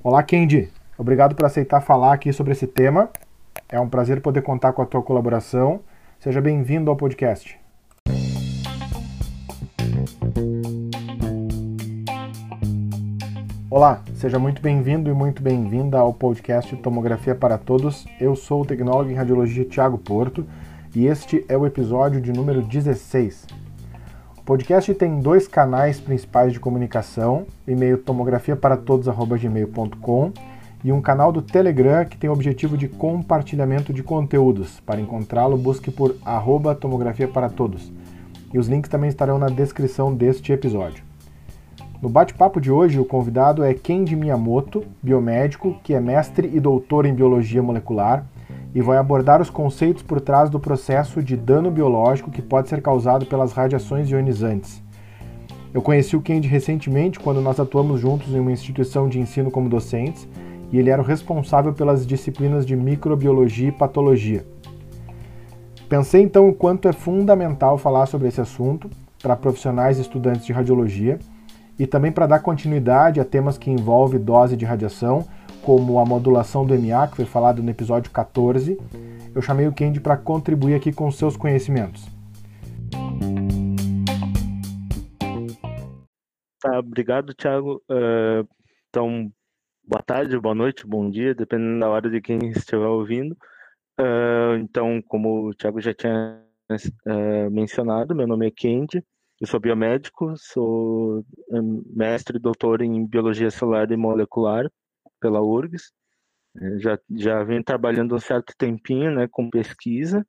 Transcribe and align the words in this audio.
Olá, 0.00 0.22
Kendi. 0.22 0.68
Obrigado 0.96 1.34
por 1.34 1.44
aceitar 1.44 1.80
falar 1.80 2.12
aqui 2.12 2.32
sobre 2.32 2.52
esse 2.52 2.68
tema. 2.68 3.10
É 3.68 3.80
um 3.80 3.88
prazer 3.88 4.20
poder 4.20 4.42
contar 4.42 4.72
com 4.72 4.80
a 4.80 4.86
tua 4.86 5.02
colaboração. 5.02 5.80
Seja 6.20 6.40
bem-vindo 6.40 6.88
ao 6.88 6.96
podcast. 6.96 7.58
Olá, 13.68 14.02
seja 14.14 14.38
muito 14.38 14.62
bem-vindo 14.62 15.10
e 15.10 15.12
muito 15.12 15.42
bem-vinda 15.42 15.98
ao 15.98 16.14
podcast 16.14 16.76
Tomografia 16.76 17.34
para 17.34 17.58
Todos. 17.58 18.06
Eu 18.20 18.36
sou 18.36 18.62
o 18.62 18.64
tecnólogo 18.64 19.10
em 19.10 19.14
radiologia 19.14 19.64
Tiago 19.64 19.98
Porto 19.98 20.46
e 20.94 21.06
este 21.06 21.44
é 21.48 21.56
o 21.56 21.66
episódio 21.66 22.20
de 22.20 22.32
número 22.32 22.62
16. 22.62 23.57
Podcast 24.48 24.92
tem 24.94 25.20
dois 25.20 25.46
canais 25.46 26.00
principais 26.00 26.52
de 26.54 26.58
comunicação, 26.58 27.44
e-mail 27.66 27.98
tomografiaparatodos.gmail.com 27.98 30.32
e 30.82 30.90
um 30.90 31.02
canal 31.02 31.30
do 31.30 31.42
Telegram 31.42 32.06
que 32.06 32.16
tem 32.16 32.30
o 32.30 32.32
objetivo 32.32 32.74
de 32.74 32.88
compartilhamento 32.88 33.92
de 33.92 34.02
conteúdos. 34.02 34.80
Para 34.80 35.02
encontrá-lo, 35.02 35.58
busque 35.58 35.90
por 35.90 36.16
arroba 36.24 36.74
tomografia 36.74 37.28
para 37.28 37.50
todos. 37.50 37.92
E 38.50 38.58
os 38.58 38.68
links 38.68 38.90
também 38.90 39.10
estarão 39.10 39.38
na 39.38 39.50
descrição 39.50 40.14
deste 40.14 40.50
episódio. 40.50 41.04
No 42.00 42.08
bate-papo 42.08 42.58
de 42.58 42.72
hoje, 42.72 42.98
o 42.98 43.04
convidado 43.04 43.62
é 43.62 43.74
Kenji 43.74 44.16
Miyamoto, 44.16 44.82
biomédico, 45.02 45.78
que 45.84 45.92
é 45.92 46.00
mestre 46.00 46.50
e 46.54 46.58
doutor 46.58 47.04
em 47.04 47.12
biologia 47.12 47.62
molecular 47.62 48.24
e 48.74 48.82
vai 48.82 48.98
abordar 48.98 49.40
os 49.40 49.50
conceitos 49.50 50.02
por 50.02 50.20
trás 50.20 50.50
do 50.50 50.60
processo 50.60 51.22
de 51.22 51.36
dano 51.36 51.70
biológico 51.70 52.30
que 52.30 52.42
pode 52.42 52.68
ser 52.68 52.82
causado 52.82 53.26
pelas 53.26 53.52
radiações 53.52 54.08
ionizantes. 54.10 54.82
Eu 55.72 55.82
conheci 55.82 56.16
o 56.16 56.22
Kenji 56.22 56.48
recentemente 56.48 57.20
quando 57.20 57.40
nós 57.40 57.60
atuamos 57.60 58.00
juntos 58.00 58.34
em 58.34 58.40
uma 58.40 58.52
instituição 58.52 59.08
de 59.08 59.18
ensino 59.18 59.50
como 59.50 59.68
docentes 59.68 60.26
e 60.72 60.78
ele 60.78 60.90
era 60.90 61.00
o 61.00 61.04
responsável 61.04 61.72
pelas 61.72 62.06
disciplinas 62.06 62.66
de 62.66 62.76
microbiologia 62.76 63.68
e 63.68 63.72
patologia. 63.72 64.46
Pensei 65.88 66.22
então 66.22 66.48
o 66.48 66.54
quanto 66.54 66.88
é 66.88 66.92
fundamental 66.92 67.78
falar 67.78 68.06
sobre 68.06 68.28
esse 68.28 68.40
assunto 68.40 68.90
para 69.22 69.36
profissionais 69.36 69.98
e 69.98 70.02
estudantes 70.02 70.44
de 70.44 70.52
radiologia 70.52 71.18
e 71.78 71.86
também 71.86 72.12
para 72.12 72.26
dar 72.26 72.40
continuidade 72.40 73.20
a 73.20 73.24
temas 73.24 73.56
que 73.56 73.70
envolvem 73.70 74.20
dose 74.20 74.56
de 74.56 74.64
radiação, 74.64 75.24
como 75.68 75.98
a 75.98 76.04
modulação 76.06 76.64
do 76.64 76.72
MA, 76.72 77.08
que 77.08 77.16
foi 77.16 77.26
falado 77.26 77.62
no 77.62 77.68
episódio 77.68 78.10
14. 78.10 78.78
Eu 79.34 79.42
chamei 79.42 79.68
o 79.68 79.72
Kendi 79.74 80.00
para 80.00 80.16
contribuir 80.16 80.74
aqui 80.74 80.90
com 80.90 81.10
seus 81.10 81.36
conhecimentos. 81.36 82.06
Tá, 86.58 86.78
obrigado, 86.78 87.34
Thiago. 87.34 87.82
Uh, 87.86 88.48
então, 88.88 89.30
boa 89.86 90.02
tarde, 90.02 90.40
boa 90.40 90.54
noite, 90.54 90.86
bom 90.86 91.10
dia, 91.10 91.34
dependendo 91.34 91.80
da 91.80 91.90
hora 91.90 92.08
de 92.08 92.18
quem 92.22 92.38
estiver 92.48 92.86
ouvindo. 92.86 93.36
Uh, 94.00 94.56
então, 94.62 95.02
como 95.06 95.48
o 95.48 95.54
Thiago 95.54 95.82
já 95.82 95.92
tinha 95.92 96.42
uh, 97.06 97.50
mencionado, 97.50 98.14
meu 98.14 98.26
nome 98.26 98.46
é 98.46 98.50
Kendi, 98.50 99.04
eu 99.38 99.46
sou 99.46 99.60
biomédico, 99.60 100.32
sou 100.34 101.22
mestre 101.94 102.38
e 102.38 102.40
doutor 102.40 102.80
em 102.80 103.06
biologia 103.06 103.50
celular 103.50 103.90
e 103.90 103.98
molecular 103.98 104.66
pela 105.20 105.40
URGS. 105.40 105.92
É, 106.60 106.78
já, 106.78 106.98
já 107.10 107.44
venho 107.44 107.62
trabalhando 107.62 108.14
um 108.14 108.18
certo 108.18 108.54
tempinho 108.56 109.14
né, 109.14 109.28
com 109.30 109.50
pesquisa, 109.50 110.26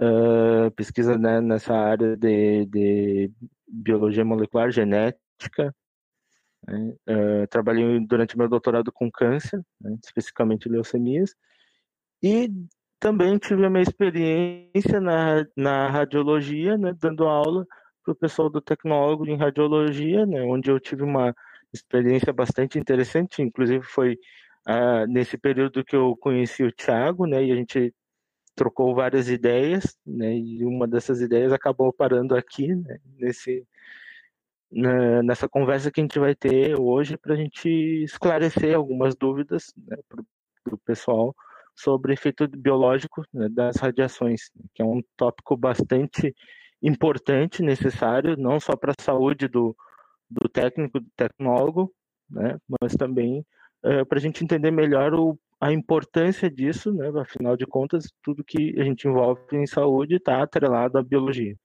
uh, 0.00 0.70
pesquisa 0.72 1.16
né, 1.16 1.40
nessa 1.40 1.74
área 1.74 2.16
de, 2.16 2.66
de 2.66 3.32
biologia 3.66 4.24
molecular, 4.24 4.70
genética. 4.70 5.74
Né, 6.66 6.94
uh, 7.08 7.46
trabalhei 7.48 8.00
durante 8.06 8.36
meu 8.36 8.48
doutorado 8.48 8.92
com 8.92 9.10
câncer, 9.10 9.62
né, 9.80 9.96
especificamente 10.04 10.68
leucemias, 10.68 11.34
e 12.22 12.50
também 12.98 13.38
tive 13.38 13.64
a 13.64 13.70
minha 13.70 13.82
experiência 13.82 15.00
na, 15.00 15.46
na 15.56 15.88
radiologia, 15.88 16.76
né, 16.76 16.94
dando 17.00 17.26
aula 17.26 17.66
para 18.04 18.12
o 18.12 18.16
pessoal 18.16 18.50
do 18.50 18.60
tecnólogo 18.60 19.26
em 19.26 19.38
radiologia, 19.38 20.26
né, 20.26 20.42
onde 20.42 20.70
eu 20.70 20.78
tive 20.78 21.02
uma 21.02 21.34
experiência 21.72 22.32
bastante 22.32 22.78
interessante, 22.78 23.42
inclusive 23.42 23.84
foi 23.84 24.18
ah, 24.66 25.06
nesse 25.06 25.38
período 25.38 25.84
que 25.84 25.96
eu 25.96 26.16
conheci 26.16 26.62
o 26.62 26.72
Thiago, 26.72 27.26
né, 27.26 27.44
e 27.44 27.52
a 27.52 27.56
gente 27.56 27.94
trocou 28.54 28.94
várias 28.94 29.28
ideias, 29.28 29.96
né, 30.06 30.36
e 30.36 30.64
uma 30.64 30.86
dessas 30.86 31.20
ideias 31.20 31.52
acabou 31.52 31.92
parando 31.92 32.36
aqui, 32.36 32.74
né, 32.74 32.98
nesse 33.18 33.66
na, 34.70 35.22
nessa 35.22 35.48
conversa 35.48 35.90
que 35.90 36.00
a 36.00 36.04
gente 36.04 36.18
vai 36.18 36.34
ter 36.34 36.78
hoje 36.78 37.16
para 37.16 37.34
a 37.34 37.36
gente 37.36 37.68
esclarecer 38.04 38.76
algumas 38.76 39.16
dúvidas 39.16 39.72
né, 39.76 39.96
para 40.08 40.74
o 40.74 40.78
pessoal 40.78 41.34
sobre 41.74 42.12
efeito 42.12 42.46
biológico 42.46 43.24
né, 43.32 43.48
das 43.48 43.76
radiações, 43.76 44.50
que 44.74 44.82
é 44.82 44.84
um 44.84 45.02
tópico 45.16 45.56
bastante 45.56 46.34
importante, 46.82 47.62
necessário, 47.62 48.36
não 48.36 48.60
só 48.60 48.76
para 48.76 48.92
a 48.96 49.02
saúde 49.02 49.48
do, 49.48 49.76
do 50.30 50.48
técnico, 50.48 51.00
do 51.00 51.06
tecnólogo, 51.16 51.92
né, 52.30 52.56
mas 52.80 52.94
também 52.94 53.44
é, 53.82 54.04
para 54.04 54.18
a 54.18 54.20
gente 54.20 54.44
entender 54.44 54.70
melhor 54.70 55.14
o, 55.14 55.38
a 55.60 55.72
importância 55.72 56.50
disso, 56.50 56.92
né, 56.92 57.10
afinal 57.20 57.56
de 57.56 57.66
contas, 57.66 58.10
tudo 58.22 58.44
que 58.44 58.78
a 58.78 58.84
gente 58.84 59.08
envolve 59.08 59.42
em 59.52 59.66
saúde 59.66 60.16
está 60.16 60.42
atrelado 60.42 60.98
à 60.98 61.02
biologia. 61.02 61.56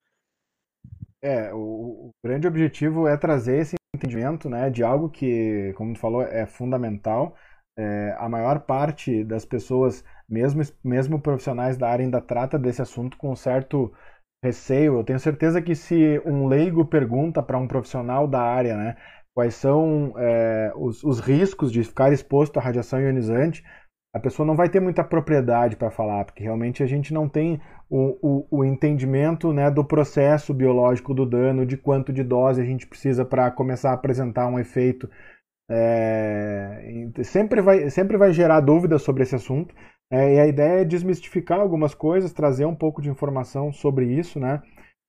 É, 1.21 1.53
o, 1.53 1.57
o, 1.57 2.11
grande 2.23 2.47
objetivo 2.47 3.07
é 3.07 3.17
trazer 3.17 3.59
esse 3.59 3.75
entendimento 3.95 4.49
né, 4.49 4.69
de 4.69 4.83
algo 4.83 5.09
que, 5.09 5.73
como 5.75 5.93
tu 5.93 5.99
falou, 5.99 6.21
é 6.21 6.45
fundamental. 6.45 7.35
É, 7.77 8.15
a 8.17 8.29
maior 8.29 8.61
parte 8.61 9.23
das 9.23 9.43
pessoas, 9.43 10.03
mesmo, 10.29 10.61
mesmo 10.83 11.19
profissionais 11.19 11.77
da 11.77 11.89
área, 11.89 12.03
ainda 12.03 12.21
trata 12.21 12.59
desse 12.59 12.81
assunto 12.81 13.17
com 13.17 13.35
certo 13.35 13.91
receio. 14.43 14.97
Eu 14.97 15.03
tenho 15.03 15.19
certeza 15.19 15.61
que 15.61 15.75
se 15.75 16.21
um 16.25 16.47
leigo 16.47 16.85
pergunta 16.85 17.41
para 17.41 17.57
um 17.57 17.67
profissional 17.67 18.27
da 18.27 18.41
área, 18.41 18.77
né, 18.77 18.95
quais 19.33 19.55
são 19.55 20.13
é, 20.17 20.71
os, 20.75 21.03
os, 21.03 21.19
riscos 21.19 21.71
de 21.71 21.83
ficar 21.83 22.13
exposto 22.13 22.57
à 22.57 22.61
radiação 22.61 23.01
ionizante, 23.01 23.63
a 24.15 24.19
pessoa 24.19 24.45
não 24.45 24.55
vai 24.55 24.69
ter 24.69 24.79
muita 24.79 25.03
propriedade 25.03 25.75
para 25.75 25.91
falar, 25.91 26.23
porque 26.23 26.41
realmente 26.41 26.81
a 26.81 26.85
gente 26.85 27.13
não 27.13 27.27
tem 27.27 27.59
o, 27.89 28.17
o, 28.21 28.59
o, 28.59 28.63
entendimento 28.63 29.51
né, 29.51 29.69
do 29.69 29.83
processo 29.83 30.53
biológico 30.53 31.13
do 31.13 31.25
dano, 31.25 31.65
de 31.65 31.75
quanto 31.75 32.13
de 32.13 32.23
dose 32.23 32.61
a 32.61 32.65
gente 32.65 32.87
precisa 32.87 33.25
para 33.25 33.51
começar 33.51 33.91
a 33.91 33.93
apresentar 33.93 34.47
um 34.47 34.57
efeito. 34.57 35.09
É, 35.69 37.09
sempre, 37.23 37.61
vai, 37.61 37.89
sempre 37.89 38.15
vai 38.15 38.31
gerar 38.31 38.61
dúvidas 38.61 39.01
sobre 39.01 39.23
esse 39.23 39.35
assunto. 39.35 39.75
É, 40.11 40.35
e 40.35 40.39
a 40.39 40.47
ideia 40.47 40.81
é 40.81 40.85
desmistificar 40.85 41.59
algumas 41.59 41.93
coisas, 41.95 42.31
trazer 42.31 42.65
um 42.65 42.75
pouco 42.75 43.01
de 43.01 43.09
informação 43.09 43.71
sobre 43.73 44.05
isso, 44.05 44.39
né? 44.39 44.61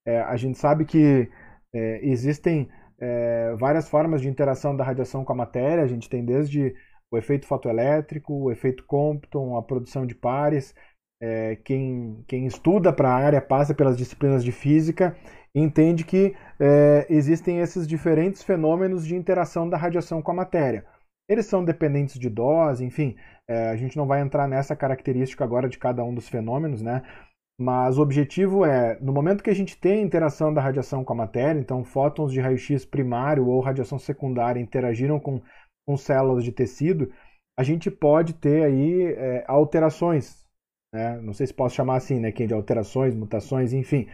É, 0.06 0.20
a 0.20 0.36
gente 0.36 0.58
sabe 0.58 0.84
que 0.84 1.30
é, 1.74 2.00
existem 2.06 2.68
é, 2.98 3.54
várias 3.58 3.88
formas 3.88 4.22
de 4.22 4.28
interação 4.28 4.76
da 4.76 4.84
radiação 4.84 5.24
com 5.24 5.32
a 5.32 5.36
matéria. 5.36 5.84
A 5.84 5.86
gente 5.86 6.08
tem 6.08 6.24
desde 6.24 6.74
o 7.10 7.18
efeito 7.18 7.46
fotoelétrico, 7.46 8.32
o 8.32 8.50
efeito 8.50 8.84
Compton, 8.86 9.56
a 9.56 9.62
produção 9.62 10.06
de 10.06 10.14
pares. 10.14 10.74
É, 11.20 11.56
quem, 11.56 12.22
quem 12.28 12.46
estuda 12.46 12.92
para 12.92 13.08
a 13.10 13.14
área 13.14 13.40
passa 13.40 13.74
pelas 13.74 13.96
disciplinas 13.96 14.44
de 14.44 14.52
física 14.52 15.16
entende 15.54 16.04
que 16.04 16.34
é, 16.60 17.06
existem 17.08 17.60
esses 17.60 17.86
diferentes 17.86 18.42
fenômenos 18.42 19.06
de 19.06 19.16
interação 19.16 19.68
da 19.68 19.76
radiação 19.76 20.20
com 20.20 20.30
a 20.30 20.34
matéria. 20.34 20.84
Eles 21.28 21.46
são 21.46 21.64
dependentes 21.64 22.18
de 22.18 22.30
dose, 22.30 22.84
enfim, 22.84 23.16
é, 23.48 23.70
a 23.70 23.76
gente 23.76 23.96
não 23.96 24.06
vai 24.06 24.20
entrar 24.20 24.48
nessa 24.48 24.76
característica 24.76 25.44
agora 25.44 25.68
de 25.68 25.78
cada 25.78 26.04
um 26.04 26.14
dos 26.14 26.28
fenômenos, 26.28 26.82
né? 26.82 27.02
Mas 27.58 27.96
o 27.98 28.02
objetivo 28.02 28.64
é, 28.64 28.98
no 29.00 29.12
momento 29.12 29.42
que 29.42 29.50
a 29.50 29.54
gente 29.54 29.78
tem 29.78 30.00
a 30.00 30.02
interação 30.02 30.52
da 30.52 30.60
radiação 30.60 31.02
com 31.02 31.12
a 31.14 31.16
matéria, 31.16 31.58
então 31.58 31.82
fótons 31.84 32.32
de 32.32 32.40
raio-x 32.40 32.84
primário 32.84 33.46
ou 33.46 33.60
radiação 33.60 33.98
secundária 33.98 34.60
interagiram 34.60 35.18
com, 35.18 35.40
com 35.86 35.96
células 35.96 36.44
de 36.44 36.52
tecido, 36.52 37.10
a 37.58 37.62
gente 37.62 37.90
pode 37.90 38.34
ter 38.34 38.64
aí 38.64 39.04
é, 39.04 39.44
alterações, 39.48 40.44
né? 40.94 41.18
Não 41.22 41.32
sei 41.32 41.46
se 41.46 41.54
posso 41.54 41.74
chamar 41.74 41.96
assim, 41.96 42.20
né? 42.20 42.30
Que 42.30 42.44
é 42.44 42.46
de 42.46 42.54
alterações, 42.54 43.14
mutações, 43.14 43.72
enfim. 43.72 44.06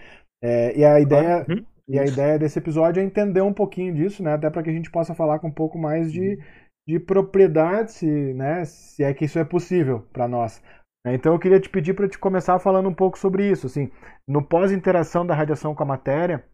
É, 0.43 0.79
e 0.79 0.85
a 0.85 1.01
ideia 1.01 1.45
uhum. 1.49 1.65
e 1.89 1.99
a 1.99 2.05
ideia 2.05 2.39
desse 2.39 2.59
episódio 2.59 3.01
é 3.01 3.05
entender 3.05 3.43
um 3.43 3.53
pouquinho 3.53 3.93
disso, 3.93 4.23
né? 4.23 4.35
Até 4.35 4.49
para 4.49 4.63
que 4.63 4.71
a 4.71 4.73
gente 4.73 4.91
possa 4.91 5.15
falar 5.15 5.41
com 5.41 5.49
um 5.49 5.53
pouco 5.53 5.77
mais 5.77 6.13
de, 6.13 6.37
uhum 6.37 6.62
de 6.87 6.99
propriedade, 6.99 7.93
se, 7.93 8.35
né, 8.35 8.65
se 8.65 9.05
é 9.05 9.15
que 9.15 9.25
isso 9.25 9.39
é 9.39 9.45
possível 9.45 10.01
para 10.13 10.27
nós. 10.27 10.63
Então 11.07 11.33
eu 11.33 11.39
queria 11.39 11.61
te 11.61 11.69
pedir 11.69 11.95
para 11.95 12.09
te 12.09 12.19
começar 12.19 12.59
falando 12.59 12.89
um 12.89 12.95
pouco 12.95 13.19
sobre 13.19 13.49
isso. 13.49 13.67
Assim, 13.67 13.91
no 14.27 14.43
pós-interação 14.43 15.27
da 15.27 15.35
radiação 15.35 15.75
com 15.75 15.83
a 15.83 15.87
matéria, 15.87 16.45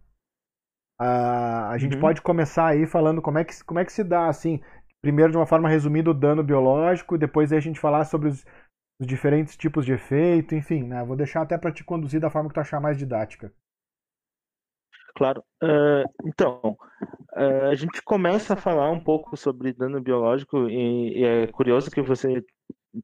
a, 0.99 1.71
a 1.71 1.79
gente 1.79 1.97
uhum. 1.97 2.01
pode 2.01 2.23
começar 2.23 2.67
aí 2.67 2.87
falando 2.87 3.21
como 3.21 3.39
é, 3.39 3.45
que, 3.45 3.63
como 3.65 3.79
é 3.79 3.85
que 3.85 3.93
se 3.93 4.03
dá, 4.03 4.27
assim, 4.29 4.61
primeiro 5.03 5.33
de 5.33 5.39
uma 5.39 5.47
forma 5.47 5.69
resumida 5.69 6.11
o 6.11 6.15
dano 6.15 6.43
biológico, 6.43 7.19
depois 7.19 7.53
a 7.53 7.61
gente 7.61 7.79
falar 7.79 8.05
sobre 8.05 8.29
os, 8.29 8.45
os 9.01 9.07
diferentes 9.07 9.57
tipos 9.57 9.85
de 9.85 9.93
efeito, 9.93 10.55
enfim, 10.55 10.85
né? 10.85 11.05
Vou 11.05 11.17
deixar 11.17 11.43
até 11.43 11.57
para 11.57 11.71
te 11.71 11.85
conduzir 11.85 12.21
da 12.21 12.31
forma 12.31 12.49
que 12.49 12.55
tu 12.55 12.61
achar 12.61 12.81
mais 12.81 12.97
didática. 12.97 13.53
Claro. 15.19 15.43
Uh, 15.61 16.09
então, 16.25 16.77
uh, 17.37 17.67
a 17.73 17.75
gente 17.75 18.01
começa 18.03 18.55
a 18.55 18.57
falar 18.57 18.89
um 18.93 19.01
pouco 19.01 19.37
sobre 19.37 19.73
dano 19.73 20.01
biológico 20.01 20.69
e, 20.71 21.19
e 21.19 21.25
é 21.25 21.47
curioso 21.49 21.91
que 21.91 22.01
você, 22.01 22.41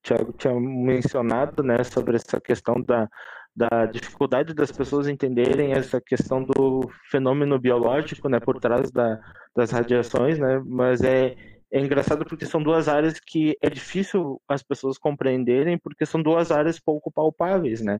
Tiago, 0.00 0.32
tinha 0.34 0.54
mencionado 0.54 1.60
né, 1.64 1.82
sobre 1.82 2.14
essa 2.14 2.40
questão 2.40 2.80
da, 2.80 3.10
da 3.56 3.86
dificuldade 3.86 4.54
das 4.54 4.70
pessoas 4.70 5.08
entenderem 5.08 5.72
essa 5.72 6.00
questão 6.00 6.44
do 6.44 6.88
fenômeno 7.10 7.58
biológico 7.58 8.28
né, 8.28 8.38
por 8.38 8.60
trás 8.60 8.92
da, 8.92 9.20
das 9.56 9.72
radiações, 9.72 10.38
né, 10.38 10.62
mas 10.64 11.02
é, 11.02 11.34
é 11.72 11.80
engraçado 11.80 12.24
porque 12.24 12.46
são 12.46 12.62
duas 12.62 12.86
áreas 12.86 13.18
que 13.18 13.58
é 13.60 13.68
difícil 13.68 14.40
as 14.46 14.62
pessoas 14.62 14.98
compreenderem, 14.98 15.76
porque 15.76 16.06
são 16.06 16.22
duas 16.22 16.52
áreas 16.52 16.78
pouco 16.78 17.10
palpáveis, 17.10 17.80
né? 17.80 17.98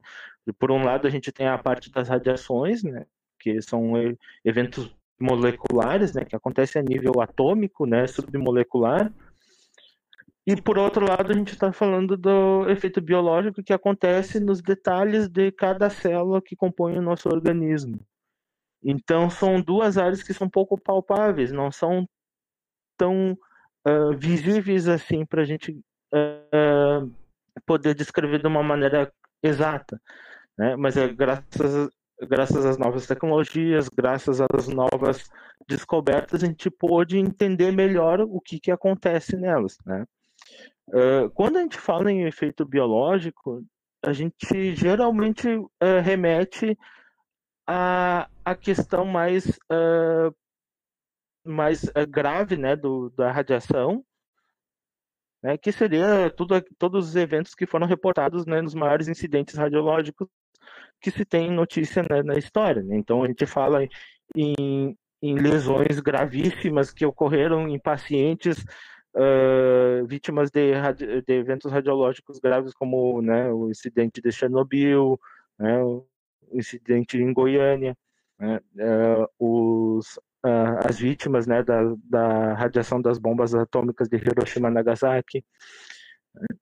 Por 0.61 0.71
um 0.71 0.85
lado, 0.85 1.09
a 1.09 1.11
gente 1.11 1.33
tem 1.33 1.49
a 1.49 1.59
parte 1.59 1.91
das 1.91 2.09
radiações, 2.09 2.85
né? 2.85 3.05
Que 3.45 3.61
são 3.61 3.93
eventos 4.43 4.91
moleculares, 5.21 6.15
né? 6.15 6.25
Que 6.25 6.35
acontecem 6.35 6.81
a 6.81 6.85
nível 6.85 7.21
atômico, 7.21 7.85
né? 7.85 8.07
Submolecular. 8.07 9.13
E 10.47 10.57
por 10.57 10.79
outro 10.79 11.07
lado, 11.07 11.31
a 11.31 11.35
gente 11.35 11.53
está 11.53 11.71
falando 11.73 12.17
do 12.17 12.69
efeito 12.71 13.03
biológico 13.03 13.63
que 13.63 13.73
acontece 13.73 14.41
nos 14.41 14.63
detalhes 14.63 15.29
de 15.29 15.53
cada 15.53 15.91
célula 15.91 16.41
que 16.41 16.57
compõe 16.57 16.97
o 16.97 17.03
nosso 17.03 17.29
organismo. 17.29 18.01
Então, 18.83 19.29
são 19.29 19.61
duas 19.61 19.99
áreas 19.99 20.23
que 20.23 20.33
são 20.33 20.49
pouco 20.49 20.79
palpáveis, 20.79 21.53
não 21.53 21.71
são 21.71 22.09
tão 22.97 23.37
uh, 23.87 24.17
visíveis 24.17 24.89
assim 24.89 25.27
para 25.27 25.43
a 25.43 25.45
gente 25.45 25.73
uh, 26.13 27.11
poder 27.67 27.95
descrever 27.95 28.41
de 28.41 28.47
uma 28.47 28.63
maneira 28.63 29.13
exata. 29.43 30.01
Né? 30.57 30.77
Mas 30.77 30.97
é 30.97 31.09
graças, 31.09 31.91
graças 32.25 32.65
às 32.65 32.79
novas 32.79 33.07
tecnologias, 33.07 33.89
graças 33.89 34.41
às 34.41 34.69
novas 34.69 35.31
descobertas, 35.69 36.43
a 36.43 36.47
gente 36.47 36.71
pôde 36.71 37.19
entender 37.19 37.73
melhor 37.73 38.21
o 38.21 38.41
que, 38.41 38.61
que 38.61 38.71
acontece 38.71 39.37
nelas. 39.37 39.77
Né? 39.85 40.05
Uh, 40.89 41.31
quando 41.31 41.57
a 41.57 41.61
gente 41.63 41.79
fala 41.79 42.11
em 42.11 42.25
efeito 42.27 42.65
biológico, 42.65 43.65
a 44.05 44.13
gente 44.13 44.75
geralmente 44.75 45.49
uh, 45.49 45.71
remete 46.03 46.79
à, 47.67 48.29
à 48.45 48.55
questão 48.55 49.05
mais 49.05 49.47
uh, 49.49 50.35
mais 51.47 51.83
grave 52.09 52.57
né, 52.57 52.75
do, 52.75 53.11
da 53.11 53.31
radiação, 53.31 54.03
né, 55.43 55.59
que 55.59 55.71
seria 55.71 56.31
tudo, 56.31 56.59
todos 56.79 57.09
os 57.09 57.17
eventos 57.17 57.55
que 57.55 57.67
foram 57.67 57.87
reportados 57.87 58.47
né, 58.47 58.63
nos 58.63 58.75
maiores 58.75 59.09
incidentes 59.09 59.55
radiológicos 59.55 60.27
que 61.01 61.11
se 61.11 61.25
tem 61.25 61.51
notícia 61.51 62.03
né, 62.03 62.23
na 62.23 62.35
história. 62.35 62.83
Né? 62.83 62.97
Então 62.97 63.23
a 63.23 63.27
gente 63.27 63.47
fala 63.47 63.87
em, 64.35 64.97
em, 65.23 65.35
lesões 65.35 66.01
gravíssimas 66.01 66.93
que 66.93 67.05
ocorreram 67.05 67.69
em 67.69 67.79
pacientes 67.79 68.65
uh, 69.15 70.07
vítimas 70.07 70.51
de, 70.51 70.73
de, 71.27 71.33
eventos 71.33 71.71
radiológicos 71.71 72.39
graves, 72.39 72.73
como 72.75 73.21
né, 73.21 73.53
o 73.53 73.71
incidente 73.71 74.21
de 74.21 74.33
Chernobyl, 74.33 75.19
né, 75.59 75.83
o 75.83 76.07
incidente 76.53 77.19
em 77.19 77.33
Goiânia, 77.33 77.97
uh, 78.41 79.29
os 79.39 80.19
uh, 80.45 80.87
as 80.87 80.99
vítimas 80.99 81.47
né, 81.47 81.63
da, 81.63 81.81
da 82.05 82.55
radiação 82.55 83.01
das 83.01 83.19
bombas 83.19 83.55
atômicas 83.55 84.09
de 84.09 84.17
Hiroshima 84.17 84.69
e 84.69 84.73
Nagasaki. 84.73 85.45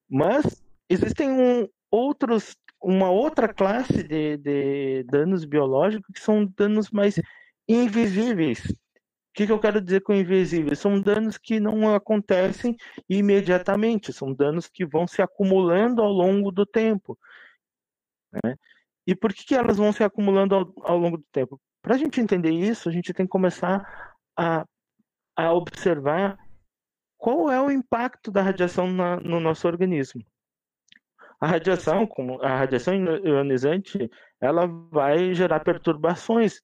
Mas 0.08 0.62
existem 0.88 1.31
um, 1.31 1.69
outros, 1.90 2.56
uma 2.82 3.11
outra 3.11 3.52
classe 3.52 4.02
de, 4.02 4.37
de 4.37 5.05
danos 5.05 5.44
biológicos 5.44 6.11
que 6.12 6.20
são 6.20 6.44
danos 6.44 6.90
mais 6.90 7.20
invisíveis. 7.69 8.58
O 8.58 9.34
que, 9.34 9.46
que 9.46 9.52
eu 9.52 9.61
quero 9.61 9.81
dizer 9.81 10.02
com 10.02 10.12
invisíveis? 10.12 10.79
São 10.79 11.00
danos 11.00 11.38
que 11.38 11.58
não 11.58 11.94
acontecem 11.94 12.76
imediatamente, 13.08 14.12
são 14.12 14.34
danos 14.34 14.69
que 14.69 14.84
vão 14.84 15.06
se 15.06 15.23
acumulando 15.23 16.02
ao 16.02 16.12
longo 16.12 16.50
do 16.50 16.67
tempo. 16.67 17.19
Né? 18.32 18.56
E 19.06 19.14
por 19.14 19.32
que, 19.32 19.44
que 19.44 19.55
elas 19.55 19.79
vão 19.79 19.93
se 19.93 20.05
acumulando 20.05 20.55
ao, 20.55 20.73
ao 20.82 20.99
longo 20.99 21.17
do 21.17 21.26
tempo? 21.32 21.61
Para 21.81 21.94
a 21.94 21.99
gente 21.99 22.20
entender 22.20 22.50
isso, 22.50 22.88
a 22.88 22.93
gente 22.93 23.12
tem 23.12 23.25
que 23.25 23.31
começar 23.31 24.14
a, 24.37 24.67
a 25.37 25.52
observar 25.52 26.38
qual 27.17 27.50
é 27.50 27.61
o 27.61 27.70
impacto 27.70 28.31
da 28.31 28.43
radiação 28.43 28.93
na, 28.93 29.17
no 29.17 29.40
nosso 29.40 29.67
organismo. 29.67 30.23
A 31.42 31.46
radiação, 31.48 32.06
como 32.06 32.40
a 32.40 32.56
radiação 32.56 32.94
ionizante, 32.94 34.08
ela 34.40 34.64
vai 34.64 35.34
gerar 35.34 35.58
perturbações 35.58 36.62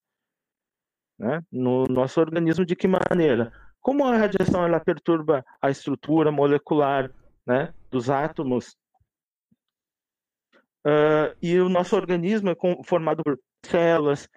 né, 1.19 1.43
no 1.51 1.85
nosso 1.87 2.21
organismo 2.21 2.65
de 2.65 2.77
que 2.77 2.87
maneira? 2.87 3.53
Como 3.81 4.07
a 4.07 4.17
radiação 4.17 4.65
ela 4.65 4.79
perturba 4.79 5.45
a 5.61 5.69
estrutura 5.69 6.31
molecular 6.31 7.11
né, 7.45 7.75
dos 7.91 8.09
átomos, 8.09 8.77
uh, 10.87 11.35
e 11.43 11.59
o 11.59 11.69
nosso 11.69 11.97
organismo 11.97 12.51
é 12.51 12.57
formado 12.85 13.25
por 13.25 13.37
células, 13.67 14.29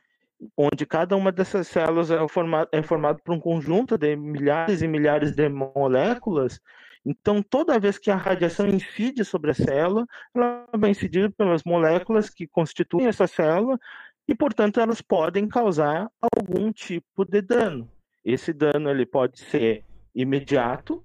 onde 0.58 0.88
cada 0.88 1.16
uma 1.16 1.32
dessas 1.32 1.68
células 1.68 2.10
é 2.10 2.28
formado, 2.28 2.68
é 2.72 2.82
formado 2.82 3.22
por 3.24 3.36
um 3.36 3.40
conjunto 3.40 3.96
de 3.96 4.16
milhares 4.16 4.82
e 4.82 4.88
milhares 4.88 5.36
de 5.36 5.48
moléculas. 5.50 6.60
Então, 7.06 7.42
toda 7.42 7.80
vez 7.80 7.98
que 7.98 8.12
a 8.12 8.16
radiação 8.16 8.68
incide 8.68 9.26
sobre 9.26 9.52
a 9.52 9.56
célula, 9.56 10.06
ela 10.36 10.68
vai 10.76 10.92
incidir 10.92 11.32
pelas 11.32 11.64
moléculas 11.64 12.30
que 12.30 12.48
constituem 12.48 13.08
essa 13.08 13.26
célula 13.26 13.80
e, 14.28 14.36
portanto, 14.36 14.80
elas 14.80 15.02
podem 15.02 15.48
causar 15.48 16.10
algum 16.22 16.72
tipo 16.72 17.26
de 17.26 17.42
dano. 17.42 17.92
Esse 18.24 18.54
dano 18.54 18.90
ele 18.90 19.06
pode 19.06 19.40
ser 19.40 19.84
imediato, 20.14 21.04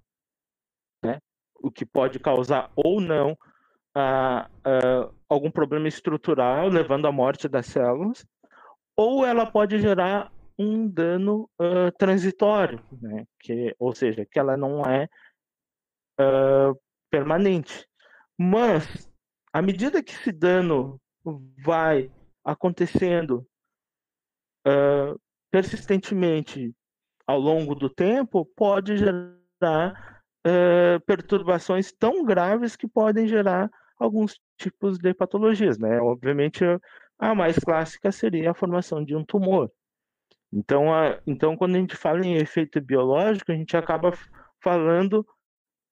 né? 1.03 1.19
o 1.55 1.71
que 1.71 1.87
pode 1.87 2.19
causar 2.19 2.71
ou 2.77 3.01
não 3.01 3.37
algum 5.27 5.51
problema 5.51 5.89
estrutural, 5.89 6.69
levando 6.69 7.07
à 7.07 7.13
morte 7.13 7.49
das 7.49 7.65
células, 7.65 8.27
ou 8.95 9.25
ela 9.25 9.47
pode 9.47 9.79
gerar 9.79 10.31
um 10.59 10.87
dano 10.87 11.49
transitório, 11.97 12.83
né? 13.01 13.25
que, 13.41 13.75
ou 13.79 13.95
seja, 13.95 14.27
que 14.27 14.39
ela 14.39 14.55
não 14.59 14.83
é 14.83 15.09
uh, 16.21 16.79
permanente. 17.11 17.87
Mas, 18.39 19.11
à 19.53 19.63
medida 19.63 20.03
que 20.03 20.13
esse 20.13 20.33
dano 20.33 21.01
vai 21.65 22.11
acontecendo 22.45 23.47
uh, 24.67 25.19
persistentemente 25.51 26.75
ao 27.27 27.41
longo 27.41 27.75
do 27.75 27.89
tempo, 27.89 28.45
pode 28.57 28.97
gerar 28.97 30.15
perturbações 31.07 31.91
tão 31.91 32.25
graves 32.25 32.77
que 32.77 32.87
podem 32.87 33.27
gerar 33.27 33.69
alguns 33.99 34.39
tipos 34.57 34.99
de 34.99 35.13
patologias, 35.13 35.79
né? 35.79 36.01
Obviamente, 36.01 36.63
a 37.19 37.35
mais 37.35 37.59
clássica 37.59 38.13
seria 38.13 38.51
a 38.51 38.55
formação 38.55 39.05
de 39.05 39.17
um 39.17 39.25
tumor. 39.25 39.71
Então, 40.53 40.95
a, 40.95 41.19
então, 41.27 41.57
quando 41.57 41.77
a 41.77 41.79
gente 41.79 41.97
fala 41.97 42.25
em 42.25 42.37
efeito 42.37 42.81
biológico, 42.81 43.51
a 43.51 43.55
gente 43.55 43.77
acaba 43.77 44.13
falando 44.63 45.27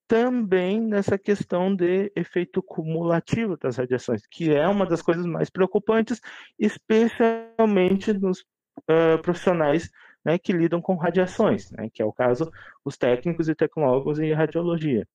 também 0.06 0.80
nessa 0.80 1.18
questão 1.18 1.74
de 1.74 2.12
efeito 2.14 2.62
cumulativo 2.62 3.56
das 3.56 3.76
radiações, 3.76 4.26
que 4.26 4.54
é 4.54 4.66
uma 4.68 4.86
das 4.86 5.00
coisas 5.00 5.24
mais 5.24 5.48
preocupantes, 5.50 6.20
especialmente 6.58 8.12
nos 8.12 8.40
uh, 8.80 9.20
profissionais 9.22 9.90
né, 10.24 10.38
que 10.38 10.52
lidam 10.52 10.80
com 10.80 10.96
radiações, 10.96 11.70
né, 11.70 11.88
que 11.92 12.02
é 12.02 12.04
o 12.04 12.12
caso 12.12 12.50
os 12.84 12.96
técnicos 12.96 13.48
e 13.48 13.54
tecnólogos 13.54 14.18
em 14.18 14.32
radiologia. 14.32 15.06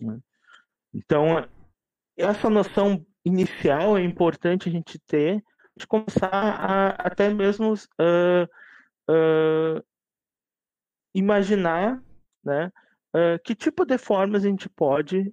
Né. 0.00 0.18
Então, 0.94 1.48
essa 2.16 2.48
noção 2.50 3.04
inicial 3.24 3.96
é 3.96 4.02
importante 4.02 4.68
a 4.68 4.72
gente 4.72 4.98
ter, 5.00 5.42
de 5.76 5.86
começar 5.86 6.30
a 6.32 6.88
até 7.06 7.28
mesmo 7.28 7.72
uh, 7.72 8.44
uh, 9.10 9.84
imaginar 11.14 12.02
né, 12.44 12.72
uh, 13.18 13.38
que 13.44 13.54
tipo 13.54 13.84
de 13.84 13.98
formas 13.98 14.44
a 14.44 14.48
gente 14.48 14.68
pode 14.68 15.32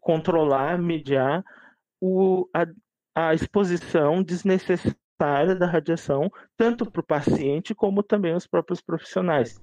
controlar, 0.00 0.78
mediar 0.78 1.42
o, 2.00 2.48
a, 2.54 2.66
a 3.16 3.34
exposição 3.34 4.22
desnecessária 4.22 5.56
da 5.58 5.66
radiação, 5.66 6.30
tanto 6.56 6.90
para 6.90 7.00
o 7.00 7.06
paciente 7.06 7.74
como 7.74 8.02
também 8.02 8.34
os 8.34 8.46
próprios 8.46 8.80
profissionais. 8.80 9.60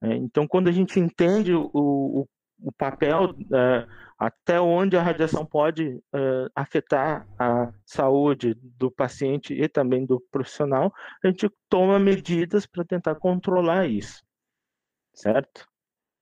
Né. 0.00 0.16
Então, 0.16 0.46
quando 0.46 0.68
a 0.68 0.72
gente 0.72 0.98
entende 0.98 1.52
o, 1.52 1.70
o, 1.72 2.28
o 2.62 2.72
papel 2.72 3.30
uh, 3.30 3.86
até 4.18 4.58
onde 4.58 4.96
a 4.96 5.02
radiação 5.02 5.44
pode 5.44 5.88
uh, 5.88 6.50
afetar 6.54 7.26
a 7.38 7.70
saúde 7.84 8.54
do 8.78 8.90
paciente 8.90 9.52
e 9.52 9.68
também 9.68 10.06
do 10.06 10.18
profissional, 10.30 10.90
a 11.22 11.28
gente 11.28 11.50
toma 11.68 11.98
medidas 11.98 12.64
para 12.64 12.84
tentar 12.84 13.16
controlar 13.16 13.86
isso, 13.86 14.23
certo? 15.14 15.66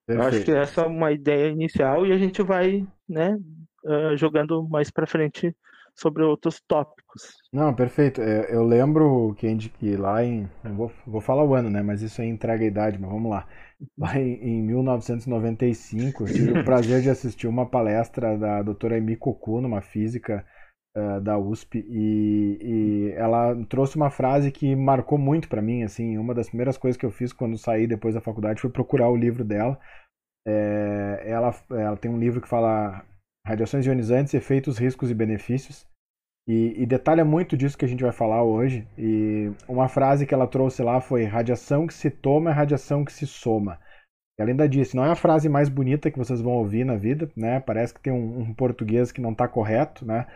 Eu 0.07 0.23
acho 0.23 0.45
que 0.45 0.51
essa 0.51 0.83
é 0.83 0.87
uma 0.87 1.13
ideia 1.13 1.51
inicial 1.51 2.07
e 2.07 2.13
a 2.13 2.19
gente 2.19 2.43
vai, 2.43 2.87
né, 3.09 3.39
uh, 3.85 4.17
jogando 4.17 4.69
mais 4.69 4.91
para 4.91 5.07
frente 5.07 5.55
sobre 5.95 6.23
outros 6.23 6.61
tópicos. 6.67 7.35
Não, 7.53 7.75
perfeito. 7.75 8.21
É, 8.21 8.55
eu 8.55 8.65
lembro 8.65 9.35
que, 9.39 9.55
que 9.71 9.97
lá 9.97 10.25
em. 10.25 10.49
vou, 10.65 10.91
vou 11.07 11.21
falar 11.21 11.45
o 11.45 11.55
ano, 11.55 11.71
né? 11.71 11.83
Mas 11.83 12.03
isso 12.03 12.21
aí 12.21 12.29
entrega 12.29 12.65
a 12.65 12.67
idade, 12.67 12.99
mas 12.99 13.11
vamos 13.11 13.31
lá. 13.31 13.47
Lá 13.99 14.19
em, 14.19 14.35
em 14.43 14.63
1995, 14.63 16.23
eu 16.23 16.33
tive 16.33 16.59
o 16.61 16.65
prazer 16.65 17.03
de 17.03 17.11
assistir 17.11 17.47
uma 17.47 17.67
palestra 17.67 18.39
da 18.39 18.63
doutora 18.63 18.97
Emi 18.97 19.17
Koku, 19.17 19.61
numa 19.61 19.83
física 19.83 20.45
uh, 20.97 21.21
da 21.21 21.39
USP, 21.39 21.85
e, 21.89 22.59
e, 22.61 23.13
ela 23.13 23.55
trouxe 23.67 23.97
uma 23.97 24.11
frase 24.11 24.51
que 24.51 24.75
marcou 24.77 25.19
muito 25.19 25.49
para 25.49 25.63
mim. 25.63 25.83
Assim, 25.83 26.19
uma 26.19 26.35
das 26.35 26.49
primeiras 26.49 26.77
coisas 26.79 26.97
que 26.97 27.07
eu 27.07 27.11
fiz 27.11 27.33
quando 27.33 27.59
saí 27.59 27.87
depois 27.87 28.15
da 28.15 28.21
faculdade 28.21 28.61
foi 28.61 28.71
procurar 28.71 29.09
o 29.09 29.17
livro 29.17 29.45
dela. 29.45 29.79
É, 30.47 31.23
ela, 31.25 31.55
ela 31.71 31.97
tem 31.97 32.11
um 32.11 32.19
livro 32.19 32.41
que 32.41 32.49
fala 32.49 33.05
Radiações 33.45 33.85
ionizantes, 33.85 34.35
efeitos, 34.35 34.79
riscos 34.79 35.11
e 35.11 35.15
benefícios. 35.15 35.87
E, 36.47 36.83
e, 36.83 36.87
detalha 36.87 37.25
muito 37.25 37.57
disso 37.57 37.77
que 37.77 37.85
a 37.85 37.89
gente 37.89 38.03
vai 38.03 38.13
falar 38.13 38.43
hoje. 38.45 38.87
E 38.97 39.53
uma 39.69 39.89
frase 39.89 40.27
que 40.27 40.35
ela 40.35 40.47
trouxe 40.47 40.83
lá 40.83 41.01
foi: 41.01 41.25
radiação 41.25 41.87
que 41.87 41.95
se 41.95 42.11
toma 42.11 42.51
é 42.51 42.53
radiação 42.53 43.05
que 43.05 43.13
se 43.13 43.27
soma. 43.27 43.81
Ela 44.39 44.51
ainda 44.51 44.69
disse: 44.69 44.97
não 44.97 45.05
é 45.05 45.11
a 45.11 45.17
frase 45.17 45.49
mais 45.49 45.69
bonita 45.69 46.11
que 46.11 46.19
vocês 46.19 46.41
vão 46.41 46.53
ouvir 46.53 46.85
na 46.85 46.97
vida, 46.97 47.31
né? 47.37 47.61
Parece 47.61 47.95
que 47.95 48.01
tem 48.01 48.13
um, 48.13 48.41
um 48.41 48.55
português 48.55 49.11
que 49.11 49.21
não 49.21 49.33
está 49.33 49.49
correto, 49.49 50.05
né? 50.07 50.27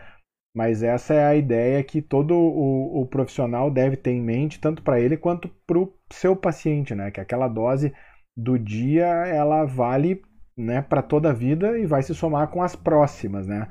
Mas 0.55 0.81
essa 0.81 1.13
é 1.13 1.25
a 1.25 1.35
ideia 1.35 1.83
que 1.83 2.01
todo 2.01 2.33
o, 2.33 3.01
o 3.01 3.05
profissional 3.05 3.69
deve 3.69 3.95
ter 3.95 4.11
em 4.11 4.21
mente, 4.21 4.59
tanto 4.59 4.81
para 4.81 4.99
ele 4.99 5.15
quanto 5.15 5.49
para 5.67 5.77
o 5.77 5.93
seu 6.11 6.35
paciente, 6.35 6.95
né? 6.95 7.11
Que 7.11 7.19
aquela 7.19 7.47
dose 7.47 7.93
do 8.35 8.57
dia 8.57 9.05
ela 9.05 9.65
vale 9.65 10.21
né, 10.57 10.81
para 10.81 11.01
toda 11.01 11.29
a 11.29 11.33
vida 11.33 11.77
e 11.77 11.85
vai 11.85 12.01
se 12.01 12.13
somar 12.15 12.47
com 12.49 12.63
as 12.63 12.75
próximas, 12.75 13.47
né? 13.47 13.67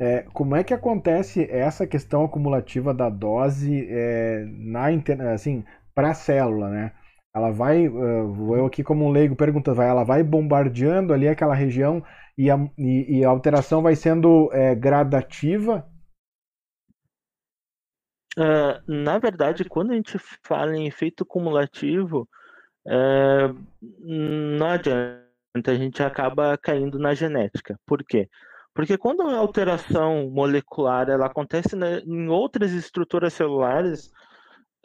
É, 0.00 0.22
como 0.32 0.56
é 0.56 0.64
que 0.64 0.74
acontece 0.74 1.48
essa 1.50 1.86
questão 1.86 2.24
acumulativa 2.24 2.92
da 2.92 3.08
dose 3.08 3.86
é, 3.88 4.44
na 4.48 4.86
assim 5.32 5.64
para 5.94 6.10
a 6.10 6.14
célula, 6.14 6.68
né? 6.70 6.92
Ela 7.34 7.50
vai, 7.50 7.88
uh, 7.88 8.32
vou 8.32 8.56
eu 8.56 8.66
aqui 8.66 8.82
como 8.82 9.06
um 9.06 9.10
leigo 9.10 9.34
perguntando, 9.36 9.76
vai, 9.76 9.88
ela 9.88 10.04
vai 10.04 10.22
bombardeando 10.22 11.12
ali 11.14 11.28
aquela 11.28 11.54
região 11.54 12.02
e 12.36 12.50
a, 12.50 12.58
e, 12.76 13.18
e 13.18 13.24
a 13.24 13.28
alteração 13.28 13.82
vai 13.82 13.96
sendo 13.96 14.50
é, 14.52 14.74
gradativa? 14.74 15.86
Uh, 18.38 18.80
na 18.86 19.18
verdade, 19.18 19.64
quando 19.64 19.90
a 19.90 19.94
gente 19.94 20.18
fala 20.42 20.74
em 20.76 20.86
efeito 20.86 21.24
cumulativo, 21.24 22.28
uh, 22.86 23.54
não 23.98 24.66
adianta 24.68 25.22
a 25.66 25.74
gente 25.74 26.02
acaba 26.02 26.56
caindo 26.56 26.98
na 26.98 27.14
genética. 27.14 27.78
Por 27.86 28.02
quê? 28.02 28.28
Porque 28.74 28.96
quando 28.96 29.22
a 29.22 29.36
alteração 29.36 30.30
molecular 30.30 31.08
ela 31.10 31.26
acontece 31.26 31.76
na, 31.76 31.98
em 31.98 32.28
outras 32.28 32.72
estruturas 32.72 33.34
celulares, 33.34 34.10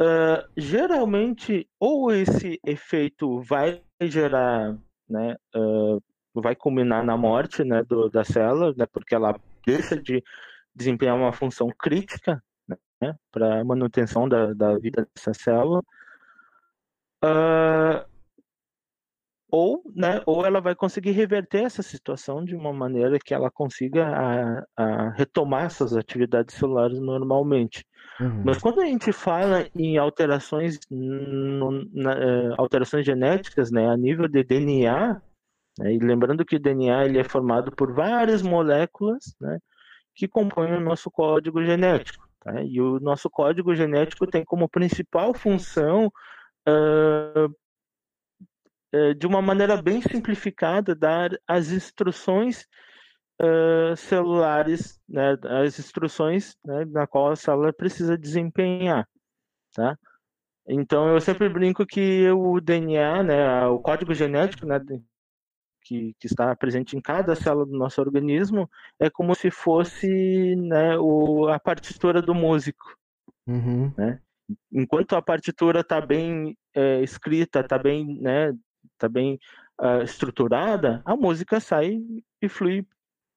uh, 0.01 0.45
geralmente 0.57 1.67
ou 1.79 2.11
esse 2.11 2.59
efeito 2.65 3.39
vai 3.41 3.81
gerar, 4.01 4.77
né, 5.09 5.37
uh, 5.55 6.01
vai 6.33 6.55
culminar 6.55 7.03
na 7.03 7.15
morte, 7.15 7.63
né, 7.63 7.81
do, 7.83 8.09
da 8.09 8.25
célula, 8.25 8.73
né, 8.77 8.85
porque 8.91 9.15
ela 9.15 9.39
deixa 9.65 9.95
de 9.95 10.21
desempenhar 10.75 11.15
uma 11.15 11.31
função 11.31 11.69
crítica, 11.69 12.43
né, 13.01 13.15
para 13.31 13.61
a 13.61 13.63
manutenção 13.63 14.27
da, 14.27 14.53
da 14.53 14.77
vida 14.77 15.07
dessa 15.13 15.33
célula. 15.33 15.83
Uh, 17.23 18.05
ou, 19.49 19.81
né, 19.95 20.21
ou 20.25 20.45
ela 20.45 20.59
vai 20.59 20.75
conseguir 20.75 21.11
reverter 21.11 21.63
essa 21.63 21.81
situação 21.81 22.43
de 22.43 22.55
uma 22.55 22.73
maneira 22.73 23.17
que 23.17 23.33
ela 23.33 23.49
consiga 23.49 24.05
a, 24.05 24.65
a 24.75 25.09
retomar 25.11 25.71
suas 25.71 25.95
atividades 25.95 26.55
celulares 26.55 26.99
normalmente. 26.99 27.85
Uhum. 28.19 28.43
Mas 28.43 28.57
quando 28.57 28.81
a 28.81 28.85
gente 28.85 29.11
fala 29.13 29.67
em 29.73 29.97
alterações, 29.97 30.79
no, 30.89 31.85
na, 31.93 32.13
eh, 32.13 32.55
alterações 32.57 33.05
genéticas, 33.05 33.71
né, 33.71 33.87
a 33.87 33.95
nível 33.95 34.27
de 34.27 34.43
DNA, 34.43 35.21
né, 35.79 35.93
e 35.93 35.99
lembrando 35.99 36.43
que 36.43 36.57
o 36.57 36.59
DNA 36.59 37.05
ele 37.05 37.19
é 37.19 37.23
formado 37.23 37.71
por 37.71 37.93
várias 37.93 38.41
moléculas, 38.41 39.33
né, 39.39 39.59
que 40.13 40.27
compõem 40.27 40.73
o 40.73 40.81
nosso 40.81 41.09
código 41.09 41.63
genético. 41.63 42.26
Tá? 42.47 42.63
E 42.63 42.79
o 42.79 42.97
nosso 43.01 43.29
código 43.29 43.75
genético 43.75 44.25
tem 44.25 44.45
como 44.45 44.69
principal 44.69 45.33
função 45.33 46.09
uh, 46.65 47.53
de 49.17 49.27
uma 49.27 49.41
maneira 49.41 49.81
bem 49.81 50.01
simplificada, 50.01 50.95
dar 50.95 51.31
as 51.45 51.71
instruções 51.73 52.65
uh, 53.41 53.97
celulares, 53.97 54.97
né, 55.09 55.35
as 55.61 55.77
instruções 55.77 56.55
né, 56.63 56.85
na 56.85 57.05
qual 57.05 57.31
a 57.31 57.35
célula 57.35 57.73
precisa 57.73 58.17
desempenhar, 58.17 59.05
tá? 59.73 59.97
Então 60.65 61.09
eu 61.09 61.19
sempre 61.19 61.49
brinco 61.49 61.85
que 61.85 62.31
o 62.31 62.61
DNA, 62.61 63.23
né, 63.23 63.67
o 63.67 63.79
código 63.79 64.13
genético, 64.13 64.65
né, 64.65 64.79
que, 65.87 66.13
que, 66.19 66.27
está 66.27 66.55
presente 66.55 66.97
em 66.97 67.01
cada 67.01 67.35
célula 67.35 67.65
do 67.65 67.77
nosso 67.77 68.01
organismo, 68.01 68.69
é 68.99 69.09
como 69.09 69.33
se 69.33 69.49
fosse 69.49 70.55
né, 70.55 70.97
o, 70.97 71.47
a 71.47 71.59
partitura 71.59 72.21
do 72.21 72.35
músico. 72.35 72.97
Uhum. 73.47 73.93
Né? 73.97 74.19
Enquanto 74.71 75.15
a 75.15 75.21
partitura 75.21 75.79
está 75.79 76.01
bem 76.01 76.57
é, 76.75 77.01
escrita, 77.01 77.61
está 77.61 77.77
bem 77.77 78.19
né, 78.21 78.53
está 78.93 79.07
bem 79.07 79.39
uh, 79.79 80.01
estruturada, 80.03 81.01
a 81.05 81.15
música 81.15 81.59
sai 81.59 81.99
e 82.41 82.49
flui 82.49 82.85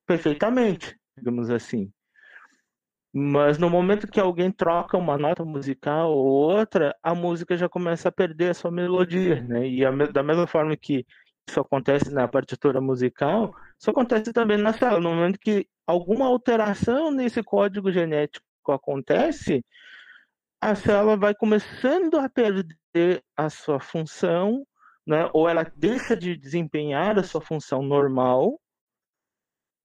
perfeitamente, 0.06 0.98
digamos 1.16 1.50
assim. 1.50 1.92
Mas 3.12 3.58
no 3.58 3.68
momento 3.68 4.06
que 4.06 4.20
alguém 4.20 4.52
troca 4.52 4.96
uma 4.96 5.18
nota 5.18 5.44
musical 5.44 6.12
ou 6.12 6.26
outra, 6.26 6.96
a 7.02 7.12
música 7.12 7.56
já 7.56 7.68
começa 7.68 8.08
a 8.08 8.12
perder 8.12 8.50
a 8.50 8.54
sua 8.54 8.70
melodia, 8.70 9.42
né? 9.42 9.68
E 9.68 9.84
a, 9.84 9.90
da 9.90 10.22
mesma 10.22 10.46
forma 10.46 10.76
que 10.76 11.04
isso 11.50 11.60
acontece 11.60 12.10
na 12.10 12.28
partitura 12.28 12.80
musical, 12.80 13.54
isso 13.78 13.90
acontece 13.90 14.32
também 14.32 14.56
na 14.56 14.72
célula. 14.72 15.00
No 15.00 15.14
momento 15.14 15.38
que 15.38 15.66
alguma 15.86 16.26
alteração 16.26 17.10
nesse 17.10 17.42
código 17.42 17.90
genético 17.90 18.44
acontece, 18.68 19.64
a 20.60 20.74
célula 20.74 21.16
vai 21.16 21.34
começando 21.34 22.16
a 22.16 22.28
perder 22.28 23.22
a 23.36 23.50
sua 23.50 23.80
função 23.80 24.64
né? 25.06 25.28
ou 25.32 25.48
ela 25.48 25.64
deixa 25.76 26.16
de 26.16 26.36
desempenhar 26.36 27.18
a 27.18 27.22
sua 27.24 27.40
função 27.40 27.82
normal, 27.82 28.60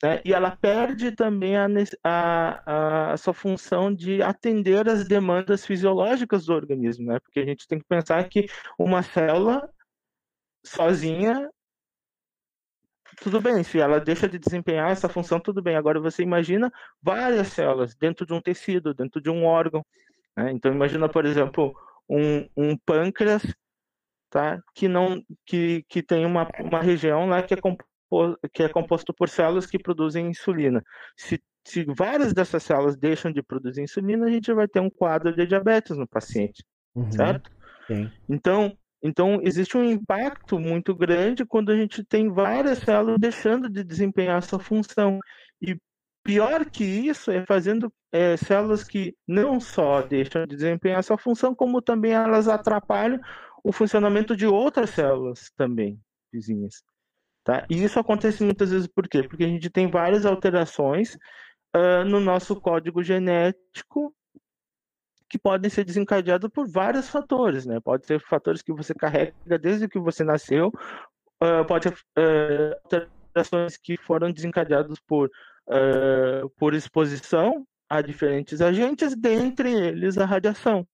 né? 0.04 0.22
e 0.24 0.34
ela 0.34 0.56
perde 0.56 1.12
também 1.12 1.56
a, 1.58 1.68
a, 2.04 3.14
a, 3.14 3.18
sua 3.18 3.34
função 3.34 3.94
de 3.94 4.22
atender 4.22 4.88
às 4.88 5.08
demandas 5.08 5.66
fisiológicas 5.66 6.46
do 6.46 6.54
organismo, 6.54 7.08
né? 7.08 7.20
porque 7.20 7.40
a 7.40 7.46
gente 7.46 7.68
tem 7.68 7.80
que 7.80 7.86
pensar 7.86 8.28
que 8.30 8.46
uma 8.78 9.02
célula 9.02 9.68
sozinha 10.64 11.50
tudo 13.16 13.42
bem, 13.42 13.64
se 13.64 13.80
ela 13.80 14.00
deixa 14.00 14.28
de 14.28 14.38
desempenhar 14.38 14.92
essa 14.92 15.10
função, 15.10 15.40
tudo 15.40 15.62
bem. 15.62 15.76
Agora 15.76 16.00
você 16.00 16.24
imagina 16.24 16.72
várias 17.02 17.48
células 17.48 17.96
dentro 17.96 18.26
de 18.26 18.34
um 18.34 18.42
tecido, 18.42 18.94
dentro 18.94 19.22
de 19.22 19.30
um 19.30 19.46
órgão. 19.46 19.86
Né? 20.36 20.52
Então 20.52 20.72
imagina, 20.72 21.08
por 21.08 21.26
exemplo, 21.26 21.76
um, 22.10 22.48
um 22.56 22.78
pâncreas 22.78 23.44
tá? 24.30 24.62
que, 24.74 24.88
não, 24.88 25.22
que, 25.46 25.84
que 25.88 26.04
tem 26.04 26.26
uma, 26.26 26.48
uma 26.60 26.82
região 26.82 27.28
lá 27.28 27.42
que 27.42 27.54
é, 27.54 27.58
composto, 27.58 28.40
que 28.54 28.64
é 28.64 28.70
composto 28.70 29.14
por 29.14 29.30
células 29.30 29.66
que 29.66 29.80
produzem 29.80 30.28
insulina. 30.28 30.84
Se, 31.16 31.42
se 31.64 31.86
várias 31.98 32.34
dessas 32.34 32.64
células 32.64 32.98
deixam 32.98 33.32
de 33.32 33.42
produzir 33.42 33.82
insulina, 33.82 34.26
a 34.26 34.30
gente 34.30 34.52
vai 34.54 34.68
ter 34.68 34.80
um 34.80 34.90
quadro 34.90 35.36
de 35.36 35.46
diabetes 35.46 35.98
no 35.98 36.08
paciente, 36.08 36.64
uhum. 36.94 37.12
certo? 37.12 37.52
Sim. 37.88 38.12
Então, 38.28 38.78
então, 39.04 39.40
existe 39.44 39.78
um 39.78 39.84
impacto 39.84 40.60
muito 40.60 40.96
grande 40.96 41.46
quando 41.46 41.72
a 41.72 41.78
gente 41.78 42.04
tem 42.04 42.30
várias 42.30 42.80
células 42.80 43.18
deixando 43.20 43.70
de 43.70 43.84
desempenhar 43.84 44.42
sua 44.42 44.60
função. 44.60 45.20
E 45.62 45.78
pior 46.24 46.66
que 46.66 46.84
isso 46.84 47.30
é 47.30 47.46
fazendo 47.46 47.94
é, 48.12 48.36
células 48.36 48.84
que 48.84 49.16
não 49.28 49.60
só 49.60 50.02
deixam 50.02 50.46
de 50.48 50.56
desempenhar 50.56 51.04
sua 51.04 51.18
função, 51.18 51.54
como 51.54 51.82
também 51.82 52.14
elas 52.14 52.48
atrapalham 52.48 53.20
o 53.64 53.72
funcionamento 53.72 54.36
de 54.36 54.48
outras 54.48 54.90
células 54.92 55.52
também 55.56 56.00
vizinhas. 56.34 56.84
Tá? 57.44 57.64
E 57.70 57.84
isso 57.84 58.00
acontece 58.00 58.44
muitas 58.44 58.72
vezes 58.72 58.88
por 58.88 59.08
quê? 59.08 59.22
Porque 59.22 59.44
a 59.44 59.48
gente 59.48 59.70
tem 59.70 59.88
várias 59.88 60.25
alterações 60.25 61.16
uh, 61.75 62.04
no 62.04 62.20
nosso 62.20 62.60
código 62.60 63.04
genético 63.04 64.12
que 65.36 65.39
podem 65.39 65.70
ser 65.70 65.84
desencadeados 65.84 66.50
por 66.50 66.65
vários 66.65 67.10
fatores, 67.10 67.65
né? 67.65 67.80
Pode 67.82 68.06
ser 68.06 68.22
fatores 68.22 68.62
que 68.62 68.72
você 68.72 68.94
carrega 68.94 69.34
desde 69.60 69.89
que 69.89 70.00
você 70.00 70.24
nasceu, 70.24 70.72
uh, 71.44 71.65
pode 71.68 71.89
uh, 71.89 71.94
alterações 72.86 73.75
que 73.75 73.98
foram 73.98 74.32
desencadeadas 74.32 74.98
por, 75.06 75.30
uh, 75.68 76.50
por 76.58 76.74
exposição 76.74 77.68
a 77.89 78.01
diferentes 78.01 78.62
agentes, 78.62 79.13
dentre 79.13 79.72
eles 79.72 80.18
a 80.18 80.25
radiação. 80.25 80.88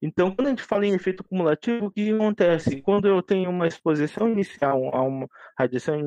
Então, 0.00 0.30
quando 0.30 0.46
a 0.46 0.50
gente 0.50 0.62
fala 0.62 0.86
em 0.86 0.94
efeito 0.94 1.24
cumulativo, 1.24 1.86
o 1.86 1.90
que 1.90 2.12
acontece? 2.12 2.80
Quando 2.82 3.08
eu 3.08 3.20
tenho 3.20 3.50
uma 3.50 3.66
exposição 3.66 4.28
inicial 4.28 4.94
a 4.94 5.02
uma 5.02 5.28
radiação 5.58 5.98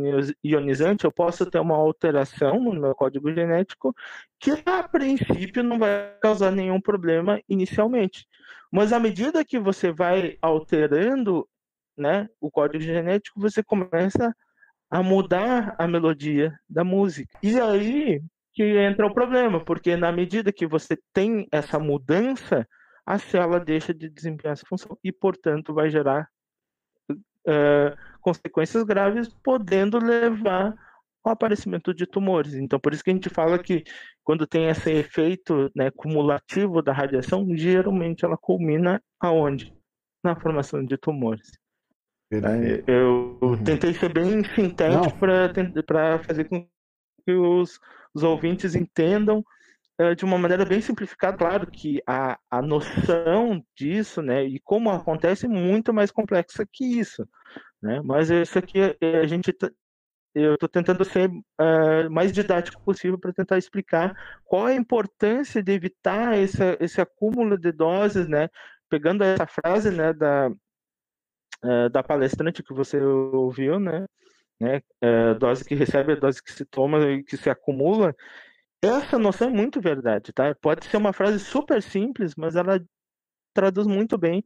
ionizante, 0.44 1.04
eu 1.04 1.12
posso 1.12 1.46
ter 1.46 1.60
uma 1.60 1.76
alteração 1.76 2.60
no 2.60 2.74
meu 2.74 2.96
código 2.96 3.34
genético 3.34 3.94
que, 4.40 4.52
a 4.66 4.84
princípio, 4.84 5.62
não 5.62 5.78
vai 5.78 6.16
causar 6.22 6.52
nenhum 6.52 6.80
problema 6.80 7.42
inicialmente. 7.50 8.26
Mas 8.72 8.94
à 8.94 9.00
medida 9.00 9.44
que 9.44 9.60
você 9.60 9.92
vai 9.92 10.38
alterando 10.42 11.46
né, 11.98 12.30
o 12.40 12.50
código 12.50 12.82
genético, 12.82 13.42
você 13.42 13.62
começa 13.62 14.34
a 14.90 15.04
mudar 15.04 15.76
a 15.78 15.88
melodia 15.88 16.58
da 16.70 16.84
música. 16.84 17.38
E 17.44 17.60
aí 17.60 18.22
que 18.54 18.64
entra 18.64 19.08
o 19.08 19.14
problema, 19.14 19.64
porque 19.64 19.96
na 19.96 20.12
medida 20.12 20.52
que 20.52 20.68
você 20.68 20.98
tem 21.14 21.48
essa 21.52 21.80
mudança, 21.80 22.68
a 23.12 23.20
célula 23.20 23.60
deixa 23.60 23.94
de 23.94 24.10
desempenhar 24.10 24.54
essa 24.54 24.66
função 24.66 24.98
e, 25.04 25.12
portanto, 25.12 25.74
vai 25.74 25.90
gerar 25.90 26.30
uh, 27.12 27.98
consequências 28.22 28.84
graves, 28.84 29.28
podendo 29.44 30.00
levar 30.00 30.74
ao 31.22 31.34
aparecimento 31.34 31.94
de 31.94 32.06
tumores. 32.06 32.54
Então, 32.54 32.80
por 32.80 32.94
isso 32.94 33.04
que 33.04 33.10
a 33.10 33.14
gente 33.14 33.30
fala 33.30 33.60
que 33.60 33.84
quando 34.24 34.48
tem 34.48 34.70
esse 34.70 34.90
efeito 34.92 35.70
né, 35.76 35.92
cumulativo 35.92 36.82
da 36.82 36.94
radiação, 36.94 37.46
geralmente 37.54 38.24
ela 38.24 38.38
culmina 38.38 39.04
aonde? 39.20 39.74
Na 40.24 40.40
formação 40.40 40.86
de 40.86 40.98
tumores. 40.98 41.52
Perfeito. 42.30 42.90
Eu 42.90 43.38
uhum. 43.42 43.62
tentei 43.62 43.94
ser 43.94 44.14
bem 44.14 44.42
sintético 44.56 45.18
para 45.86 46.20
fazer 46.20 46.46
com 46.46 46.66
que 47.26 47.34
os, 47.34 47.78
os 48.14 48.24
ouvintes 48.24 48.74
entendam 48.74 49.44
de 50.16 50.26
uma 50.26 50.38
maneira 50.38 50.66
bem 50.66 50.82
simplificada, 50.82 51.38
claro 51.38 51.70
que 51.70 52.02
a, 52.08 52.38
a 52.50 52.62
noção 52.62 53.64
disso, 53.76 54.22
né, 54.22 54.44
e 54.46 54.60
como 54.60 54.90
acontece 54.90 55.46
é 55.46 55.50
muito 55.50 55.94
mais 55.94 56.12
complexa 56.12 56.66
que 56.72 57.00
isso, 57.00 57.28
né, 57.82 58.02
mas 58.04 58.30
isso 58.30 58.58
aqui 58.58 58.80
eh, 58.80 59.20
a 59.20 59.28
gente 59.28 59.54
eu 60.34 60.54
estou 60.54 60.70
tentando 60.70 61.04
ser 61.04 61.30
uh, 61.30 62.10
mais 62.10 62.32
didático 62.32 62.82
possível 62.84 63.20
para 63.20 63.34
tentar 63.34 63.58
explicar 63.58 64.16
qual 64.46 64.66
a 64.68 64.74
importância 64.74 65.62
de 65.62 65.74
evitar 65.74 66.38
esse, 66.38 66.78
esse 66.80 67.02
acúmulo 67.02 67.58
de 67.58 67.72
doses, 67.72 68.28
né, 68.28 68.50
pegando 68.90 69.24
essa 69.24 69.46
frase, 69.46 69.92
né, 69.92 70.14
da 70.14 70.50
uh, 71.64 71.90
da 71.90 72.04
palestrante 72.04 72.64
que 72.64 72.74
você 72.74 73.02
ouviu, 73.02 73.80
né, 73.80 74.06
né, 74.60 74.82
uh, 75.04 75.38
dose 75.38 75.66
que 75.66 75.76
recebe, 75.76 76.16
dose 76.16 76.42
que 76.42 76.52
se 76.52 76.66
toma 76.66 77.00
e 77.12 77.24
que 77.24 77.36
se 77.36 77.50
acumula, 77.50 78.16
essa 78.84 79.20
noção 79.20 79.50
é 79.50 79.52
muito 79.52 79.80
verdade, 79.80 80.34
tá? 80.34 80.56
Pode 80.56 80.86
ser 80.86 80.98
uma 80.98 81.14
frase 81.14 81.40
super 81.40 81.82
simples, 81.82 82.34
mas 82.36 82.56
ela 82.56 82.84
traduz 83.54 83.86
muito 83.86 84.18
bem 84.18 84.44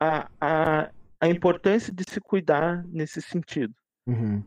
a, 0.00 0.28
a, 0.40 0.90
a 1.20 1.28
importância 1.28 1.92
de 1.92 2.04
se 2.08 2.20
cuidar 2.20 2.84
nesse 2.88 3.22
sentido. 3.22 3.74
Uhum. 4.06 4.42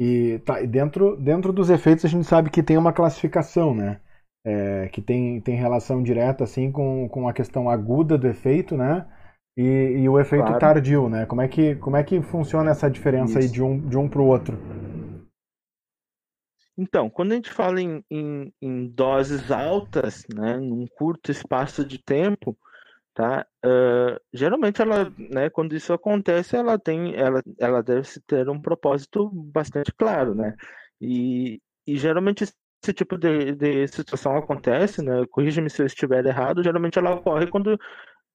E, 0.00 0.38
tá, 0.40 0.60
e 0.60 0.66
dentro, 0.66 1.16
dentro 1.16 1.52
dos 1.52 1.70
efeitos 1.70 2.04
a 2.04 2.08
gente 2.08 2.26
sabe 2.26 2.50
que 2.50 2.62
tem 2.62 2.76
uma 2.76 2.92
classificação, 2.92 3.74
né? 3.74 4.00
É, 4.46 4.88
que 4.88 5.02
tem, 5.02 5.40
tem 5.40 5.56
relação 5.56 6.02
direta 6.02 6.44
assim 6.44 6.70
com, 6.70 7.08
com 7.08 7.28
a 7.28 7.32
questão 7.32 7.68
aguda 7.68 8.16
do 8.16 8.28
efeito, 8.28 8.76
né? 8.76 9.06
E, 9.56 9.62
e 9.62 10.08
o 10.08 10.20
efeito 10.20 10.44
claro. 10.44 10.60
tardio, 10.60 11.08
né? 11.08 11.26
Como 11.26 11.42
é 11.42 11.48
que, 11.48 11.74
como 11.76 11.96
é 11.96 12.04
que 12.04 12.22
funciona 12.22 12.70
essa 12.70 12.88
diferença 12.88 13.40
Isso. 13.40 13.48
aí 13.48 13.52
de 13.52 13.62
um, 13.62 13.78
de 13.88 13.98
um 13.98 14.08
para 14.08 14.20
o 14.20 14.26
outro? 14.26 14.56
Então, 16.78 17.10
quando 17.10 17.32
a 17.32 17.34
gente 17.34 17.50
fala 17.50 17.80
em, 17.80 18.04
em, 18.08 18.52
em 18.62 18.86
doses 18.86 19.50
altas, 19.50 20.24
né, 20.32 20.56
num 20.56 20.86
curto 20.86 21.32
espaço 21.32 21.84
de 21.84 21.98
tempo, 21.98 22.56
tá? 23.12 23.44
Uh, 23.66 24.16
geralmente 24.32 24.80
ela, 24.80 25.12
né, 25.18 25.50
quando 25.50 25.74
isso 25.74 25.92
acontece, 25.92 26.56
ela 26.56 26.78
tem, 26.78 27.16
ela, 27.16 27.42
ela 27.58 27.82
deve 27.82 28.08
ter 28.28 28.48
um 28.48 28.62
propósito 28.62 29.28
bastante 29.28 29.92
claro, 29.92 30.36
né? 30.36 30.54
E, 31.00 31.60
e 31.84 31.96
geralmente 31.96 32.44
esse 32.44 32.94
tipo 32.94 33.18
de, 33.18 33.56
de 33.56 33.88
situação 33.88 34.36
acontece, 34.36 35.02
né? 35.02 35.24
Corrija-me 35.30 35.68
se 35.68 35.82
eu 35.82 35.86
estiver 35.86 36.24
errado. 36.24 36.62
Geralmente 36.62 36.96
ela 36.96 37.14
ocorre 37.14 37.48
quando 37.48 37.76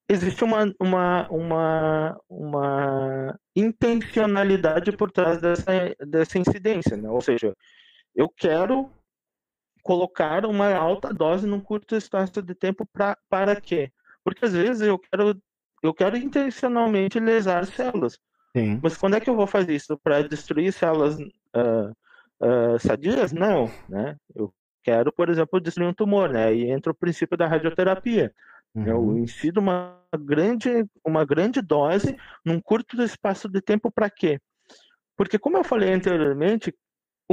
existe 0.09 0.43
uma, 0.43 0.69
uma, 0.81 1.29
uma, 1.29 2.19
uma 2.29 3.39
intencionalidade 3.55 4.91
por 4.97 5.11
trás 5.11 5.39
dessa, 5.39 5.95
dessa 6.05 6.37
incidência, 6.37 6.97
né? 6.97 7.09
Ou 7.09 7.21
seja, 7.21 7.55
eu 8.15 8.29
quero 8.29 8.89
colocar 9.81 10.45
uma 10.45 10.73
alta 10.73 11.13
dose 11.13 11.45
num 11.45 11.59
curto 11.59 11.95
espaço 11.95 12.41
de 12.41 12.55
tempo 12.55 12.85
pra, 12.85 13.17
para 13.29 13.59
quê? 13.59 13.91
Porque 14.23 14.45
às 14.45 14.53
vezes 14.53 14.81
eu 14.81 14.97
quero, 14.97 15.37
eu 15.83 15.93
quero 15.93 16.17
intencionalmente 16.17 17.19
lesar 17.19 17.65
células. 17.65 18.17
Sim. 18.55 18.79
Mas 18.81 18.95
quando 18.95 19.15
é 19.15 19.19
que 19.19 19.29
eu 19.29 19.35
vou 19.35 19.47
fazer 19.47 19.75
isso? 19.75 19.97
Para 19.97 20.21
destruir 20.27 20.71
células 20.71 21.17
uh, 21.19 21.91
uh, 22.39 22.79
sadias? 22.79 23.33
Não, 23.33 23.69
né? 23.89 24.15
Eu 24.33 24.53
quero, 24.83 25.11
por 25.11 25.29
exemplo, 25.29 25.59
destruir 25.59 25.87
um 25.87 25.93
tumor, 25.93 26.29
né? 26.29 26.45
Aí 26.45 26.69
entra 26.69 26.91
o 26.91 26.95
princípio 26.95 27.37
da 27.37 27.47
radioterapia. 27.47 28.33
Uhum. 28.75 28.87
Eu 28.87 29.17
incido 29.17 29.59
uma 29.59 29.99
grande, 30.19 30.85
uma 31.05 31.25
grande 31.25 31.61
dose 31.61 32.15
num 32.45 32.61
curto 32.61 33.01
espaço 33.01 33.49
de 33.49 33.61
tempo 33.61 33.91
para 33.91 34.09
quê? 34.09 34.39
Porque, 35.15 35.37
como 35.37 35.57
eu 35.57 35.63
falei 35.63 35.93
anteriormente, 35.93 36.73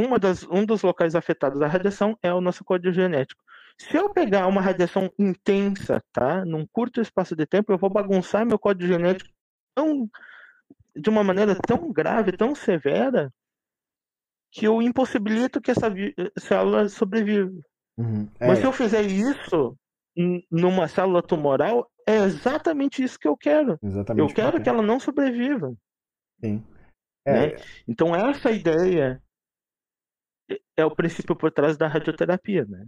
uma 0.06 0.18
das, 0.18 0.44
um 0.44 0.64
dos 0.64 0.82
locais 0.82 1.14
afetados 1.14 1.58
da 1.58 1.66
radiação 1.66 2.16
é 2.22 2.32
o 2.32 2.40
nosso 2.40 2.64
código 2.64 2.92
genético. 2.92 3.42
Se 3.78 3.96
eu 3.96 4.10
pegar 4.10 4.46
uma 4.46 4.60
radiação 4.60 5.10
intensa, 5.18 6.02
tá, 6.12 6.44
num 6.44 6.66
curto 6.66 7.00
espaço 7.00 7.34
de 7.34 7.46
tempo, 7.46 7.72
eu 7.72 7.78
vou 7.78 7.88
bagunçar 7.88 8.44
meu 8.44 8.58
código 8.58 8.86
genético 8.86 9.30
tão, 9.74 10.08
de 10.94 11.08
uma 11.08 11.24
maneira 11.24 11.54
tão 11.54 11.90
grave, 11.90 12.32
tão 12.32 12.54
severa, 12.54 13.32
que 14.52 14.66
eu 14.66 14.82
impossibilito 14.82 15.60
que 15.60 15.70
essa 15.70 15.86
célula 16.38 16.88
sobreviva. 16.88 17.52
Uhum. 17.96 18.28
É. 18.38 18.48
Mas 18.48 18.58
se 18.58 18.64
eu 18.66 18.72
fizer 18.72 19.02
isso 19.02 19.76
numa 20.50 20.88
célula 20.88 21.22
tumoral, 21.22 21.90
é 22.06 22.16
exatamente 22.16 23.02
isso 23.02 23.18
que 23.18 23.28
eu 23.28 23.36
quero. 23.36 23.78
Exatamente 23.82 24.28
eu 24.28 24.34
quero 24.34 24.62
que 24.62 24.68
ela 24.68 24.82
não 24.82 24.98
sobreviva. 24.98 25.72
Sim. 26.44 26.62
É. 27.24 27.32
Né? 27.32 27.56
Então 27.86 28.14
essa 28.14 28.50
ideia 28.50 29.22
é 30.76 30.84
o 30.84 30.94
princípio 30.94 31.36
por 31.36 31.50
trás 31.50 31.76
da 31.76 31.86
radioterapia, 31.86 32.64
né? 32.68 32.86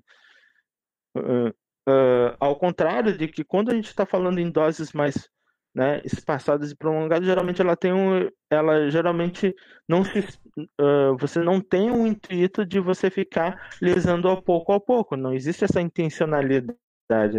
Uh, 1.17 1.49
uh, 1.89 2.37
ao 2.41 2.57
contrário 2.57 3.17
de 3.17 3.29
que 3.29 3.45
quando 3.45 3.71
a 3.71 3.75
gente 3.75 3.89
está 3.89 4.07
falando 4.07 4.39
em 4.39 4.51
doses 4.51 4.93
mais 4.93 5.29
né, 5.75 6.03
espaçadas 6.05 6.71
e 6.71 6.77
prolongadas, 6.77 7.27
geralmente 7.27 7.61
ela 7.61 7.77
tem 7.77 7.93
um, 7.93 8.29
ela 8.51 8.91
geralmente 8.91 9.55
não 9.89 10.05
se, 10.05 10.21
uh, 10.21 11.17
você 11.19 11.41
não 11.41 11.61
tem 11.61 11.91
um 11.91 12.07
intuito 12.07 12.65
de 12.65 12.79
você 12.79 13.11
ficar 13.11 13.71
lesando 13.81 14.29
a 14.29 14.41
pouco 14.41 14.73
a 14.73 14.81
pouco, 14.81 15.17
não 15.17 15.33
existe 15.33 15.65
essa 15.65 15.81
intencionalidade, 15.81 16.77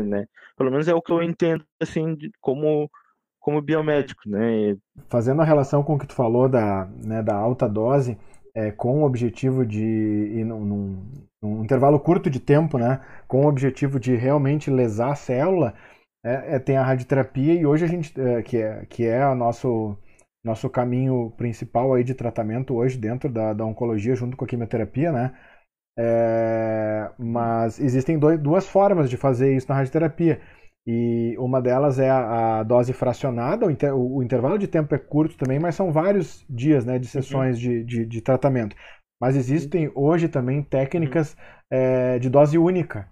né? 0.01 0.25
Pelo 0.57 0.71
menos 0.71 0.87
é 0.87 0.93
o 0.93 1.01
que 1.01 1.11
eu 1.11 1.21
entendo 1.21 1.63
assim 1.79 2.17
como 2.41 2.89
como 3.39 3.61
biomédico, 3.61 4.21
né? 4.25 4.77
Fazendo 5.09 5.41
a 5.41 5.45
relação 5.45 5.83
com 5.83 5.95
o 5.95 5.99
que 5.99 6.07
tu 6.07 6.13
falou 6.13 6.47
da, 6.47 6.85
né, 7.03 7.21
da 7.21 7.35
alta 7.35 7.67
dose, 7.67 8.17
é, 8.55 8.71
com 8.71 9.01
o 9.01 9.05
objetivo 9.05 9.65
de 9.65 10.43
num, 10.45 10.65
num, 10.65 11.25
num, 11.41 11.63
intervalo 11.63 11.99
curto 11.99 12.29
de 12.29 12.39
tempo, 12.39 12.77
né, 12.77 13.01
com 13.27 13.45
o 13.45 13.47
objetivo 13.47 13.99
de 13.99 14.15
realmente 14.15 14.69
lesar 14.69 15.11
a 15.11 15.15
célula, 15.15 15.73
é, 16.25 16.55
é, 16.55 16.59
tem 16.59 16.77
a 16.77 16.83
radioterapia 16.83 17.53
e 17.53 17.65
hoje 17.65 17.85
a 17.85 17.87
gente, 17.87 18.19
é, 18.19 18.41
que 18.43 18.57
é, 18.57 18.85
que 18.85 19.05
é 19.05 19.27
o 19.27 19.35
nosso, 19.35 19.97
nosso 20.43 20.69
caminho 20.69 21.31
principal 21.37 21.93
aí 21.93 22.03
de 22.03 22.13
tratamento 22.13 22.75
hoje 22.75 22.97
dentro 22.97 23.29
da, 23.29 23.53
da 23.53 23.65
oncologia 23.65 24.15
junto 24.15 24.37
com 24.37 24.45
a 24.45 24.47
quimioterapia, 24.47 25.11
né, 25.11 25.33
é, 25.97 27.11
mas 27.17 27.79
existem 27.79 28.17
dois, 28.17 28.39
duas 28.39 28.67
formas 28.67 29.09
de 29.09 29.17
fazer 29.17 29.55
isso 29.55 29.67
na 29.69 29.75
radioterapia. 29.75 30.41
E 30.85 31.35
uma 31.37 31.61
delas 31.61 31.97
é 31.97 32.09
a, 32.09 32.59
a 32.59 32.63
dose 32.63 32.91
fracionada, 32.91 33.65
o, 33.65 33.71
inter, 33.71 33.95
o, 33.95 34.17
o, 34.17 34.23
intervalo 34.23 34.57
de 34.57 34.67
tempo 34.67 34.93
é 34.93 34.97
curto 34.97 35.37
também, 35.37 35.57
mas 35.57 35.75
são 35.75 35.93
vários 35.93 36.45
dias 36.49 36.85
né, 36.85 36.99
de 36.99 37.05
uhum. 37.05 37.11
sessões 37.11 37.55
uhum. 37.57 37.61
de, 37.61 37.83
de, 37.85 38.05
de, 38.05 38.21
tratamento. 38.21 38.75
Mas 39.21 39.37
existem 39.37 39.89
hoje 39.95 40.27
também 40.27 40.61
técnicas 40.61 41.33
uhum. 41.33 41.39
é, 41.71 42.19
de 42.19 42.29
dose 42.29 42.57
única, 42.57 43.07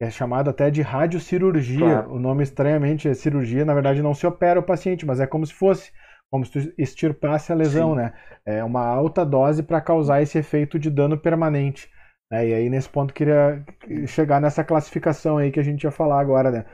é 0.00 0.08
chamado 0.08 0.50
até 0.50 0.70
de 0.70 0.82
radiocirurgia. 0.82 1.78
Claro. 1.78 2.12
O 2.12 2.18
nome 2.18 2.44
estranhamente 2.44 3.08
é 3.08 3.14
cirurgia, 3.14 3.64
na 3.64 3.74
verdade 3.74 4.02
não 4.02 4.14
se 4.14 4.26
opera 4.26 4.60
o 4.60 4.62
paciente, 4.62 5.04
mas 5.04 5.18
é 5.18 5.26
como 5.26 5.44
se 5.44 5.54
fosse, 5.54 5.90
como 6.30 6.44
se 6.44 6.52
tu 6.52 6.74
extirpasse 6.78 7.50
a 7.50 7.56
lesão, 7.56 7.90
Sim. 7.90 7.96
né? 7.96 8.12
É 8.44 8.62
uma 8.62 8.86
alta 8.86 9.24
dose 9.24 9.64
para 9.64 9.80
causar 9.80 10.22
esse 10.22 10.38
efeito 10.38 10.78
de 10.78 10.90
dano 10.90 11.18
permanente. 11.18 11.90
Né? 12.30 12.48
E 12.48 12.54
aí, 12.54 12.70
nesse 12.70 12.88
ponto, 12.88 13.14
queria 13.14 13.64
chegar 14.06 14.40
nessa 14.40 14.62
classificação 14.62 15.38
aí 15.38 15.50
que 15.50 15.60
a 15.60 15.64
gente 15.64 15.84
ia 15.84 15.90
falar 15.90 16.20
agora, 16.20 16.50
né? 16.50 16.64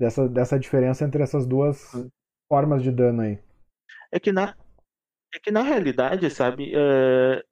Dessa, 0.00 0.26
dessa 0.26 0.58
diferença 0.58 1.04
entre 1.04 1.22
essas 1.22 1.46
duas 1.46 1.94
hum. 1.94 2.08
formas 2.48 2.82
de 2.82 2.90
dano 2.90 3.20
aí. 3.20 3.38
É 4.10 4.18
que 4.18 4.32
na, 4.32 4.56
é 5.34 5.38
que 5.38 5.50
na 5.50 5.62
realidade, 5.62 6.30
sabe, 6.30 6.72
é, 6.74 7.44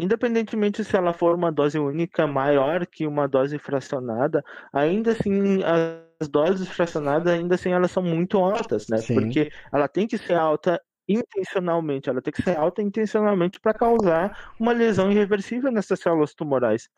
independentemente 0.00 0.82
se 0.82 0.96
ela 0.96 1.12
for 1.12 1.34
uma 1.34 1.52
dose 1.52 1.78
única 1.78 2.26
maior 2.26 2.86
que 2.86 3.06
uma 3.06 3.28
dose 3.28 3.58
fracionada, 3.58 4.42
ainda 4.72 5.12
assim 5.12 5.62
as 5.62 6.26
doses 6.26 6.68
fracionadas 6.68 7.32
ainda 7.32 7.54
assim 7.54 7.72
elas 7.72 7.90
são 7.90 8.02
muito 8.02 8.38
altas, 8.38 8.88
né? 8.88 8.96
Sim. 8.96 9.14
Porque 9.14 9.52
ela 9.70 9.86
tem 9.86 10.06
que 10.06 10.16
ser 10.16 10.34
alta 10.34 10.80
intencionalmente, 11.06 12.08
ela 12.08 12.22
tem 12.22 12.32
que 12.32 12.42
ser 12.42 12.56
alta 12.56 12.80
intencionalmente 12.80 13.60
para 13.60 13.74
causar 13.74 14.54
uma 14.58 14.72
lesão 14.72 15.12
irreversível 15.12 15.70
nessas 15.70 16.00
células 16.00 16.34
tumorais. 16.34 16.88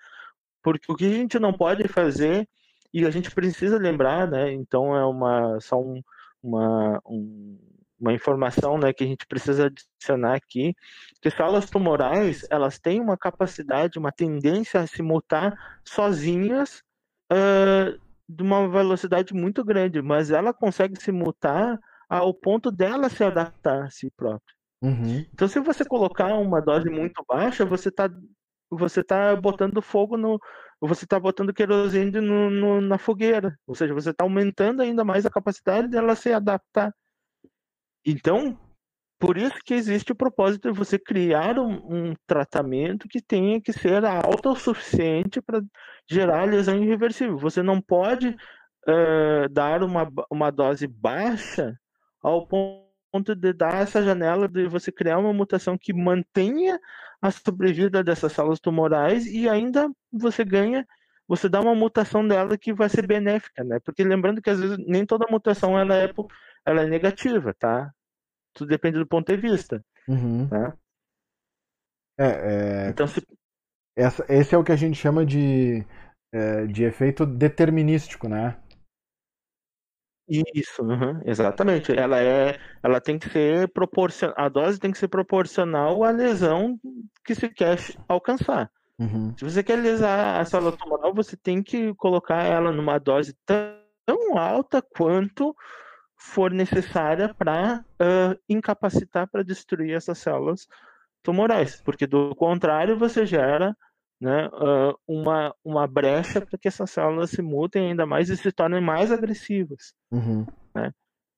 Porque 0.62 0.90
o 0.90 0.94
que 0.94 1.07
a 1.07 1.11
gente 1.11 1.40
não 1.40 1.53
pode 1.53 1.88
fazer 1.88 2.49
e 2.96 3.06
a 3.06 3.11
gente 3.11 3.30
precisa 3.30 3.78
lembrar, 3.78 4.26
né? 4.26 4.52
Então 4.52 4.96
é 4.96 5.04
uma 5.04 5.61
só 5.61 5.78
um, 5.78 6.00
uma 6.42 7.00
um, 7.06 7.59
uma 7.98 8.12
informação, 8.12 8.78
né, 8.78 8.92
que 8.92 9.04
a 9.04 9.06
gente 9.06 9.26
precisa 9.26 9.66
adicionar 9.66 10.35
aqui, 10.35 10.74
que 11.20 11.30
células 11.30 11.68
tumorais 11.68 12.46
elas 12.50 12.78
têm 12.78 13.00
uma 13.00 13.16
capacidade, 13.16 13.98
uma 13.98 14.12
tendência 14.12 14.80
a 14.80 14.87
se 14.87 15.02
mutar 15.02 15.54
sozinhas 15.85 16.82
uh, 17.32 17.98
de 18.28 18.42
uma 18.42 18.68
velocidade 18.68 19.35
muito 19.35 19.64
grande, 19.64 20.00
mas 20.02 20.30
ela 20.30 20.52
consegue 20.52 21.00
se 21.00 21.12
mutar 21.12 21.78
ao 22.09 22.32
ponto 22.32 22.70
dela 22.70 23.09
se 23.09 23.24
adaptar 23.24 23.85
a 23.85 23.90
si 23.90 24.11
própria. 24.11 24.54
Uhum. 24.82 25.24
Então, 25.32 25.48
se 25.48 25.59
você 25.61 25.85
colocar 25.85 26.35
uma 26.35 26.61
dose 26.61 26.88
muito 26.88 27.24
baixa, 27.26 27.64
você 27.64 27.88
está 27.88 28.09
você 28.70 29.02
tá 29.02 29.35
botando 29.37 29.80
fogo 29.80 30.16
no. 30.16 30.40
Você 30.80 31.04
está 31.04 31.18
botando 31.18 31.54
querosene 31.54 32.20
no, 32.20 32.50
no, 32.50 32.80
na 32.80 32.98
fogueira. 32.98 33.58
Ou 33.66 33.74
seja, 33.74 33.94
você 33.94 34.10
está 34.10 34.24
aumentando 34.24 34.82
ainda 34.82 35.04
mais 35.04 35.24
a 35.24 35.30
capacidade 35.30 35.88
dela 35.88 36.14
se 36.14 36.32
adaptar. 36.32 36.94
Então, 38.04 38.58
por 39.18 39.38
isso 39.38 39.56
que 39.64 39.74
existe 39.74 40.12
o 40.12 40.16
propósito 40.16 40.70
de 40.70 40.78
você 40.78 40.98
criar 40.98 41.58
um, 41.58 42.10
um 42.10 42.14
tratamento 42.26 43.08
que 43.08 43.22
tenha 43.22 43.60
que 43.60 43.72
ser 43.72 44.04
autossuficiente 44.04 45.40
para 45.40 45.62
gerar 46.08 46.44
lesão 46.44 46.82
irreversível. 46.82 47.38
Você 47.38 47.62
não 47.62 47.80
pode 47.80 48.28
uh, 48.28 49.48
dar 49.50 49.82
uma, 49.82 50.06
uma 50.30 50.50
dose 50.50 50.86
baixa 50.86 51.74
ao 52.22 52.46
ponto 52.46 52.86
de 53.20 53.52
dar 53.52 53.83
essa 53.83 54.02
janela 54.02 54.48
de 54.48 54.66
você 54.66 54.90
criar 54.92 55.18
uma 55.18 55.33
mutação 55.33 55.76
que 55.79 55.92
mantenha 55.92 56.81
a 57.20 57.31
sobrevida 57.31 58.02
dessas 58.02 58.33
células 58.33 58.61
tumorais 58.61 59.26
e 59.26 59.48
ainda 59.48 59.90
você 60.12 60.44
ganha, 60.44 60.87
você 61.26 61.48
dá 61.48 61.61
uma 61.61 61.74
mutação 61.74 62.26
dela 62.26 62.57
que 62.57 62.72
vai 62.72 62.88
ser 62.88 63.07
benéfica, 63.07 63.64
né? 63.64 63.79
Porque 63.81 64.05
lembrando 64.05 64.40
que 64.40 64.50
às 64.50 64.61
vezes 64.61 64.79
nem 64.79 65.05
toda 65.05 65.31
mutação 65.31 65.79
ela 65.79 65.96
é, 65.96 66.12
ela 66.64 66.83
é 66.83 66.87
negativa, 66.87 67.55
tá? 67.55 67.92
Tudo 68.55 68.68
depende 68.68 68.98
do 68.98 69.07
ponto 69.07 69.26
de 69.26 69.37
vista. 69.37 69.85
Uhum. 70.09 70.48
Né? 70.48 70.72
É, 72.18 72.26
é... 72.26 72.88
Então, 72.90 73.07
se... 73.07 73.26
Essa, 73.96 74.24
esse 74.29 74.55
é 74.55 74.59
o 74.59 74.64
que 74.64 74.72
a 74.72 74.76
gente 74.76 74.96
chama 74.96 75.24
de, 75.24 75.85
é, 76.33 76.66
de 76.66 76.85
efeito 76.85 77.24
determinístico, 77.24 78.29
né? 78.29 78.57
Isso, 80.28 80.82
uhum, 80.82 81.20
exatamente. 81.24 81.96
Ela 81.96 82.20
é, 82.20 82.58
ela 82.82 83.00
tem 83.00 83.18
que 83.18 83.28
ser 83.28 83.68
proporcional, 83.68 84.34
a 84.36 84.48
dose 84.48 84.80
tem 84.80 84.90
que 84.90 84.98
ser 84.98 85.08
proporcional 85.08 86.02
à 86.02 86.10
lesão 86.10 86.78
que 87.24 87.34
se 87.34 87.48
quer 87.48 87.78
alcançar. 88.08 88.70
Uhum. 88.98 89.34
Se 89.36 89.44
você 89.44 89.62
quer 89.62 89.76
lesar 89.76 90.40
a 90.40 90.44
célula 90.44 90.72
tumoral, 90.72 91.14
você 91.14 91.36
tem 91.36 91.62
que 91.62 91.94
colocar 91.94 92.42
ela 92.42 92.72
numa 92.72 92.98
dose 92.98 93.36
tão 93.44 94.36
alta 94.36 94.82
quanto 94.82 95.54
for 96.16 96.50
necessária 96.50 97.32
para 97.32 97.84
uh, 98.00 98.40
incapacitar, 98.48 99.28
para 99.28 99.44
destruir 99.44 99.94
essas 99.94 100.18
células 100.18 100.66
tumorais, 101.22 101.80
porque 101.84 102.06
do 102.06 102.34
contrário 102.34 102.96
você 102.96 103.26
gera 103.26 103.76
né, 104.20 104.48
uma, 105.07 105.55
uma 105.64 105.87
brecha 105.87 106.40
para 106.40 106.59
que 106.59 106.68
essas 106.68 106.90
células 106.90 107.31
se 107.31 107.42
mutem 107.42 107.88
ainda 107.88 108.07
mais 108.07 108.31
e 108.31 108.37
se 108.37 108.50
tornem 108.50 108.81
mais 108.81 109.12
agressivas. 109.12 109.92
Uhum. 110.11 110.46
Né? 110.74 110.90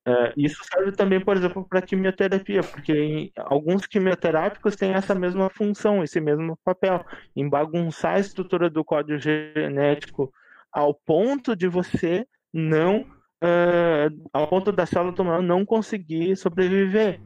Uh, 0.07 0.33
isso 0.35 0.63
serve 0.63 0.91
também, 0.93 1.19
por 1.19 1.35
exemplo, 1.37 1.67
para 1.67 1.81
quimioterapia, 1.81 2.63
porque 2.63 3.31
alguns 3.35 3.85
quimioterápicos 3.85 4.75
têm 4.75 4.93
essa 4.93 5.13
mesma 5.13 5.49
função, 5.49 6.03
esse 6.03 6.19
mesmo 6.19 6.57
papel, 6.63 7.05
em 7.35 7.47
bagunçar 7.47 8.15
a 8.15 8.19
estrutura 8.19 8.69
do 8.69 8.83
código 8.83 9.19
genético 9.19 10.33
ao 10.71 10.93
ponto 10.93 11.55
de 11.55 11.67
você 11.67 12.25
não 12.51 13.01
uh, 13.01 14.29
ao 14.33 14.47
ponto 14.47 14.71
da 14.71 14.85
célula 14.85 15.13
tumoral 15.13 15.41
não 15.41 15.65
conseguir 15.65 16.35
sobreviver. 16.35 17.19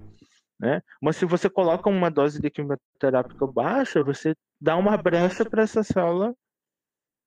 Né? 0.60 0.82
Mas 1.02 1.18
se 1.18 1.26
você 1.26 1.50
coloca 1.50 1.90
uma 1.90 2.10
dose 2.10 2.42
de 2.42 2.50
quimioterápica 2.50 3.46
baixa, 3.48 4.04
você 4.04 4.36
dá 4.64 4.78
uma 4.78 4.96
brecha 4.96 5.44
para 5.44 5.64
essa 5.64 5.84
célula 5.84 6.34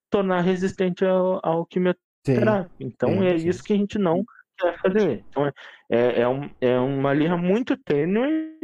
tornar 0.09 0.41
resistente 0.41 1.05
ao, 1.05 1.39
ao 1.43 1.65
quimioterápico. 1.67 2.75
Então 2.79 3.09
sim, 3.09 3.27
é 3.27 3.37
sim. 3.37 3.47
isso 3.47 3.63
que 3.63 3.73
a 3.73 3.75
gente 3.75 3.99
não 3.99 4.25
quer 4.57 4.79
fazer. 4.79 5.23
Então 5.29 5.45
é, 5.45 5.53
é, 5.87 6.21
é, 6.21 6.27
um, 6.27 6.49
é 6.59 6.79
uma 6.79 7.13
linha 7.13 7.37
muito 7.37 7.77
tênue 7.77 8.57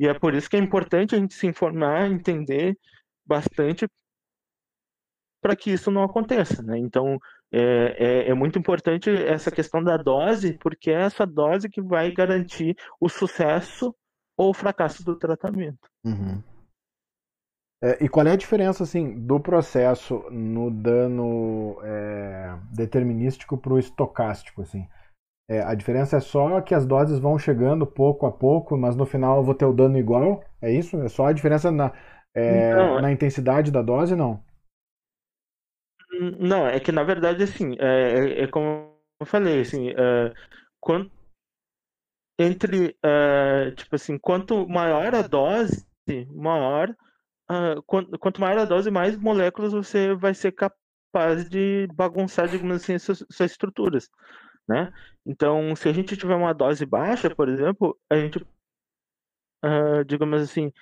e 0.00 0.08
é 0.08 0.14
por 0.14 0.34
isso 0.34 0.48
que 0.48 0.56
é 0.56 0.58
importante 0.58 1.14
a 1.14 1.18
gente 1.18 1.34
se 1.34 1.46
informar, 1.46 2.10
entender 2.10 2.78
bastante 3.26 3.86
para 5.42 5.54
que 5.54 5.70
isso 5.70 5.90
não 5.90 6.02
aconteça. 6.02 6.62
Né? 6.62 6.78
Então 6.78 7.18
é, 7.52 7.96
é, 7.98 8.30
é, 8.30 8.34
muito 8.34 8.58
importante 8.58 9.10
essa 9.10 9.50
questão 9.50 9.84
da 9.84 9.98
dose, 9.98 10.54
porque 10.54 10.90
é 10.90 11.02
essa 11.02 11.26
dose 11.26 11.68
que 11.68 11.82
vai 11.82 12.10
garantir 12.12 12.74
o 12.98 13.10
sucesso 13.10 13.94
ou 14.38 14.50
o 14.50 14.54
fracasso 14.54 15.04
do 15.04 15.18
tratamento. 15.18 15.86
Uhum. 16.02 16.42
É, 17.86 18.04
e 18.04 18.08
qual 18.08 18.26
é 18.26 18.32
a 18.32 18.36
diferença 18.36 18.82
assim 18.82 19.14
do 19.24 19.38
processo 19.38 20.28
no 20.28 20.72
dano 20.72 21.78
é, 21.84 22.58
determinístico 22.74 23.56
para 23.56 23.74
o 23.74 23.78
estocástico? 23.78 24.62
Assim? 24.62 24.88
É, 25.48 25.62
a 25.62 25.72
diferença 25.72 26.16
é 26.16 26.20
só 26.20 26.60
que 26.60 26.74
as 26.74 26.84
doses 26.84 27.20
vão 27.20 27.38
chegando 27.38 27.86
pouco 27.86 28.26
a 28.26 28.32
pouco, 28.32 28.76
mas 28.76 28.96
no 28.96 29.06
final 29.06 29.36
eu 29.36 29.44
vou 29.44 29.54
ter 29.54 29.66
o 29.66 29.72
dano 29.72 29.96
igual? 29.96 30.42
É 30.60 30.72
isso? 30.72 31.00
É 31.00 31.08
só 31.08 31.26
a 31.26 31.32
diferença 31.32 31.70
na, 31.70 31.92
é, 32.34 32.72
então, 32.72 33.00
na 33.00 33.12
intensidade 33.12 33.70
da 33.70 33.82
dose, 33.82 34.16
não? 34.16 34.42
Não, 36.40 36.66
é 36.66 36.80
que 36.80 36.90
na 36.90 37.04
verdade, 37.04 37.44
assim, 37.44 37.76
é, 37.78 38.40
é, 38.40 38.42
é 38.42 38.46
como 38.48 38.98
eu 39.20 39.26
falei, 39.26 39.60
assim, 39.60 39.90
é, 39.90 40.34
quanto, 40.80 41.12
entre, 42.36 42.96
é, 43.04 43.70
tipo 43.76 43.94
assim, 43.94 44.18
quanto 44.18 44.66
maior 44.68 45.14
a 45.14 45.22
dose, 45.22 45.86
maior, 46.34 46.92
uh, 47.50 47.82
quanto, 47.86 48.18
quanto 48.18 48.40
maior 48.40 48.58
a 48.58 48.64
dose, 48.64 48.90
mais 48.90 49.16
moléculas 49.16 49.72
você 49.72 50.14
vai 50.14 50.34
ser 50.34 50.52
capaz 50.52 51.48
de 51.48 51.88
bagunçar, 51.94 52.48
digamos 52.48 52.76
assim, 52.76 52.98
suas, 52.98 53.24
suas 53.30 53.50
estruturas, 53.50 54.08
né? 54.68 54.92
Então, 55.24 55.74
se 55.76 55.88
a 55.88 55.92
gente 55.92 56.16
tiver 56.16 56.34
uma 56.34 56.52
dose 56.52 56.84
baixa, 56.86 57.34
por 57.34 57.48
exemplo, 57.48 57.98
a 58.10 58.16
gente, 58.16 58.38
uh, 59.64 60.04
digamos 60.06 60.42
assim, 60.42 60.72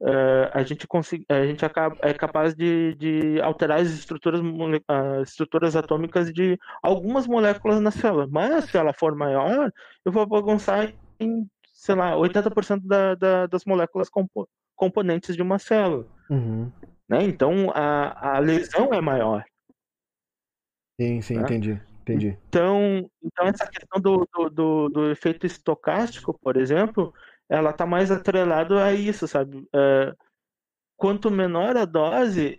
uh, 0.00 0.50
a 0.52 0.62
gente 0.62 0.86
consegue, 0.86 1.24
a 1.28 1.46
gente 1.46 1.64
acaba, 1.64 1.96
é 2.02 2.12
capaz 2.14 2.54
de, 2.54 2.94
de 2.96 3.40
alterar 3.40 3.80
as 3.80 3.90
estruturas, 3.90 4.40
as 4.88 5.30
estruturas 5.30 5.76
atômicas 5.76 6.32
de 6.32 6.58
algumas 6.82 7.26
moléculas 7.26 7.80
na 7.80 7.90
célula. 7.90 8.26
Mas 8.30 8.66
se 8.66 8.76
ela 8.76 8.92
for 8.92 9.14
maior, 9.14 9.72
eu 10.04 10.12
vou 10.12 10.26
bagunçar 10.26 10.92
em, 11.20 11.48
sei 11.72 11.94
lá, 11.94 12.12
80% 12.16 12.80
da, 12.86 13.14
da, 13.14 13.46
das 13.46 13.64
moléculas 13.64 14.08
compo, 14.08 14.48
componentes 14.74 15.36
de 15.36 15.42
uma 15.42 15.58
célula. 15.58 16.06
Uhum. 16.30 16.70
Né? 17.08 17.24
Então 17.24 17.70
a, 17.74 18.36
a 18.36 18.38
lesão 18.38 18.92
é 18.92 19.00
maior. 19.00 19.44
Sim, 21.00 21.20
sim, 21.20 21.36
né? 21.36 21.42
entendi. 21.42 21.80
Entendi. 22.02 22.38
Então, 22.48 23.10
então 23.22 23.46
essa 23.46 23.66
questão 23.66 23.98
do, 23.98 24.28
do, 24.30 24.50
do, 24.50 24.88
do 24.90 25.10
efeito 25.10 25.46
estocástico, 25.46 26.38
por 26.38 26.54
exemplo, 26.56 27.14
ela 27.48 27.72
tá 27.72 27.86
mais 27.86 28.10
atrelado 28.10 28.78
a 28.78 28.92
isso, 28.92 29.26
sabe? 29.26 29.56
Uh, 29.58 30.14
quanto 30.98 31.30
menor 31.30 31.76
a 31.78 31.86
dose, 31.86 32.58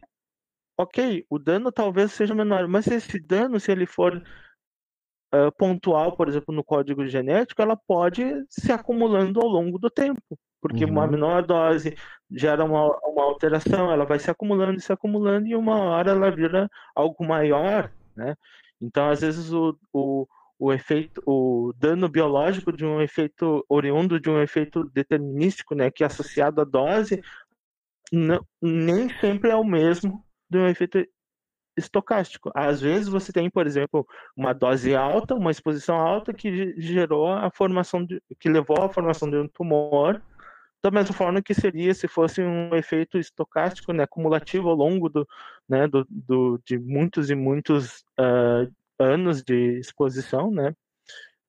ok, 0.78 1.26
o 1.30 1.38
dano 1.38 1.72
talvez 1.72 2.12
seja 2.12 2.34
menor, 2.34 2.68
mas 2.68 2.88
esse 2.88 3.20
dano, 3.20 3.60
se 3.60 3.72
ele 3.72 3.86
for 3.86 4.18
uh, 4.18 5.52
pontual, 5.58 6.18
por 6.18 6.28
exemplo, 6.28 6.54
no 6.54 6.64
código 6.64 7.06
genético, 7.06 7.62
ela 7.62 7.78
pode 7.78 8.24
se 8.50 8.72
acumulando 8.72 9.40
ao 9.40 9.48
longo 9.48 9.78
do 9.78 9.92
tempo, 9.92 10.40
porque 10.62 10.86
uhum. 10.86 10.92
uma 10.92 11.08
menor 11.08 11.44
dose 11.46 11.96
gera 12.32 12.64
uma, 12.64 12.88
uma 13.08 13.24
alteração, 13.24 13.92
ela 13.92 14.06
vai 14.06 14.20
se 14.20 14.32
acumulando 14.32 14.78
e 14.78 14.82
se 14.82 14.92
acumulando, 14.92 15.48
e 15.48 15.56
uma 15.56 15.78
hora 15.78 16.12
ela 16.12 16.32
vira 16.32 16.70
algo 16.96 17.26
maior, 17.26 17.92
né? 18.16 18.36
Então, 18.82 19.10
às 19.10 19.22
vezes, 19.22 19.52
o, 19.52 19.78
o 19.94 20.28
o 20.58 20.72
efeito, 20.72 21.22
o 21.26 21.74
dano 21.78 22.08
biológico 22.08 22.72
de 22.72 22.86
um 22.86 23.02
efeito 23.02 23.66
oriundo 23.68 24.20
de 24.20 24.30
um 24.30 24.42
efeito 24.42 24.84
determinístico, 24.86 25.76
né, 25.76 25.92
que 25.92 26.04
é 26.04 26.08
associado 26.08 26.62
à 26.62 26.64
dose, 26.64 27.22
não, 28.12 28.46
nem 28.62 29.10
sempre 29.20 29.50
é 29.50 29.56
o 29.56 29.64
mesmo 29.64 30.24
de 30.50 30.58
um 30.58 30.68
efeito 30.68 31.06
estocástico. 31.78 32.52
Às 32.56 32.80
vezes 32.80 33.10
você 33.10 33.34
tem, 33.34 33.50
por 33.50 33.68
exemplo, 33.68 34.08
uma 34.36 34.54
dose 34.54 34.96
alta, 34.96 35.36
uma 35.36 35.52
exposição 35.52 35.98
alta 35.98 36.34
que 36.34 36.74
gerou 36.80 37.28
a 37.28 37.52
formação 37.52 38.06
de, 38.06 38.22
que 38.40 38.48
levou 38.48 38.82
à 38.82 38.90
formação 38.90 39.30
de 39.30 39.38
um 39.38 39.48
tumor, 39.48 40.22
da 40.86 40.92
mesma 40.92 41.16
forma 41.16 41.42
que 41.42 41.54
seria 41.54 41.94
se 41.96 42.08
fosse 42.08 42.42
um 42.44 42.76
efeito 42.76 43.18
estocástico, 43.18 43.92
né, 43.92 44.04
acumulativo 44.04 44.70
ao 44.70 44.76
longo 44.76 45.10
do, 45.10 45.28
né, 45.68 45.88
do, 45.88 46.06
do 46.08 46.62
de 46.64 46.78
muitos 46.78 47.32
e 47.32 47.36
muitos 47.36 48.04
uh, 48.20 48.72
anos 49.00 49.42
de 49.44 49.80
exposição, 49.80 50.52
né? 50.52 50.76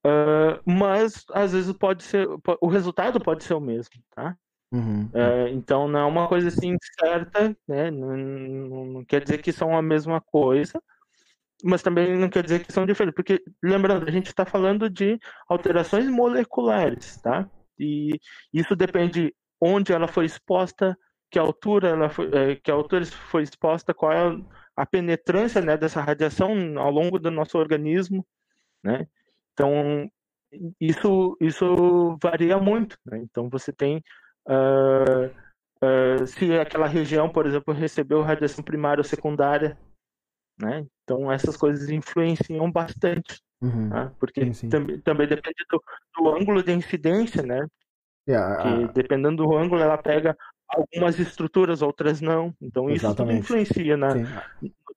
Uh, 0.06 0.58
mas 0.64 1.24
às 1.32 1.52
vezes 1.52 1.72
pode 1.72 2.02
ser, 2.04 2.26
o 2.60 2.68
resultado 2.68 3.20
pode 3.20 3.44
ser 3.44 3.54
o 3.54 3.60
mesmo, 3.60 3.94
tá? 4.14 4.34
Uhum. 4.72 5.04
Uh, 5.06 5.48
então 5.52 5.86
não 5.86 6.00
é 6.00 6.04
uma 6.04 6.28
coisa 6.28 6.48
assim 6.48 6.76
certa, 6.98 7.54
né? 7.68 7.90
Não, 7.90 8.16
não, 8.16 8.84
não, 8.86 9.04
quer 9.04 9.22
dizer 9.22 9.42
que 9.42 9.52
são 9.52 9.76
a 9.76 9.82
mesma 9.82 10.18
coisa, 10.18 10.82
mas 11.62 11.82
também 11.82 12.16
não 12.16 12.30
quer 12.30 12.42
dizer 12.42 12.64
que 12.64 12.72
são 12.72 12.86
diferentes, 12.86 13.16
porque 13.16 13.42
lembrando, 13.62 14.08
a 14.08 14.10
gente 14.10 14.28
está 14.28 14.46
falando 14.46 14.88
de 14.88 15.20
alterações 15.46 16.08
moleculares, 16.08 17.20
tá? 17.20 17.50
E 17.78 18.18
isso 18.52 18.74
depende 18.74 19.34
onde 19.60 19.92
ela 19.92 20.08
foi 20.08 20.24
exposta, 20.26 20.96
que 21.30 21.38
altura 21.38 21.88
ela 21.88 22.08
foi, 22.08 22.30
é, 22.32 22.56
que 22.56 22.70
altura 22.70 23.04
foi 23.06 23.42
exposta, 23.42 23.94
qual 23.94 24.12
é 24.12 24.38
a 24.76 24.86
penetrância 24.86 25.60
né, 25.60 25.76
dessa 25.76 26.00
radiação 26.00 26.78
ao 26.78 26.90
longo 26.90 27.18
do 27.18 27.30
nosso 27.30 27.58
organismo, 27.58 28.26
né? 28.82 29.06
Então, 29.52 30.10
isso, 30.80 31.36
isso 31.40 32.18
varia 32.22 32.58
muito. 32.58 32.98
Né? 33.04 33.18
Então, 33.18 33.48
você 33.48 33.72
tem. 33.72 34.02
Uh, 34.46 35.26
uh, 35.82 36.26
se 36.26 36.52
aquela 36.58 36.86
região, 36.86 37.28
por 37.28 37.46
exemplo, 37.46 37.72
recebeu 37.74 38.22
radiação 38.22 38.62
primária 38.62 39.00
ou 39.00 39.04
secundária, 39.04 39.78
né? 40.58 40.86
Então, 41.04 41.30
essas 41.30 41.56
coisas 41.56 41.88
influenciam 41.88 42.70
bastante. 42.70 43.40
Uhum. 43.60 43.88
Né? 43.88 44.12
Porque 44.18 44.44
sim, 44.46 44.52
sim. 44.52 44.68
Também, 44.68 45.00
também 45.00 45.26
depende 45.26 45.64
do, 45.70 45.82
do, 46.16 46.28
ângulo 46.30 46.62
de 46.62 46.72
incidência, 46.72 47.42
né? 47.42 47.66
Yeah, 48.28 48.88
que, 48.88 48.92
dependendo 48.92 49.44
do 49.44 49.56
ângulo, 49.56 49.80
ela 49.80 49.96
pega 49.96 50.36
algumas 50.68 51.18
estruturas, 51.18 51.80
outras 51.80 52.20
não. 52.20 52.52
Então, 52.60 52.90
isso 52.90 53.14
tudo 53.14 53.30
influencia 53.30 53.96
na, 53.96 54.08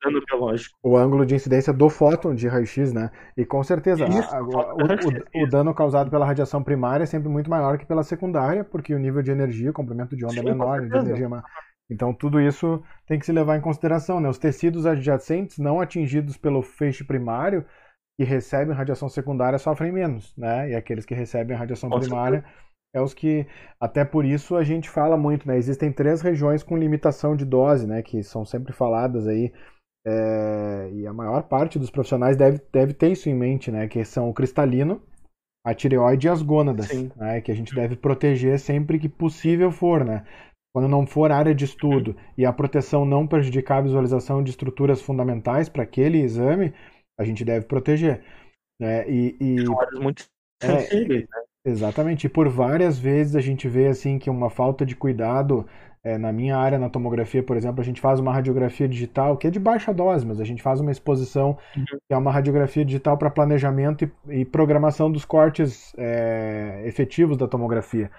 dano 0.04 0.22
biológico. 0.26 0.78
O 0.82 0.98
ângulo 0.98 1.26
de 1.26 1.36
incidência 1.36 1.74
do 1.74 1.89
fóton 1.89 2.34
de 2.34 2.48
raio-x, 2.48 2.93
né? 2.93 3.12
E 3.38 3.45
com 3.45 3.63
certeza, 3.63 4.06
Isso, 4.06 4.34
a, 4.34 4.41
o, 4.41 4.48
o, 4.48 5.43
o, 5.43 5.50
dano 5.50 5.74
causado 5.74 6.10
pela 6.10 6.26
radiação 6.26 6.63
primária 6.63 7.04
é 7.04 7.08
sempre 7.08 7.30
muito 7.30 7.50
maior 7.50 7.78
que 7.78 7.86
pela 7.86 8.04
secundária, 8.04 8.63
porque 8.63 8.93
o 8.93 9.00
nível 9.00 9.22
de 9.22 9.32
energia, 9.32 9.69
o 9.69 9.74
comprimento 9.74 10.15
de 10.15 10.26
onda 10.26 10.34
Sim, 10.34 10.39
é 10.39 10.43
menor, 10.43 10.88
de 10.88 10.98
energia 10.98 11.26
é. 11.26 11.30
Então, 11.89 12.13
tudo 12.13 12.39
isso 12.39 12.84
tem 13.08 13.17
que 13.17 13.25
se 13.25 13.32
levar 13.32 13.58
em 13.58 13.62
consideração, 13.62 14.19
né? 14.19 14.30
Os 14.30 14.38
tecidos 14.38 14.86
adjacentes 14.86 15.58
não 15.58 15.82
atingidos 15.82 16.38
pelo 16.38 16.62
feixe 16.62 17.04
primário 17.04 17.65
que 18.17 18.23
recebem 18.23 18.75
radiação 18.75 19.10
secundária 19.10 19.58
sofrem 19.58 19.91
menos, 19.91 20.36
né? 20.38 20.69
E 20.69 20.75
aqueles 20.75 21.06
que 21.06 21.15
recebem 21.15 21.58
radiação 21.58 21.89
Nossa, 21.89 22.02
primária 22.02 22.45
é 22.93 23.02
os 23.02 23.13
que, 23.13 23.47
até 23.80 24.04
por 24.04 24.25
isso, 24.25 24.56
a 24.56 24.63
gente 24.63 24.89
fala 24.89 25.17
muito, 25.17 25.47
né? 25.47 25.58
Existem 25.58 25.91
três 25.91 26.21
regiões 26.21 26.62
com 26.62 26.78
limitação 26.78 27.36
de 27.36 27.45
dose, 27.45 27.88
né? 27.88 28.02
Que 28.04 28.21
são 28.21 28.45
sempre 28.45 28.73
faladas 28.73 29.28
aí 29.28 29.52
é, 30.06 30.89
e 30.93 31.08
a 31.08 31.13
maior 31.13 31.43
parte 31.43 31.80
dos 31.80 31.89
profissionais 31.89 32.38
deve, 32.38 32.62
deve 32.71 32.93
ter 32.93 33.12
isso 33.12 33.30
em 33.30 33.36
mente, 33.36 33.71
né? 33.71 33.88
Que 33.88 34.04
são 34.04 34.30
o 34.30 34.34
cristalino, 34.34 35.02
a 35.65 35.73
tireoide 35.73 36.28
e 36.28 36.30
as 36.30 36.41
gônadas, 36.41 36.89
né, 37.15 37.41
que 37.41 37.52
a 37.52 37.56
gente 37.56 37.75
deve 37.75 37.95
proteger 37.95 38.58
sempre 38.60 38.97
que 38.97 39.10
possível 39.10 39.71
for, 39.71 40.06
né? 40.06 40.25
Quando 40.74 40.88
não 40.88 41.06
for 41.06 41.32
área 41.32 41.54
de 41.54 41.66
estudo 41.66 42.16
e 42.38 42.46
a 42.46 42.54
proteção 42.54 43.06
não 43.06 43.26
prejudicar 43.26 43.78
a 43.78 43.82
visualização 43.82 44.44
de 44.44 44.52
estruturas 44.52 45.02
fundamentais 45.02 45.68
para 45.68 45.84
aquele 45.84 46.20
exame, 46.22 46.74
a 47.20 47.24
gente 47.24 47.44
deve 47.44 47.66
proteger. 47.66 48.24
Né? 48.80 49.10
E, 49.10 49.36
e... 49.40 49.66
São 49.66 49.80
áreas 49.80 50.00
muito 50.00 50.26
é, 50.62 51.08
né? 51.08 51.26
Exatamente. 51.66 52.26
E 52.26 52.30
por 52.30 52.48
várias 52.50 52.98
vezes 52.98 53.36
a 53.36 53.42
gente 53.42 53.68
vê 53.68 53.88
assim 53.88 54.18
que 54.20 54.30
uma 54.30 54.50
falta 54.50 54.86
de 54.86 54.96
cuidado 54.96 55.66
é, 56.04 56.18
na 56.18 56.32
minha 56.32 56.58
área, 56.58 56.80
na 56.80 56.90
tomografia, 56.90 57.44
por 57.44 57.58
exemplo, 57.58 57.82
a 57.82 57.84
gente 57.84 58.00
faz 58.00 58.20
uma 58.20 58.34
radiografia 58.34 58.88
digital 58.88 59.38
que 59.38 59.48
é 59.48 59.50
de 59.50 59.60
baixa 59.60 59.94
dose, 59.94 60.26
mas 60.26 60.40
a 60.40 60.46
gente 60.46 60.62
faz 60.62 60.80
uma 60.80 60.92
exposição 60.92 61.58
uhum. 61.76 61.86
que 61.86 62.14
é 62.14 62.18
uma 62.18 62.32
radiografia 62.32 62.86
digital 62.86 63.18
para 63.18 63.30
planejamento 63.30 64.06
e, 64.06 64.40
e, 64.40 64.46
programação 64.46 65.12
dos 65.12 65.26
cortes 65.26 65.94
é, 65.98 66.84
efetivos 66.86 67.36
da 67.36 67.48
tomografia. 67.48 68.10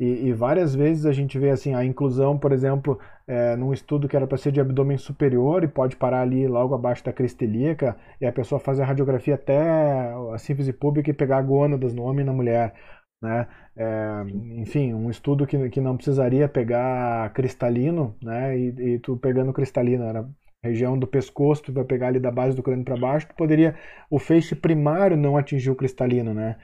E, 0.00 0.28
e, 0.28 0.32
várias 0.32 0.76
vezes 0.76 1.06
a 1.06 1.12
gente 1.12 1.36
vê 1.38 1.50
assim 1.50 1.74
a 1.74 1.84
inclusão, 1.84 2.38
por 2.38 2.52
exemplo, 2.52 3.00
é, 3.26 3.56
num 3.56 3.72
estudo 3.72 4.08
que 4.08 4.14
era 4.14 4.28
para 4.28 4.38
ser 4.38 4.52
de 4.52 4.60
abdômen 4.60 4.96
superior 4.96 5.64
e 5.64 5.68
pode 5.68 5.96
parar 5.96 6.20
ali 6.22 6.46
logo 6.46 6.72
abaixo 6.72 7.04
da 7.04 7.12
crista 7.12 7.44
ilíaca 7.44 7.96
e 8.20 8.26
a 8.26 8.32
pessoa 8.32 8.60
fazer 8.60 8.82
a 8.82 8.86
radiografia 8.86 9.34
até 9.34 10.12
a 10.32 10.38
síntese 10.38 10.72
pública 10.72 11.10
e 11.10 11.12
pegar 11.14 11.42
gônadas 11.42 11.92
no 11.92 12.04
homem 12.04 12.22
e 12.22 12.26
na 12.26 12.32
mulher. 12.32 12.74
Né? 13.20 13.48
É, 13.76 14.24
enfim, 14.60 14.94
um 14.94 15.10
estudo 15.10 15.46
que, 15.46 15.68
que 15.70 15.80
não 15.80 15.96
precisaria 15.96 16.48
pegar 16.48 17.32
cristalino, 17.32 18.16
né? 18.22 18.56
E, 18.58 18.94
e 18.94 18.98
tu 19.00 19.16
pegando 19.16 19.52
cristalino, 19.52 20.04
era 20.04 20.28
região 20.62 20.98
do 20.98 21.06
pescoço, 21.06 21.64
tu 21.64 21.72
vai 21.72 21.84
pegar 21.84 22.08
ali 22.08 22.20
da 22.20 22.30
base 22.30 22.56
do 22.56 22.62
crânio 22.62 22.84
para 22.84 22.96
baixo, 22.96 23.28
tu 23.28 23.34
poderia, 23.34 23.76
o 24.10 24.18
feixe 24.18 24.54
primário 24.54 25.16
não 25.16 25.36
atingir 25.36 25.70
o 25.70 25.76
cristalino, 25.76 26.34
né? 26.34 26.56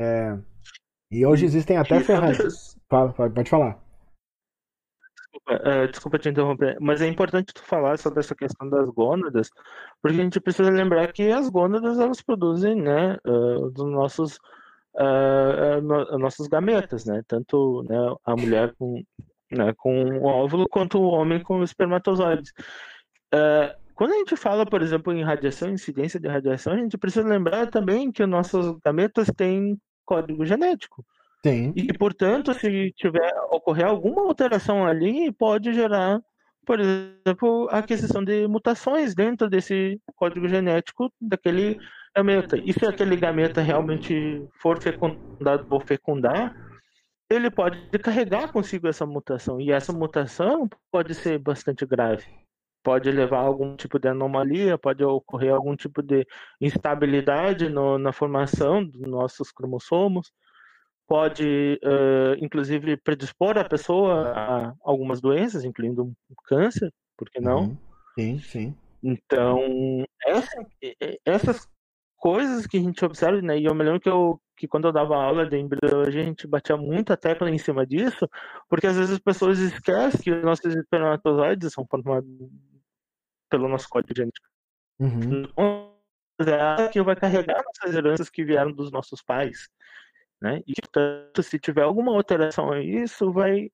É, 0.00 0.38
e 1.10 1.26
hoje 1.26 1.44
existem 1.44 1.76
até 1.76 2.00
ferramentas. 2.00 2.76
Fala, 2.88 3.12
pode 3.12 3.50
falar. 3.50 3.78
Desculpa, 5.14 5.54
uh, 5.54 5.88
desculpa 5.88 6.18
te 6.18 6.28
interromper, 6.28 6.76
mas 6.80 7.00
é 7.00 7.06
importante 7.06 7.54
tu 7.54 7.62
falar 7.62 7.98
sobre 7.98 8.20
essa 8.20 8.34
questão 8.34 8.68
das 8.68 8.88
gônadas, 8.88 9.50
porque 10.02 10.20
a 10.20 10.24
gente 10.24 10.40
precisa 10.40 10.70
lembrar 10.70 11.12
que 11.12 11.30
as 11.30 11.48
gônadas 11.48 11.98
elas 11.98 12.20
produzem, 12.20 12.74
né, 12.74 13.16
uh, 13.26 13.70
dos 13.70 13.86
nossos 13.86 14.38
uh, 14.94 15.80
no, 15.82 16.18
nossos 16.18 16.48
gametas, 16.48 17.04
né? 17.04 17.22
Tanto 17.26 17.84
né, 17.88 17.96
a 18.24 18.36
mulher 18.36 18.74
com, 18.78 19.02
né, 19.50 19.72
com 19.76 20.18
o 20.18 20.24
óvulo 20.26 20.68
quanto 20.68 20.98
o 20.98 21.08
homem 21.08 21.42
com 21.42 21.60
os 21.60 21.70
espermatozoides. 21.70 22.52
Uh, 23.32 23.78
quando 23.94 24.12
a 24.12 24.16
gente 24.16 24.36
fala, 24.36 24.64
por 24.64 24.80
exemplo, 24.80 25.12
em 25.12 25.22
radiação, 25.22 25.70
incidência 25.70 26.18
de 26.18 26.26
radiação, 26.26 26.72
a 26.72 26.76
gente 26.76 26.96
precisa 26.96 27.28
lembrar 27.28 27.66
também 27.68 28.10
que 28.10 28.22
os 28.22 28.28
nossos 28.28 28.78
gametas 28.78 29.28
têm 29.36 29.78
código 30.10 30.44
genético. 30.44 31.06
Sim. 31.46 31.72
E, 31.76 31.92
portanto, 31.92 32.52
se 32.52 32.92
tiver 32.96 33.32
ocorrer 33.50 33.86
alguma 33.86 34.22
alteração 34.22 34.84
ali, 34.84 35.30
pode 35.32 35.72
gerar, 35.72 36.20
por 36.66 36.80
exemplo, 36.80 37.68
a 37.70 37.78
aquisição 37.78 38.24
de 38.24 38.48
mutações 38.48 39.14
dentro 39.14 39.48
desse 39.48 40.00
código 40.16 40.48
genético 40.48 41.12
daquele 41.20 41.78
gameta. 42.14 42.58
E 42.58 42.72
se 42.72 42.84
aquele 42.84 43.16
gameta 43.16 43.62
realmente 43.62 44.44
for 44.60 44.82
fecundado 44.82 45.64
por 45.66 45.84
fecundar, 45.84 46.54
ele 47.30 47.48
pode 47.48 47.88
carregar 48.00 48.50
consigo 48.52 48.88
essa 48.88 49.06
mutação. 49.06 49.60
E 49.60 49.70
essa 49.70 49.92
mutação 49.92 50.68
pode 50.90 51.14
ser 51.14 51.38
bastante 51.38 51.86
grave. 51.86 52.26
Pode 52.82 53.10
levar 53.10 53.38
a 53.38 53.46
algum 53.46 53.76
tipo 53.76 53.98
de 53.98 54.08
anomalia, 54.08 54.78
pode 54.78 55.04
ocorrer 55.04 55.52
algum 55.52 55.76
tipo 55.76 56.02
de 56.02 56.26
instabilidade 56.60 57.68
no, 57.68 57.98
na 57.98 58.12
formação 58.12 58.84
dos 58.84 59.02
nossos 59.02 59.52
cromossomos, 59.52 60.32
pode, 61.06 61.78
uh, 61.84 62.42
inclusive, 62.42 62.96
predispor 62.96 63.58
a 63.58 63.64
pessoa 63.64 64.30
a 64.30 64.74
algumas 64.82 65.20
doenças, 65.20 65.64
incluindo 65.64 66.12
câncer, 66.44 66.92
por 67.16 67.28
que 67.28 67.40
não? 67.40 67.64
Uhum. 67.64 67.78
Sim, 68.14 68.38
sim. 68.38 68.74
Então, 69.02 70.04
essa, 70.24 70.66
essas 71.24 71.68
coisas 72.20 72.66
que 72.66 72.76
a 72.76 72.80
gente 72.80 73.04
observa, 73.04 73.40
né? 73.40 73.58
E 73.58 73.64
eu 73.64 73.74
me 73.74 73.82
lembro 73.82 73.98
que, 73.98 74.08
eu, 74.08 74.40
que 74.56 74.68
quando 74.68 74.86
eu 74.86 74.92
dava 74.92 75.16
aula 75.16 75.48
de 75.48 75.56
embriologia, 75.56 76.20
a 76.20 76.26
gente 76.26 76.46
batia 76.46 76.76
muita 76.76 77.16
tecla 77.16 77.50
em 77.50 77.58
cima 77.58 77.86
disso, 77.86 78.28
porque 78.68 78.86
às 78.86 78.96
vezes 78.96 79.12
as 79.12 79.18
pessoas 79.18 79.58
esquecem 79.58 80.20
que 80.20 80.30
os 80.30 80.44
nossos 80.44 80.76
espermatozoides 80.76 81.72
são 81.72 81.86
formados 81.90 82.28
pelo 83.50 83.68
nosso 83.68 83.88
código 83.88 84.14
genético. 84.16 84.48
Uhum. 84.98 85.42
Então, 85.42 85.90
é 86.78 86.88
que 86.88 87.02
vai 87.02 87.16
carregar 87.16 87.62
essas 87.76 87.94
heranças 87.94 88.30
que 88.30 88.44
vieram 88.44 88.72
dos 88.72 88.90
nossos 88.90 89.22
pais. 89.22 89.68
Né? 90.40 90.62
E, 90.66 90.74
portanto, 90.74 91.42
se 91.42 91.58
tiver 91.58 91.82
alguma 91.82 92.14
alteração 92.16 92.72
a 92.72 92.80
isso, 92.80 93.30
vai 93.30 93.70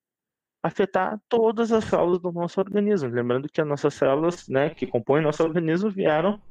afetar 0.63 1.21
todas 1.29 1.71
as 1.71 1.85
células 1.85 2.21
do 2.21 2.33
nosso 2.33 2.61
organismo. 2.61 3.09
Lembrando 3.09 3.49
que 3.49 3.61
as 3.61 3.67
nossas 3.67 3.95
células, 3.95 4.49
né, 4.49 4.71
que 4.71 4.87
compõem 4.87 5.23
nosso 5.23 5.43
organismo, 5.45 5.91
vieram 5.91 6.43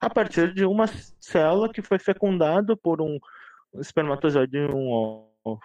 a 0.00 0.08
partir 0.08 0.54
de 0.54 0.64
uma 0.64 0.86
célula 1.20 1.70
que 1.70 1.82
foi 1.82 1.98
fecundada 1.98 2.74
por 2.74 3.02
um 3.02 3.18
espermatozoide 3.74 4.56
e 4.56 4.66
um 4.66 4.88
ovo. 5.44 5.60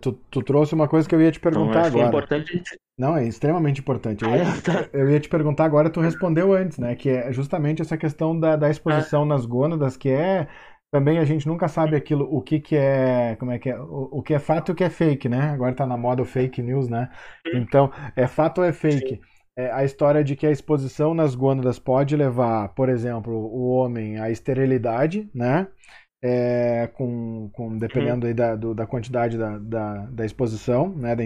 Tu, 0.00 0.12
tu, 0.30 0.42
trouxe 0.42 0.74
uma 0.74 0.88
coisa 0.88 1.06
que 1.06 1.14
eu 1.14 1.20
ia 1.20 1.30
te 1.30 1.38
então, 1.38 1.52
perguntar 1.52 1.88
então, 1.88 2.00
agora. 2.00 2.04
É 2.04 2.08
importante 2.08 2.62
Não, 2.98 3.14
é 3.14 3.26
extremamente 3.26 3.80
importante. 3.80 4.24
Eu 4.24 4.30
ia, 4.30 4.48
ah, 4.48 4.60
tá. 4.64 4.88
eu 4.92 5.10
ia, 5.10 5.20
te 5.20 5.28
perguntar 5.28 5.66
agora, 5.66 5.90
tu 5.90 6.00
respondeu 6.00 6.54
antes, 6.54 6.78
né? 6.78 6.94
Que 6.94 7.10
é 7.10 7.32
justamente 7.32 7.82
essa 7.82 7.98
questão 7.98 8.38
da, 8.38 8.56
da 8.56 8.70
exposição 8.70 9.24
ah. 9.24 9.26
nas 9.26 9.44
gônadas, 9.44 9.96
que 9.96 10.08
é 10.08 10.48
também 10.90 11.18
a 11.18 11.24
gente 11.24 11.46
nunca 11.46 11.68
sabe 11.68 11.96
aquilo, 11.96 12.26
o 12.30 12.40
que 12.40 12.60
que 12.60 12.76
é, 12.76 13.34
como 13.36 13.50
é 13.50 13.58
que 13.58 13.70
é, 13.70 13.78
o, 13.78 14.08
o 14.12 14.22
que 14.22 14.34
é 14.34 14.38
fato 14.38 14.70
e 14.70 14.72
o 14.72 14.74
que 14.74 14.84
é 14.84 14.90
fake, 14.90 15.28
né? 15.28 15.50
Agora 15.50 15.74
tá 15.74 15.86
na 15.86 15.96
moda 15.96 16.22
o 16.22 16.26
fake 16.26 16.62
news, 16.62 16.88
né? 16.88 17.10
Então, 17.54 17.90
é 18.16 18.26
fato 18.26 18.58
ou 18.58 18.64
é 18.64 18.72
fake? 18.72 19.20
É, 19.56 19.70
a 19.70 19.84
história 19.84 20.24
de 20.24 20.34
que 20.34 20.46
a 20.46 20.50
exposição 20.50 21.12
nas 21.12 21.34
gônadas 21.34 21.78
pode 21.78 22.16
levar, 22.16 22.68
por 22.70 22.88
exemplo, 22.88 23.34
o 23.34 23.68
homem 23.70 24.18
à 24.18 24.30
esterilidade, 24.30 25.30
né? 25.34 25.66
É, 26.24 26.86
com, 26.94 27.50
com, 27.52 27.76
dependendo 27.76 28.26
aí 28.28 28.32
da, 28.32 28.54
do, 28.54 28.72
da 28.72 28.86
quantidade 28.86 29.36
da, 29.36 29.58
da, 29.58 30.06
da 30.06 30.24
exposição, 30.24 30.88
né, 30.88 31.16
da, 31.16 31.24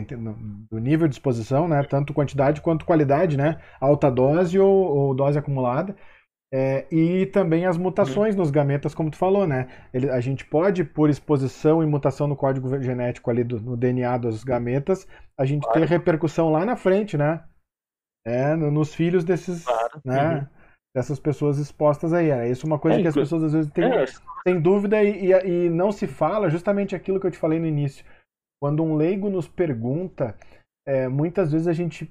do 0.71 0.79
nível 0.79 1.07
de 1.07 1.15
exposição, 1.15 1.69
né, 1.69 1.83
tanto 1.83 2.15
quantidade 2.15 2.63
quanto 2.63 2.87
qualidade, 2.87 3.37
né, 3.37 3.61
alta 3.79 4.11
dose 4.11 4.59
ou, 4.59 4.75
ou 4.75 5.15
dose 5.15 5.39
acumulada. 5.39 5.95
É, 6.53 6.87
e 6.91 7.27
também 7.27 7.67
as 7.67 7.77
mutações 7.77 8.35
uhum. 8.35 8.41
nos 8.41 8.51
gametas, 8.51 8.95
como 8.95 9.11
tu 9.11 9.17
falou, 9.17 9.47
né? 9.47 9.69
Ele, 9.93 10.09
a 10.09 10.21
gente 10.21 10.45
pode, 10.45 10.85
por 10.85 11.11
exposição 11.11 11.83
e 11.83 11.87
mutação 11.87 12.29
no 12.29 12.37
código 12.37 12.81
genético 12.81 13.31
ali 13.31 13.43
do, 13.43 13.61
no 13.61 13.77
DNA 13.77 14.17
dos 14.17 14.45
gametas, 14.45 15.09
a 15.37 15.45
gente 15.45 15.65
claro. 15.65 15.81
ter 15.81 15.89
repercussão 15.89 16.51
lá 16.51 16.65
na 16.65 16.77
frente, 16.77 17.17
né? 17.17 17.43
É, 18.25 18.55
no, 18.55 18.71
nos 18.71 18.95
filhos 18.95 19.25
desses, 19.25 19.65
claro. 19.65 20.01
né? 20.05 20.35
Uhum. 20.35 20.56
Dessas 20.97 21.21
pessoas 21.21 21.59
expostas 21.59 22.15
aí. 22.15 22.31
É 22.31 22.49
isso 22.49 22.67
uma 22.67 22.79
coisa 22.79 22.99
é, 22.99 23.03
que 23.03 23.09
as 23.09 23.15
pessoas 23.15 23.43
às 23.43 23.53
vezes 23.53 23.71
têm, 23.71 23.85
é. 23.85 24.07
têm 24.43 24.59
dúvida 24.59 25.03
e, 25.05 25.27
e, 25.27 25.67
e 25.67 25.69
não 25.69 25.93
se 25.93 26.07
fala 26.07 26.49
justamente 26.49 26.97
aquilo 26.97 27.21
que 27.21 27.27
eu 27.27 27.31
te 27.31 27.37
falei 27.37 27.61
no 27.61 27.67
início. 27.67 28.03
Quando 28.59 28.83
um 28.83 28.97
leigo 28.97 29.29
nos 29.29 29.47
pergunta, 29.47 30.35
é, 30.89 31.07
muitas 31.07 31.53
vezes 31.53 31.69
a 31.69 31.75
gente 31.75 32.09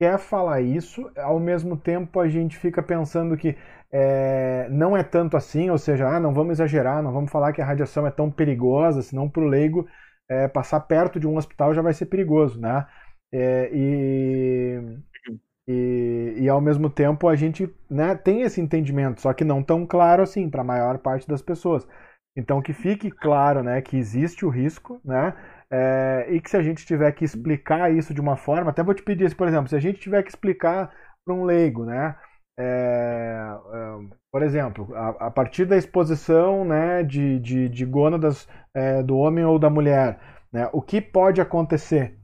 quer 0.00 0.18
falar 0.18 0.62
isso, 0.62 1.10
ao 1.18 1.38
mesmo 1.38 1.76
tempo 1.76 2.18
a 2.18 2.26
gente 2.26 2.56
fica 2.56 2.82
pensando 2.82 3.36
que 3.36 3.58
é, 3.92 4.68
não 4.70 4.96
é 4.96 5.02
tanto 5.02 5.36
assim, 5.36 5.68
ou 5.68 5.76
seja, 5.76 6.08
ah, 6.08 6.18
não 6.18 6.32
vamos 6.32 6.52
exagerar, 6.52 7.02
não 7.02 7.12
vamos 7.12 7.30
falar 7.30 7.52
que 7.52 7.60
a 7.60 7.66
radiação 7.66 8.06
é 8.06 8.10
tão 8.10 8.30
perigosa, 8.30 9.02
senão 9.02 9.28
para 9.28 9.42
o 9.42 9.46
leigo 9.46 9.86
é, 10.30 10.48
passar 10.48 10.80
perto 10.80 11.20
de 11.20 11.26
um 11.26 11.36
hospital 11.36 11.74
já 11.74 11.82
vai 11.82 11.92
ser 11.92 12.06
perigoso, 12.06 12.58
né? 12.58 12.86
É, 13.30 13.70
e, 13.70 14.80
e, 15.66 16.34
e, 16.40 16.48
ao 16.48 16.60
mesmo 16.60 16.90
tempo 16.90 17.26
a 17.26 17.36
gente 17.36 17.72
né, 17.88 18.14
tem 18.14 18.42
esse 18.42 18.60
entendimento, 18.60 19.20
só 19.20 19.32
que 19.32 19.44
não 19.44 19.62
tão 19.62 19.86
claro 19.86 20.22
assim 20.22 20.50
para 20.50 20.60
a 20.60 20.64
maior 20.64 20.98
parte 20.98 21.26
das 21.26 21.40
pessoas. 21.40 21.88
Então 22.36 22.60
que 22.60 22.72
fique 22.72 23.10
claro 23.10 23.62
né, 23.62 23.80
que 23.80 23.96
existe 23.96 24.44
o 24.44 24.50
risco, 24.50 25.00
né? 25.04 25.34
É, 25.70 26.26
e 26.30 26.40
que 26.40 26.50
se 26.50 26.56
a 26.56 26.62
gente 26.62 26.84
tiver 26.86 27.10
que 27.12 27.24
explicar 27.24 27.92
isso 27.92 28.12
de 28.12 28.20
uma 28.20 28.36
forma, 28.36 28.70
até 28.70 28.82
vou 28.82 28.94
te 28.94 29.02
pedir 29.02 29.24
isso, 29.24 29.36
por 29.36 29.48
exemplo, 29.48 29.68
se 29.68 29.76
a 29.76 29.80
gente 29.80 30.00
tiver 30.00 30.22
que 30.22 30.28
explicar 30.30 30.92
para 31.24 31.34
um 31.34 31.44
leigo, 31.44 31.84
né? 31.84 32.16
É, 32.58 33.56
é, 33.72 34.16
por 34.30 34.42
exemplo, 34.42 34.94
a, 34.94 35.26
a, 35.26 35.30
partir 35.30 35.64
da 35.64 35.76
exposição 35.76 36.64
né, 36.64 37.02
de, 37.02 37.38
de, 37.40 37.68
de 37.68 37.84
gônadas 37.84 38.48
do 39.06 39.16
homem 39.16 39.44
ou 39.44 39.58
da 39.58 39.70
mulher, 39.70 40.18
né, 40.52 40.68
o 40.72 40.82
que 40.82 41.00
pode 41.00 41.40
acontecer? 41.40 42.18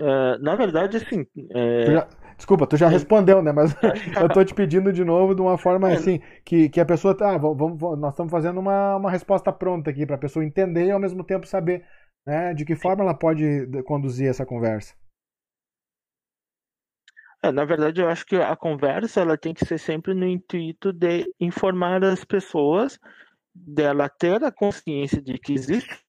É, 0.00 0.38
na 0.38 0.56
verdade, 0.56 0.96
assim. 0.96 1.26
É, 1.54 1.92
já, 1.92 2.08
Desculpa, 2.36 2.66
tu 2.66 2.76
já 2.76 2.88
respondeu, 2.88 3.42
né? 3.42 3.52
Mas 3.52 3.74
eu 4.20 4.28
tô 4.28 4.44
te 4.44 4.54
pedindo 4.54 4.92
de 4.92 5.04
novo 5.04 5.34
de 5.34 5.40
uma 5.40 5.56
forma 5.56 5.90
é. 5.90 5.94
assim, 5.94 6.20
que, 6.44 6.68
que 6.68 6.80
a 6.80 6.84
pessoa 6.84 7.16
tá, 7.16 7.36
vamos, 7.38 7.80
nós 7.98 8.12
estamos 8.12 8.30
fazendo 8.30 8.58
uma, 8.58 8.96
uma 8.96 9.10
resposta 9.10 9.52
pronta 9.52 9.90
aqui 9.90 10.04
para 10.04 10.16
a 10.16 10.18
pessoa 10.18 10.44
entender 10.44 10.86
e 10.86 10.90
ao 10.90 11.00
mesmo 11.00 11.22
tempo 11.22 11.46
saber, 11.46 11.86
né, 12.26 12.52
de 12.54 12.64
que 12.64 12.74
forma 12.74 13.04
ela 13.04 13.14
pode 13.14 13.66
conduzir 13.84 14.28
essa 14.28 14.44
conversa. 14.44 14.94
É, 17.42 17.52
na 17.52 17.64
verdade, 17.64 18.00
eu 18.00 18.08
acho 18.08 18.24
que 18.24 18.36
a 18.36 18.56
conversa 18.56 19.20
ela 19.20 19.36
tem 19.36 19.52
que 19.52 19.66
ser 19.66 19.78
sempre 19.78 20.14
no 20.14 20.26
intuito 20.26 20.92
de 20.92 21.30
informar 21.38 22.02
as 22.02 22.24
pessoas, 22.24 22.98
dela 23.54 24.08
ter 24.08 24.42
a 24.42 24.50
consciência 24.50 25.22
de 25.22 25.38
que 25.38 25.52
existe 25.52 26.02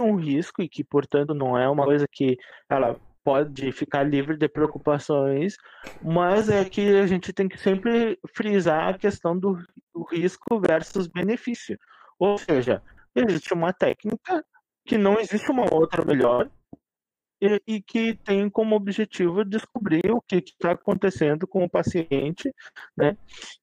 um 0.00 0.16
risco 0.16 0.62
e 0.62 0.68
que, 0.68 0.82
portanto, 0.82 1.34
não 1.34 1.56
é 1.56 1.68
uma 1.68 1.84
coisa 1.84 2.06
que 2.10 2.36
ela 2.68 2.98
pode 3.30 3.70
ficar 3.70 4.02
livre 4.02 4.36
de 4.36 4.48
preocupações, 4.48 5.54
mas 6.02 6.48
é 6.48 6.64
que 6.64 6.96
a 6.96 7.06
gente 7.06 7.32
tem 7.32 7.48
que 7.48 7.56
sempre 7.56 8.18
frisar 8.34 8.88
a 8.88 8.98
questão 8.98 9.38
do, 9.38 9.56
do 9.94 10.02
risco 10.10 10.58
versus 10.60 11.06
benefício. 11.06 11.78
Ou 12.18 12.36
seja, 12.36 12.82
existe 13.14 13.54
uma 13.54 13.72
técnica 13.72 14.44
que 14.84 14.98
não 14.98 15.20
existe 15.20 15.48
uma 15.48 15.72
outra 15.72 16.04
melhor 16.04 16.50
e, 17.40 17.62
e 17.66 17.82
que 17.82 18.14
tem 18.14 18.48
como 18.50 18.76
objetivo 18.76 19.44
descobrir 19.44 20.10
o 20.10 20.20
que 20.20 20.36
está 20.36 20.72
acontecendo 20.72 21.46
com 21.46 21.64
o 21.64 21.70
paciente, 21.70 22.52
né? 22.96 23.16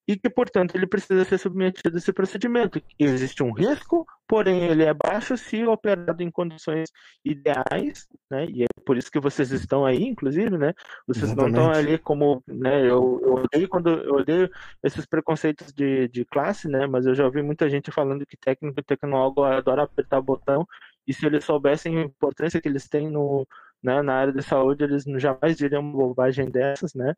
E 0.07 0.17
que, 0.17 0.29
portanto, 0.29 0.75
ele 0.75 0.87
precisa 0.87 1.23
ser 1.25 1.37
submetido 1.37 1.95
a 1.95 1.97
esse 1.97 2.11
procedimento. 2.11 2.81
Existe 2.97 3.43
um 3.43 3.51
risco, 3.51 4.05
porém 4.27 4.63
ele 4.63 4.83
é 4.83 4.93
baixo 4.93 5.37
se 5.37 5.63
operado 5.65 6.23
em 6.23 6.31
condições 6.31 6.89
ideais, 7.23 8.07
né? 8.31 8.45
E 8.49 8.63
é 8.63 8.67
por 8.85 8.97
isso 8.97 9.11
que 9.11 9.19
vocês 9.19 9.51
estão 9.51 9.85
aí, 9.85 10.03
inclusive, 10.03 10.57
né? 10.57 10.73
Vocês 11.05 11.25
Exatamente. 11.25 11.55
não 11.55 11.67
estão 11.67 11.79
ali 11.79 11.97
como, 11.99 12.43
né? 12.47 12.81
Eu, 12.81 13.19
eu 13.21 13.33
odeio 13.35 13.69
quando 13.69 13.89
eu 13.89 14.15
odeio 14.15 14.49
esses 14.83 15.05
preconceitos 15.05 15.71
de, 15.71 16.07
de 16.07 16.25
classe, 16.25 16.67
né? 16.67 16.87
Mas 16.87 17.05
eu 17.05 17.13
já 17.13 17.25
ouvi 17.25 17.43
muita 17.43 17.69
gente 17.69 17.91
falando 17.91 18.25
que 18.25 18.37
técnico 18.37 18.79
e 18.79 18.83
tecnólogo 18.83 19.43
adora 19.43 19.83
apertar 19.83 20.21
botão 20.21 20.65
e 21.07 21.13
se 21.13 21.25
eles 21.25 21.45
soubessem 21.45 21.97
a 21.97 22.03
importância 22.03 22.59
que 22.61 22.67
eles 22.67 22.89
têm 22.89 23.09
no, 23.09 23.47
né, 23.87 24.01
na 24.01 24.15
área 24.15 24.33
de 24.33 24.43
saúde, 24.43 24.83
eles 24.83 25.05
jamais 25.17 25.55
diriam 25.55 25.81
uma 25.81 25.93
bobagem 25.93 26.51
dessas, 26.51 26.93
né? 26.93 27.15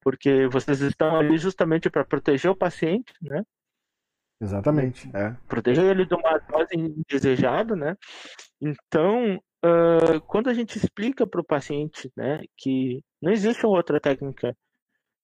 Porque 0.00 0.46
vocês 0.46 0.80
estão 0.80 1.16
ali 1.16 1.36
justamente 1.36 1.90
para 1.90 2.04
proteger 2.04 2.50
o 2.50 2.56
paciente, 2.56 3.12
né? 3.20 3.42
Exatamente. 4.40 5.10
É. 5.14 5.36
Proteger 5.48 5.84
ele 5.84 6.06
de 6.06 6.14
uma 6.14 6.38
dose 6.38 6.74
indesejada, 6.74 7.74
né? 7.74 7.96
Então, 8.60 9.36
uh, 9.36 10.20
quando 10.26 10.48
a 10.48 10.54
gente 10.54 10.76
explica 10.76 11.26
para 11.26 11.40
o 11.40 11.44
paciente, 11.44 12.10
né, 12.16 12.42
que 12.56 13.02
não 13.20 13.32
existe 13.32 13.66
outra 13.66 14.00
técnica 14.00 14.56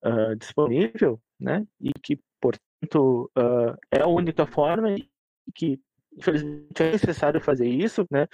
uh, 0.04 0.34
disponível, 0.37 1.20
né, 1.38 1.64
e 1.80 1.92
que, 2.02 2.18
portanto, 2.40 3.30
uh, 3.38 3.76
é 3.92 4.02
a 4.02 4.08
única 4.08 4.46
forma 4.46 4.90
e 4.92 5.08
que 5.54 5.80
infelizmente 6.18 6.83
é 6.83 6.92
necessário 6.92 7.40
fazer 7.40 7.68
isso, 7.68 8.07
né? 8.11 8.26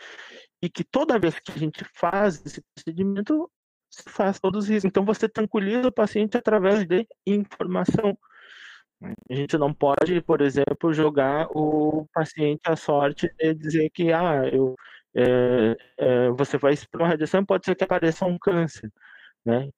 E 0.62 0.68
que 0.68 0.84
toda 0.84 1.18
vez 1.18 1.38
que 1.38 1.52
a 1.52 1.58
gente 1.58 1.84
faz 1.94 2.44
esse 2.44 2.62
procedimento, 2.74 3.50
se 3.90 4.08
faz 4.10 4.40
todos 4.40 4.70
isso. 4.70 4.86
Então 4.86 5.04
você 5.04 5.28
tranquiliza 5.28 5.88
o 5.88 5.92
paciente 5.92 6.36
através 6.36 6.86
de 6.86 7.06
informação. 7.26 8.16
A 9.30 9.34
gente 9.34 9.58
não 9.58 9.72
pode, 9.74 10.20
por 10.22 10.40
exemplo, 10.40 10.92
jogar 10.92 11.46
o 11.50 12.06
paciente 12.12 12.62
à 12.66 12.76
sorte 12.76 13.30
e 13.38 13.54
dizer 13.54 13.90
que 13.90 14.12
ah, 14.12 14.48
eu, 14.50 14.74
é, 15.14 15.76
é, 15.98 16.30
você 16.30 16.56
vai 16.58 16.74
para 16.90 17.02
uma 17.02 17.08
radiação 17.08 17.44
pode 17.44 17.66
ser 17.66 17.74
que 17.74 17.84
apareça 17.84 18.24
um 18.24 18.38
câncer, 18.38 18.90
né? 19.44 19.68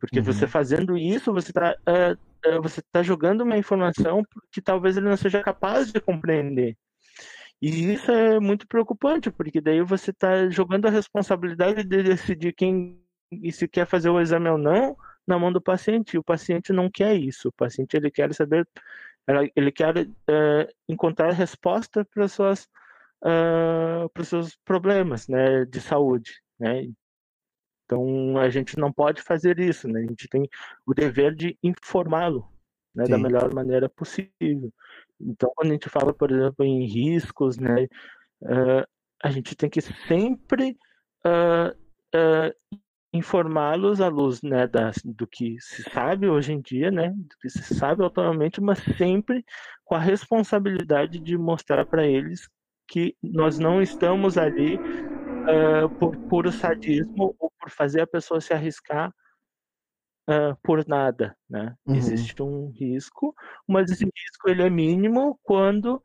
Porque 0.00 0.18
uhum. 0.18 0.24
você 0.24 0.46
fazendo 0.46 0.96
isso, 0.96 1.32
você 1.32 1.50
está 1.50 1.76
é, 1.86 2.16
é, 2.44 2.58
você 2.60 2.80
tá 2.92 3.02
jogando 3.02 3.42
uma 3.42 3.56
informação 3.56 4.22
que 4.52 4.62
talvez 4.62 4.96
ele 4.96 5.08
não 5.08 5.16
seja 5.16 5.42
capaz 5.42 5.92
de 5.92 6.00
compreender. 6.00 6.76
E 7.60 7.92
isso 7.92 8.10
é 8.10 8.38
muito 8.38 8.66
preocupante, 8.68 9.30
porque 9.30 9.60
daí 9.60 9.82
você 9.82 10.10
está 10.10 10.48
jogando 10.48 10.86
a 10.86 10.90
responsabilidade 10.90 11.82
de 11.84 12.02
decidir 12.02 12.52
quem 12.52 13.00
e 13.30 13.52
se 13.52 13.66
quer 13.68 13.86
fazer 13.86 14.08
o 14.10 14.20
exame 14.20 14.48
ou 14.48 14.58
não 14.58 14.96
na 15.26 15.38
mão 15.38 15.52
do 15.52 15.60
paciente. 15.60 16.14
E 16.14 16.18
o 16.18 16.24
paciente 16.24 16.72
não 16.72 16.90
quer 16.90 17.14
isso. 17.14 17.48
O 17.48 17.52
paciente 17.52 17.96
ele 17.96 18.10
quer 18.10 18.32
saber, 18.32 18.66
ele 19.56 19.72
quer 19.72 20.08
é, 20.28 20.72
encontrar 20.88 21.32
resposta 21.32 22.04
para 22.04 22.28
suas 22.28 22.68
uh, 23.22 24.08
para 24.10 24.22
os 24.22 24.28
seus 24.28 24.56
problemas, 24.64 25.28
né, 25.28 25.64
de 25.64 25.80
saúde, 25.80 26.40
né? 26.58 26.88
Então 27.84 28.36
a 28.38 28.50
gente 28.50 28.78
não 28.78 28.92
pode 28.92 29.22
fazer 29.22 29.58
isso, 29.58 29.88
né? 29.88 30.00
A 30.00 30.06
gente 30.06 30.28
tem 30.28 30.48
o 30.86 30.94
dever 30.94 31.34
de 31.34 31.58
informá-lo, 31.62 32.46
né, 32.94 33.04
da 33.04 33.18
melhor 33.18 33.52
maneira 33.54 33.88
possível. 33.88 34.72
Então, 35.20 35.52
quando 35.54 35.70
a 35.70 35.72
gente 35.72 35.88
fala, 35.88 36.12
por 36.14 36.30
exemplo, 36.30 36.64
em 36.64 36.86
riscos, 36.86 37.58
né, 37.58 37.84
uh, 38.42 38.86
a 39.22 39.30
gente 39.30 39.56
tem 39.56 39.68
que 39.68 39.80
sempre 39.80 40.76
uh, 41.26 41.76
uh, 42.14 42.78
informá-los 43.12 44.00
à 44.00 44.08
luz 44.08 44.42
né, 44.42 44.66
das, 44.66 44.96
do 45.04 45.26
que 45.26 45.56
se 45.60 45.82
sabe 45.90 46.28
hoje 46.28 46.52
em 46.52 46.60
dia, 46.60 46.90
né, 46.90 47.10
do 47.10 47.36
que 47.40 47.48
se 47.48 47.74
sabe 47.74 48.04
atualmente, 48.04 48.60
mas 48.60 48.78
sempre 48.96 49.44
com 49.84 49.94
a 49.94 50.00
responsabilidade 50.00 51.18
de 51.18 51.36
mostrar 51.36 51.84
para 51.86 52.06
eles 52.06 52.48
que 52.86 53.14
nós 53.22 53.58
não 53.58 53.82
estamos 53.82 54.38
ali 54.38 54.78
por 55.98 56.16
puro 56.28 56.52
sadismo 56.52 57.34
ou 57.38 57.50
por 57.58 57.70
fazer 57.70 58.02
a 58.02 58.06
pessoa 58.06 58.40
se 58.40 58.52
arriscar 58.52 59.12
uh, 60.28 60.56
por 60.62 60.86
nada, 60.86 61.36
né? 61.48 61.74
Uhum. 61.86 61.94
Existe 61.94 62.42
um 62.42 62.70
risco, 62.70 63.34
mas 63.66 63.90
esse 63.90 64.04
risco 64.04 64.48
ele 64.48 64.62
é 64.62 64.70
mínimo 64.70 65.38
quando 65.42 66.02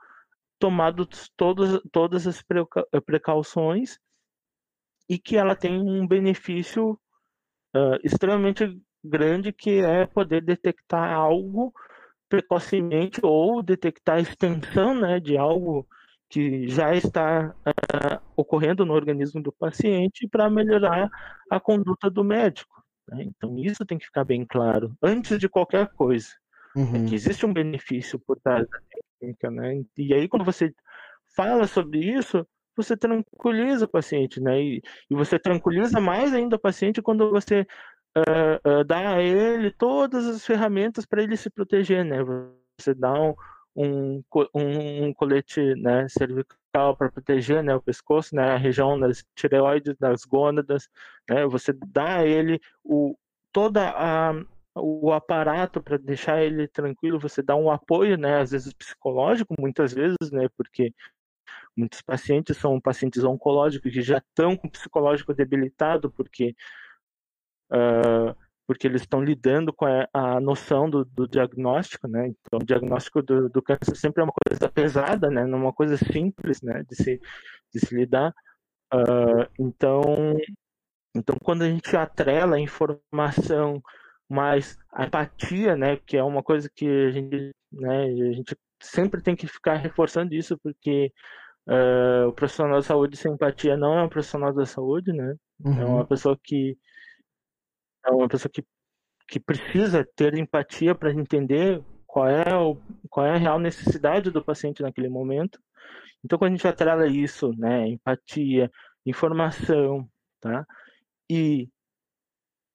tomados 0.58 1.30
todos, 1.36 1.82
todas 1.92 2.26
as 2.26 2.42
precauções 3.06 4.00
e 5.10 5.20
que 5.20 5.36
ela 5.36 5.56
tem 5.56 5.78
um 5.78 6.08
benefício 6.08 6.92
uh, 7.76 8.00
extremamente 8.04 8.82
grande 9.04 9.52
que 9.52 9.82
é 9.82 10.06
poder 10.06 10.42
detectar 10.42 11.12
algo 11.12 11.74
precocemente 12.30 13.20
ou 13.22 13.62
detectar 13.62 14.16
a 14.16 14.22
extensão 14.22 14.96
né, 14.96 15.20
de 15.20 15.38
algo 15.38 15.86
que 16.30 16.68
já 16.68 16.96
está 16.96 17.54
uh, 17.68 18.22
ocorrendo 18.36 18.86
no 18.86 18.94
organismo 18.94 19.42
do 19.44 19.52
paciente 19.52 20.28
para 20.28 20.50
melhorar 20.50 21.10
a 21.50 21.60
conduta 21.60 22.10
do 22.10 22.24
médico. 22.24 22.83
Né? 23.10 23.24
Então, 23.24 23.58
isso 23.58 23.86
tem 23.86 23.98
que 23.98 24.06
ficar 24.06 24.24
bem 24.24 24.46
claro 24.46 24.96
antes 25.02 25.40
de 25.40 25.50
qualquer 25.50 25.88
coisa. 25.90 26.30
É 26.76 26.80
uhum. 26.80 27.06
É 27.06 27.10
que 27.10 27.16
existe 27.16 27.46
um 27.46 27.54
benefício 27.54 28.20
por 28.20 28.40
trás 28.40 28.68
da 28.68 28.80
técnica, 29.20 29.52
né? 29.52 29.84
E 29.98 30.14
aí, 30.14 30.28
quando 30.28 30.46
você 30.46 30.74
fala 31.36 31.68
sobre 31.68 32.00
isso, 32.00 32.46
você 32.76 32.98
tranquiliza 32.98 33.86
o 33.86 33.90
paciente, 33.90 34.42
né? 34.42 34.62
E, 34.62 34.82
e 35.10 35.16
você 35.16 35.38
tranquiliza 35.38 36.00
mais 36.00 36.34
ainda 36.34 36.56
o 36.56 36.60
paciente 36.60 37.02
quando 37.02 37.30
você 37.30 37.68
uh, 38.18 38.80
uh, 38.82 38.84
dá 38.84 39.16
a 39.16 39.22
ele 39.22 39.72
todas 39.72 40.26
as 40.26 40.46
ferramentas 40.46 41.06
para 41.06 41.22
ele 41.22 41.38
se 41.38 41.50
proteger, 41.50 42.04
né? 42.04 42.18
Você 42.80 42.94
dá 42.94 43.14
um, 43.14 43.36
um, 43.76 44.24
um 44.56 45.14
colete 45.14 45.76
né, 45.76 46.08
cervical 46.10 46.58
para 46.74 47.12
proteger 47.12 47.64
né, 47.64 47.76
o 47.76 47.82
pescoço, 47.82 48.36
né, 48.36 48.52
a 48.52 48.58
região 48.58 49.00
das 49.00 49.24
tireoides, 49.36 49.96
das 49.98 50.26
gônadas, 50.26 50.90
né, 51.30 51.46
você 51.46 51.72
dá 51.74 52.18
a 52.18 52.26
ele 52.26 52.60
o, 52.84 53.16
toda 53.52 53.92
a, 53.92 54.34
o 54.76 55.12
aparato 55.12 55.82
para 55.82 55.98
deixar 55.98 56.42
ele 56.42 56.68
tranquilo, 56.68 57.20
você 57.20 57.44
dá 57.44 57.56
um 57.56 57.70
apoio, 57.70 58.18
né, 58.18 58.40
às 58.42 58.52
vezes 58.52 58.74
psicológico, 58.74 59.54
muitas 59.60 59.94
vezes, 59.94 60.32
né, 60.32 60.50
porque 60.58 60.94
muitos 61.78 62.02
pacientes 62.02 62.58
são 62.58 62.82
pacientes 62.82 63.24
oncológicos 63.24 63.92
que 63.92 64.02
já 64.02 64.18
estão 64.18 64.58
com 64.58 64.68
o 64.68 64.72
psicológico 64.72 65.34
debilitado, 65.34 66.10
porque 66.12 66.56
uh, 67.72 68.36
porque 68.66 68.88
eles 68.88 69.02
estão 69.02 69.22
lidando 69.22 69.74
com 69.74 69.86
a, 69.86 70.08
a 70.14 70.40
noção 70.40 70.90
do, 70.90 71.04
do, 71.06 71.28
diagnóstico, 71.28 72.08
né? 72.08 72.28
Então, 72.28 72.60
o 72.62 72.66
diagnóstico 72.66 73.22
do, 73.22 73.50
do, 73.50 73.62
câncer 73.62 73.96
sempre 73.96 74.22
é 74.22 74.24
uma 74.24 74.34
coisa 74.34 74.70
pesada, 74.70 75.30
né? 75.30 75.46
Não 75.46 75.58
é 75.58 75.62
uma 75.62 75.74
coisa 75.74 75.98
simples, 75.98 76.62
né? 76.62 76.84
De 76.90 76.96
se, 76.96 77.22
de 77.74 77.80
se 77.80 77.96
lidar. 77.96 78.34
Uh, 78.94 79.46
então, 79.60 80.38
então, 81.16 81.36
quando 81.44 81.64
a 81.64 81.70
gente 81.70 81.96
atrela 81.96 82.56
a 82.56 82.60
informação 82.60 83.82
mais 84.30 84.78
a 84.92 85.06
empatia, 85.06 85.76
né? 85.76 85.98
Que 85.98 86.18
é 86.18 86.24
uma 86.24 86.42
coisa 86.42 86.70
que 86.74 86.88
a 86.88 87.12
gente, 87.12 87.52
né? 87.72 88.04
A 88.06 88.34
gente 88.34 88.56
sempre 88.82 89.22
tem 89.22 89.36
que 89.36 89.48
ficar 89.48 89.76
reforçando 89.76 90.34
isso, 90.34 90.58
porque 90.64 91.12
uh, 91.68 92.28
o 92.30 92.34
profissional 92.34 92.78
da 92.78 92.84
saúde 92.84 93.18
sem 93.18 93.34
empatia 93.34 93.76
não 93.76 93.98
é 94.00 94.04
um 94.04 94.10
profissional 94.10 94.54
da 94.54 94.66
saúde, 94.66 95.12
né? 95.12 95.36
Uhum. 95.64 95.82
É 95.82 95.86
uma 95.86 96.00
uhum. 96.00 96.06
pessoa 96.06 96.38
que 96.42 96.78
é 98.06 98.12
uma 98.12 98.28
pessoa 98.28 98.52
que, 98.52 98.64
que 99.28 99.40
precisa 99.40 100.08
ter 100.16 100.38
empatia 100.38 100.94
para 100.94 101.12
entender 101.12 101.82
qual 102.06 102.28
é, 102.28 102.56
o, 102.56 102.78
qual 103.10 103.26
é 103.26 103.32
a 103.32 103.38
real 103.38 103.60
necessidade 103.60 104.30
do 104.30 104.44
paciente 104.44 104.82
naquele 104.82 105.10
momento. 105.10 105.60
Então, 106.24 106.38
quando 106.38 106.54
a 106.54 106.56
gente 106.56 106.68
atrela 106.68 107.08
isso, 107.08 107.52
né, 107.58 107.88
empatia, 107.88 108.72
informação, 109.06 110.08
tá? 110.40 110.66
E 111.30 111.70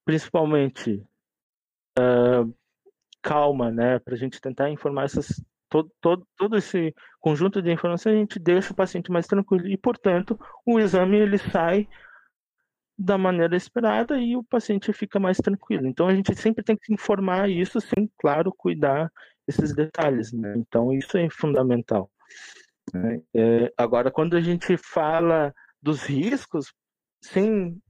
principalmente 0.04 1.04
uh, 1.98 2.54
calma, 3.22 3.70
né, 3.70 3.98
para 3.98 4.14
a 4.14 4.16
gente 4.16 4.40
tentar 4.40 4.70
informar 4.70 5.04
essas 5.04 5.42
todo, 5.68 5.90
todo, 6.00 6.26
todo 6.36 6.56
esse 6.56 6.94
conjunto 7.20 7.60
de 7.60 7.70
informações, 7.70 8.14
a 8.14 8.18
gente 8.18 8.38
deixa 8.38 8.72
o 8.72 8.76
paciente 8.76 9.10
mais 9.10 9.26
tranquilo 9.26 9.66
e, 9.66 9.76
portanto, 9.76 10.38
o 10.66 10.78
exame 10.78 11.18
ele 11.18 11.38
sai 11.38 11.88
da 12.98 13.16
maneira 13.16 13.56
esperada 13.56 14.18
e 14.18 14.36
o 14.36 14.42
paciente 14.42 14.92
fica 14.92 15.20
mais 15.20 15.36
tranquilo. 15.36 15.86
Então 15.86 16.08
a 16.08 16.14
gente 16.14 16.34
sempre 16.34 16.64
tem 16.64 16.76
que 16.76 16.92
informar 16.92 17.48
isso, 17.48 17.80
sem, 17.80 18.10
claro, 18.18 18.52
cuidar 18.52 19.10
esses 19.46 19.72
detalhes. 19.72 20.32
Né? 20.32 20.54
Então 20.56 20.92
isso 20.92 21.16
é 21.16 21.30
fundamental. 21.30 22.10
Né? 22.92 23.22
É, 23.34 23.72
agora, 23.76 24.10
quando 24.10 24.36
a 24.36 24.40
gente 24.40 24.76
fala 24.76 25.54
dos 25.80 26.02
riscos, 26.02 26.72
sem 27.22 27.80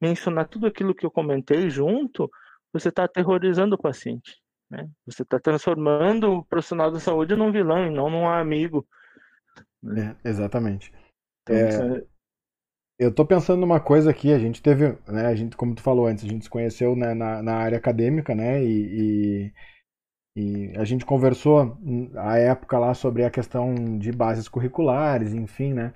mencionar 0.00 0.48
tudo 0.48 0.66
aquilo 0.66 0.94
que 0.94 1.06
eu 1.06 1.10
comentei 1.10 1.70
junto, 1.70 2.30
você 2.72 2.90
está 2.90 3.04
aterrorizando 3.04 3.74
o 3.74 3.80
paciente. 3.80 4.36
Né? 4.70 4.86
Você 5.06 5.22
está 5.22 5.38
transformando 5.38 6.30
o 6.30 6.44
profissional 6.44 6.90
da 6.90 7.00
saúde 7.00 7.34
num 7.34 7.50
vilão 7.50 7.86
e 7.86 7.90
não 7.90 8.10
num 8.10 8.28
amigo. 8.28 8.86
É, 9.96 10.28
exatamente. 10.28 10.92
Então, 11.48 11.96
é... 11.96 12.15
eu 12.98 13.12
tô 13.12 13.26
pensando 13.26 13.60
numa 13.60 13.80
coisa 13.80 14.10
aqui, 14.10 14.32
a 14.32 14.38
gente 14.38 14.62
teve, 14.62 14.96
né, 15.06 15.26
a 15.26 15.34
gente, 15.34 15.56
como 15.56 15.74
tu 15.74 15.82
falou 15.82 16.06
antes, 16.06 16.24
a 16.24 16.28
gente 16.28 16.44
se 16.44 16.50
conheceu 16.50 16.96
né, 16.96 17.14
na, 17.14 17.42
na 17.42 17.56
área 17.56 17.78
acadêmica, 17.78 18.34
né, 18.34 18.62
e, 18.64 19.52
e, 20.36 20.70
e, 20.72 20.78
a 20.78 20.84
gente 20.84 21.04
conversou 21.04 21.78
à 22.16 22.38
época 22.38 22.78
lá 22.78 22.94
sobre 22.94 23.24
a 23.24 23.30
questão 23.30 23.74
de 23.98 24.12
bases 24.12 24.48
curriculares, 24.48 25.34
enfim, 25.34 25.74
né, 25.74 25.92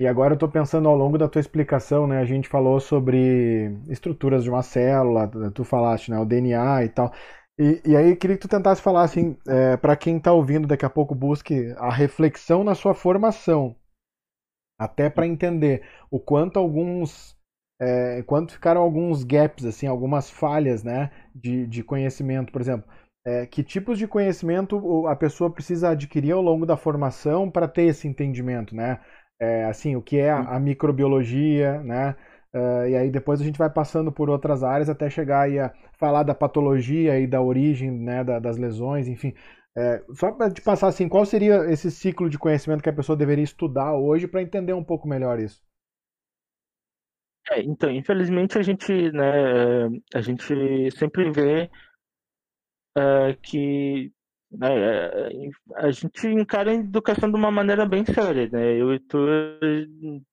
e 0.00 0.06
agora 0.06 0.34
eu 0.34 0.38
tô 0.38 0.48
pensando 0.48 0.88
ao 0.88 0.96
longo 0.96 1.18
da 1.18 1.28
tua 1.28 1.40
explicação, 1.40 2.06
né, 2.06 2.18
a 2.18 2.24
gente 2.24 2.48
falou 2.48 2.80
sobre 2.80 3.70
estruturas 3.88 4.44
de 4.44 4.50
uma 4.50 4.62
célula, 4.62 5.30
tu 5.54 5.64
falaste, 5.64 6.10
né, 6.10 6.18
o 6.18 6.24
DNA 6.24 6.84
e 6.84 6.88
tal, 6.88 7.12
e, 7.58 7.82
e 7.84 7.96
aí 7.96 8.16
queria 8.16 8.36
que 8.36 8.42
tu 8.42 8.48
tentasse 8.48 8.80
falar, 8.80 9.02
assim, 9.02 9.36
é, 9.46 9.76
para 9.76 9.96
quem 9.96 10.20
tá 10.20 10.32
ouvindo 10.32 10.66
daqui 10.68 10.84
a 10.86 10.90
pouco, 10.90 11.14
busque 11.14 11.74
a 11.76 11.92
reflexão 11.92 12.64
na 12.64 12.74
sua 12.74 12.94
formação, 12.94 13.76
até 14.78 15.10
para 15.10 15.26
entender 15.26 15.82
o 16.10 16.20
quanto 16.20 16.58
alguns 16.58 17.36
é, 17.80 18.22
quanto 18.24 18.52
ficaram 18.52 18.80
alguns 18.80 19.24
gaps 19.24 19.64
assim 19.64 19.86
algumas 19.86 20.30
falhas 20.30 20.82
né 20.82 21.10
de, 21.34 21.66
de 21.66 21.82
conhecimento. 21.82 22.52
Por 22.52 22.60
exemplo 22.60 22.88
é, 23.26 23.46
que 23.46 23.62
tipos 23.62 23.98
de 23.98 24.06
conhecimento 24.08 25.06
a 25.06 25.16
pessoa 25.16 25.50
precisa 25.52 25.90
adquirir 25.90 26.32
ao 26.32 26.42
longo 26.42 26.64
da 26.66 26.76
formação 26.76 27.50
para 27.50 27.68
ter 27.68 27.82
esse 27.84 28.08
entendimento 28.08 28.74
né? 28.74 29.00
É, 29.40 29.64
assim 29.66 29.96
o 29.96 30.02
que 30.02 30.18
é 30.18 30.30
a, 30.30 30.40
a 30.40 30.60
microbiologia 30.60 31.80
né? 31.82 32.16
Uh, 32.54 32.88
e 32.88 32.96
aí 32.96 33.10
depois 33.10 33.40
a 33.40 33.44
gente 33.44 33.58
vai 33.58 33.68
passando 33.68 34.10
por 34.10 34.30
outras 34.30 34.64
áreas 34.64 34.88
até 34.88 35.10
chegar 35.10 35.42
aí 35.42 35.58
a 35.58 35.70
falar 35.98 36.22
da 36.22 36.34
patologia 36.34 37.20
e 37.20 37.26
da 37.26 37.42
origem 37.42 37.90
né, 37.90 38.24
da, 38.24 38.38
das 38.38 38.56
lesões, 38.56 39.06
enfim. 39.06 39.34
É, 39.78 40.02
só 40.12 40.32
para 40.32 40.52
te 40.52 40.60
passar 40.60 40.88
assim, 40.88 41.08
qual 41.08 41.24
seria 41.24 41.70
esse 41.70 41.88
ciclo 41.88 42.28
de 42.28 42.36
conhecimento 42.36 42.82
que 42.82 42.88
a 42.88 42.92
pessoa 42.92 43.16
deveria 43.16 43.44
estudar 43.44 43.94
hoje 43.94 44.26
para 44.26 44.42
entender 44.42 44.72
um 44.72 44.82
pouco 44.82 45.06
melhor 45.06 45.38
isso? 45.38 45.62
É, 47.48 47.62
então, 47.62 47.88
infelizmente 47.88 48.58
a 48.58 48.62
gente, 48.62 49.12
né, 49.12 49.84
a 50.12 50.20
gente 50.20 50.90
sempre 50.90 51.30
vê 51.30 51.70
uh, 52.98 53.40
que 53.40 54.12
né, 54.50 54.70
a 55.76 55.90
gente 55.90 56.26
encara 56.26 56.70
a 56.70 56.74
educação 56.74 57.30
de 57.30 57.36
uma 57.36 57.50
maneira 57.50 57.84
bem 57.86 58.04
séria, 58.04 58.48
né? 58.50 58.74
Eu 58.80 58.94
e 58.94 59.00
tu, 59.00 59.18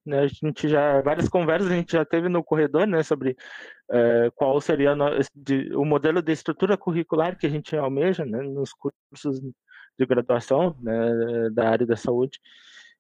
né, 0.05 0.19
a 0.19 0.27
gente 0.27 0.69
já 0.69 1.01
várias 1.01 1.27
conversas 1.27 1.69
a 1.69 1.75
gente 1.75 1.91
já 1.91 2.05
teve 2.05 2.29
no 2.29 2.43
corredor, 2.43 2.87
né, 2.87 3.03
sobre 3.03 3.31
uh, 3.91 4.31
qual 4.35 4.59
seria 4.61 4.95
o 5.75 5.85
modelo 5.85 6.21
de 6.21 6.31
estrutura 6.31 6.77
curricular 6.77 7.37
que 7.37 7.45
a 7.45 7.49
gente 7.49 7.75
almeja, 7.75 8.25
né, 8.25 8.41
nos 8.41 8.71
cursos 8.73 9.41
de 9.99 10.05
graduação, 10.05 10.75
né, 10.81 11.49
da 11.51 11.69
área 11.69 11.85
da 11.85 11.95
saúde. 11.97 12.39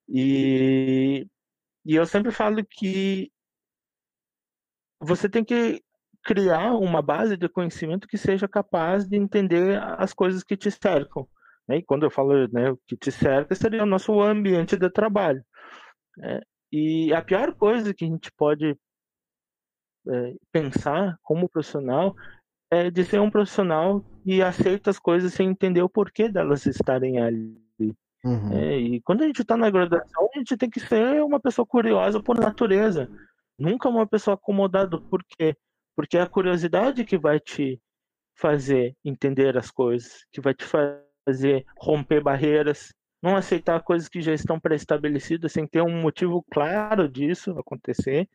E 0.09 1.27
e 1.85 1.95
eu 1.95 2.05
sempre 2.05 2.31
falo 2.31 2.65
que 2.65 3.31
você 4.99 5.29
tem 5.29 5.43
que 5.43 5.84
criar 6.25 6.73
uma 6.73 7.03
base 7.03 7.37
de 7.37 7.47
conhecimento 7.47 8.07
que 8.07 8.17
seja 8.17 8.47
capaz 8.47 9.07
de 9.07 9.15
entender 9.15 9.79
as 9.99 10.11
coisas 10.11 10.43
que 10.43 10.57
te 10.57 10.71
cercam. 10.71 11.27
Né? 11.67 11.77
E 11.77 11.83
quando 11.83 12.03
eu 12.03 12.09
falo 12.09 12.47
né, 12.47 12.71
o 12.71 12.79
que 12.87 12.97
te 12.97 13.11
cerca, 13.11 13.53
seria 13.53 13.83
o 13.83 13.85
nosso 13.85 14.19
ambiente 14.19 14.75
de 14.75 14.89
trabalho. 14.89 15.45
Né? 16.17 16.41
E 16.71 17.13
a 17.13 17.21
pior 17.21 17.53
coisa 17.53 17.93
que 17.93 18.03
a 18.03 18.07
gente 18.07 18.31
pode 18.31 18.75
é, 20.07 20.33
pensar 20.51 21.15
como 21.21 21.47
profissional 21.47 22.15
é 22.71 22.89
de 22.89 23.03
ser 23.03 23.21
um 23.21 23.29
profissional 23.29 24.03
que 24.23 24.41
aceita 24.41 24.89
as 24.89 24.97
coisas 24.97 25.31
sem 25.31 25.49
entender 25.49 25.83
o 25.83 25.89
porquê 25.89 26.27
delas 26.27 26.65
estarem 26.65 27.19
ali. 27.19 27.55
Uhum. 28.23 28.53
É, 28.53 28.77
e 28.79 29.01
quando 29.01 29.21
a 29.21 29.27
gente 29.27 29.43
está 29.43 29.55
na 29.55 29.69
graduação, 29.69 30.27
a 30.33 30.39
gente 30.39 30.57
tem 30.57 30.67
que 30.67 30.79
ser 30.79 31.23
uma 31.23 31.39
pessoa 31.39 31.65
curiosa 31.65 32.21
por 32.21 32.39
natureza. 32.39 33.07
Nunca 33.57 33.87
uma 33.87 34.07
pessoa 34.07 34.33
acomodada. 34.33 34.99
Por 34.99 35.23
quê? 35.23 35.55
Porque 35.95 36.17
é 36.17 36.21
a 36.21 36.29
curiosidade 36.29 37.05
que 37.05 37.17
vai 37.17 37.39
te 37.39 37.81
fazer 38.35 38.95
entender 39.03 39.57
as 39.57 39.71
coisas, 39.71 40.25
que 40.31 40.41
vai 40.41 40.53
te 40.53 40.65
fazer 40.65 41.65
romper 41.77 42.21
barreiras, 42.21 42.93
não 43.21 43.35
aceitar 43.35 43.81
coisas 43.81 44.09
que 44.09 44.21
já 44.21 44.33
estão 44.33 44.59
pré-estabelecidas 44.59 45.51
sem 45.51 45.65
ter 45.67 45.81
um 45.81 46.01
motivo 46.01 46.45
claro 46.51 47.09
disso 47.09 47.51
acontecer. 47.57 48.29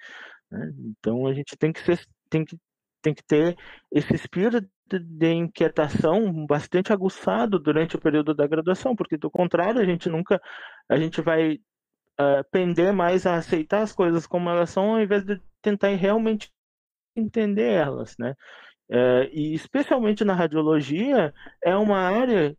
Né? 0.51 0.73
Então 0.79 1.27
a 1.27 1.35
gente 1.35 1.57
tem 1.57 1.73
que 1.73 1.81
ser, 1.81 2.05
tem 2.29 2.45
que 2.45 2.57
tem 3.03 3.15
que 3.15 3.25
ter 3.25 3.57
esse 3.91 4.15
espírito 4.15 4.69
de 4.87 5.33
inquietação 5.33 6.45
bastante 6.47 6.93
aguçado 6.93 7.59
durante 7.59 7.97
o 7.97 8.01
período 8.01 8.35
da 8.35 8.47
graduação, 8.47 8.95
porque 8.95 9.17
do 9.17 9.31
contrário 9.31 9.81
a 9.81 9.85
gente 9.85 10.09
nunca 10.09 10.41
a 10.89 10.97
gente 10.99 11.23
vai 11.23 11.55
uh, 11.55 12.45
pender 12.51 12.93
mais 12.93 13.27
a 13.27 13.37
aceitar 13.37 13.83
as 13.83 13.93
coisas 13.93 14.27
como 14.27 14.51
elas 14.51 14.71
são, 14.71 14.95
ao 14.95 15.01
invés 15.01 15.25
de 15.25 15.41
tentar 15.63 15.89
realmente 15.91 16.51
entender 17.21 17.71
elas, 17.73 18.17
né? 18.19 18.35
É, 18.91 19.31
e 19.33 19.55
especialmente 19.55 20.25
na 20.25 20.35
radiologia, 20.35 21.33
é 21.63 21.77
uma 21.77 21.99
área 21.99 22.57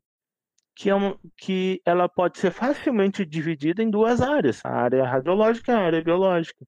que, 0.76 0.90
é 0.90 0.96
uma, 0.96 1.20
que 1.38 1.82
ela 1.86 2.08
pode 2.08 2.40
ser 2.40 2.52
facilmente 2.52 3.26
dividida 3.26 3.84
em 3.84 3.90
duas 3.90 4.22
áreas, 4.22 4.64
a 4.64 4.70
área 4.70 5.06
radiológica 5.06 5.72
e 5.72 5.76
a 5.76 5.80
área 5.80 6.02
biológica. 6.02 6.66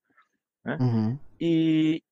Né? 0.66 0.78
Uhum. 0.80 1.20
E 1.40 2.04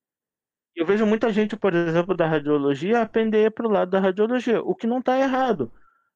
eu 0.75 0.85
vejo 0.85 1.05
muita 1.05 1.31
gente, 1.31 1.57
por 1.57 1.73
exemplo, 1.73 2.15
da 2.15 2.25
radiologia, 2.25 3.01
aprender 3.01 3.51
para 3.51 3.67
o 3.67 3.71
lado 3.71 3.91
da 3.91 3.99
radiologia, 3.99 4.61
o 4.61 4.73
que 4.73 4.87
não 4.87 4.99
está 4.99 5.19
errado. 5.19 5.71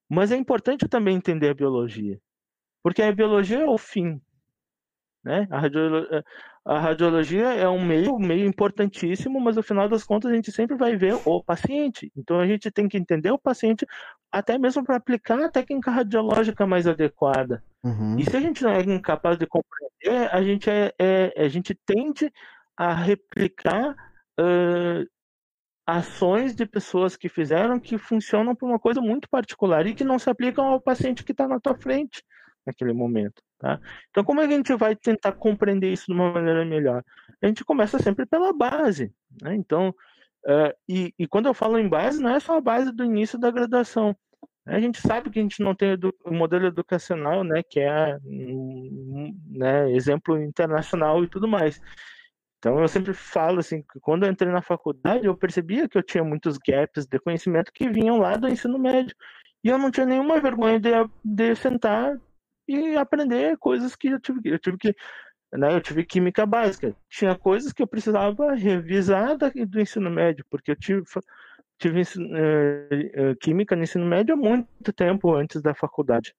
Mas 0.10 0.32
é 0.32 0.38
importante 0.38 0.88
também 0.88 1.18
entender 1.18 1.50
a 1.50 1.54
biologia, 1.54 2.20
porque 2.82 3.02
a 3.02 3.12
biologia 3.12 3.60
é 3.60 3.66
o 3.66 3.78
fim. 3.78 4.22
Né? 5.24 5.48
A, 5.52 5.60
radiolo... 5.60 6.08
a 6.66 6.80
radiologia 6.80 7.54
é 7.54 7.70
um 7.70 7.86
meio, 7.86 8.18
meio 8.18 8.48
importantíssimo, 8.48 9.40
mas 9.40 9.56
no 9.56 9.62
final 9.62 9.88
das 9.88 10.04
contas 10.04 10.32
a 10.32 10.36
gente 10.36 10.52
sempre 10.52 10.76
vai 10.76 10.98
ver 10.98 11.16
o 11.24 11.44
paciente. 11.44 12.12
Então 12.18 12.40
a 12.40 12.48
gente 12.48 12.72
tem 12.72 12.88
que 12.88 12.98
entender 12.98 13.30
o 13.30 13.38
paciente 13.38 13.86
até 14.32 14.58
mesmo 14.58 14.84
para 14.84 14.96
aplicar 14.96 15.40
a 15.40 15.50
técnica 15.50 15.92
radiológica 15.92 16.66
mais 16.66 16.88
adequada. 16.88 17.64
Uhum. 17.84 18.18
E 18.18 18.26
se 18.26 18.36
a 18.36 18.40
gente 18.42 18.64
não 18.64 18.72
é 18.72 18.82
incapaz 18.82 19.38
de 19.38 19.46
compreender, 19.46 20.34
a 20.34 20.42
gente, 20.42 20.68
é, 20.68 20.92
é 20.98 21.46
a 21.46 21.48
gente 21.48 21.76
tende 21.86 22.34
a 22.76 22.96
replicar 22.96 23.92
uh, 24.40 25.08
ações 25.86 26.56
de 26.56 26.66
pessoas 26.66 27.16
que 27.16 27.30
fizeram 27.30 27.80
que 27.80 27.96
funcionam 28.00 28.56
por 28.56 28.68
uma 28.68 28.80
coisa 28.80 29.00
muito 29.00 29.30
particular 29.30 29.86
e 29.86 29.94
que 29.94 30.04
não 30.04 30.18
se 30.18 30.32
aplicam 30.32 30.66
ao 30.66 30.82
paciente 30.82 31.24
que 31.24 31.32
está 31.32 31.48
na 31.48 31.60
tua 31.60 31.76
frente 31.76 32.24
naquele 32.66 32.92
momento. 32.92 33.44
Tá? 33.58 33.80
Então, 34.10 34.24
como 34.24 34.42
é 34.42 34.48
que 34.48 34.54
a 34.54 34.58
gente 34.58 34.76
vai 34.76 34.96
tentar 34.96 35.32
compreender 35.32 35.92
isso 35.92 36.06
de 36.08 36.14
uma 36.14 36.32
maneira 36.32 36.66
melhor? 36.66 37.04
A 37.42 37.48
gente 37.48 37.64
começa 37.64 38.00
sempre 38.00 38.26
pela 38.26 38.52
base. 38.52 39.14
Né? 39.42 39.56
Então, 39.56 39.90
uh, 40.46 40.74
e, 40.88 41.14
e, 41.18 41.28
quando 41.28 41.48
eu 41.48 41.54
falo 41.54 41.80
em 41.80 41.88
base, 41.88 42.22
não 42.22 42.32
é 42.32 42.40
só 42.40 42.58
a 42.58 42.62
base 42.62 42.92
do 42.92 43.04
início 43.04 43.40
da 43.40 43.52
graduação. 43.52 44.16
A 44.68 44.80
gente 44.80 45.00
sabe 45.00 45.30
que 45.30 45.38
a 45.38 45.42
gente 45.42 45.62
não 45.62 45.76
tem 45.76 45.98
o 46.26 46.34
modelo 46.34 46.66
educacional, 46.66 47.44
né, 47.44 47.62
que 47.62 47.80
é 47.80 48.18
né, 48.24 49.92
exemplo 49.92 50.42
internacional 50.42 51.24
e 51.24 51.28
tudo 51.28 51.48
mais. 51.48 51.80
Então 52.58 52.80
eu 52.80 52.88
sempre 52.88 53.14
falo 53.14 53.60
assim, 53.60 53.84
que 53.84 54.00
quando 54.00 54.26
eu 54.26 54.32
entrei 54.32 54.52
na 54.52 54.64
faculdade, 54.64 55.28
eu 55.28 55.38
percebia 55.38 55.88
que 55.88 55.96
eu 56.00 56.02
tinha 56.02 56.24
muitos 56.24 56.58
gaps 56.58 57.06
de 57.06 57.20
conhecimento 57.20 57.72
que 57.72 57.88
vinham 57.88 58.18
lá 58.18 58.38
do 58.38 58.48
ensino 58.48 58.80
médio. 58.80 59.16
E 59.64 59.70
eu 59.70 59.78
não 59.78 59.92
tinha 59.92 60.06
nenhuma 60.06 60.40
vergonha 60.40 60.80
de, 60.80 60.90
de 61.24 61.56
sentar 61.56 62.20
e 62.68 62.96
aprender 62.98 63.58
coisas 63.58 63.96
que 63.96 64.08
eu 64.08 64.20
tive, 64.20 64.42
eu 64.46 64.60
tive 64.60 64.78
que 64.78 64.96
né, 65.54 65.74
eu 65.74 65.82
tive 65.82 66.06
química 66.06 66.46
básica. 66.46 66.96
Tinha 67.10 67.36
coisas 67.36 67.72
que 67.72 67.82
eu 67.82 67.88
precisava 67.88 68.54
revisar 68.54 69.38
do 69.38 69.80
ensino 69.80 70.10
médio, 70.10 70.46
porque 70.50 70.72
eu 70.72 70.76
tive, 70.76 71.04
tive 71.80 72.02
uh, 72.02 73.36
química 73.40 73.76
no 73.76 73.84
ensino 73.84 74.06
médio 74.06 74.34
há 74.34 74.38
muito 74.38 74.92
tempo 74.94 75.34
antes 75.34 75.62
da 75.62 75.74
faculdade. 75.74 76.34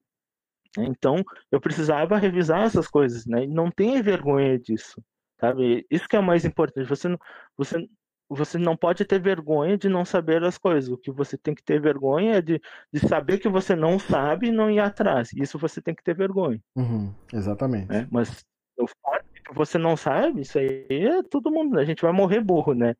Então, 0.78 1.24
eu 1.50 1.60
precisava 1.60 2.18
revisar 2.18 2.64
essas 2.64 2.86
coisas, 2.86 3.24
né? 3.26 3.44
E 3.44 3.46
não 3.46 3.70
tenha 3.70 4.02
vergonha 4.02 4.58
disso. 4.58 5.02
Sabe? 5.40 5.86
Isso 5.90 6.08
que 6.08 6.16
é 6.16 6.18
o 6.18 6.22
mais 6.22 6.44
importante. 6.44 6.88
Você 6.88 7.16
você, 7.56 7.88
você 8.28 8.58
não 8.58 8.76
pode 8.76 9.04
ter 9.04 9.20
vergonha 9.20 9.78
de 9.78 9.88
não 9.88 10.04
saber 10.04 10.42
as 10.42 10.58
coisas. 10.58 10.90
O 10.90 10.98
que 10.98 11.10
você 11.10 11.38
tem 11.38 11.54
que 11.54 11.62
ter 11.62 11.80
vergonha 11.80 12.36
é 12.36 12.42
de, 12.42 12.60
de 12.92 13.00
saber 13.08 13.38
que 13.38 13.48
você 13.48 13.76
não 13.76 13.98
sabe 13.98 14.48
e 14.48 14.52
não 14.52 14.70
ir 14.70 14.80
atrás. 14.80 15.32
Isso 15.32 15.58
você 15.58 15.80
tem 15.80 15.94
que 15.94 16.02
ter 16.02 16.14
vergonha. 16.14 16.60
Uhum, 16.74 17.14
exatamente. 17.32 17.88
Né? 17.88 18.08
Mas 18.10 18.44
o 18.78 18.86
fato 18.86 19.24
que 19.32 19.54
você 19.54 19.78
não 19.78 19.96
sabe, 19.96 20.40
isso 20.40 20.58
aí 20.58 20.86
é 20.90 21.22
todo 21.22 21.50
mundo. 21.50 21.78
A 21.78 21.84
gente 21.84 22.02
vai 22.02 22.12
morrer 22.12 22.40
burro, 22.40 22.74
né? 22.74 22.94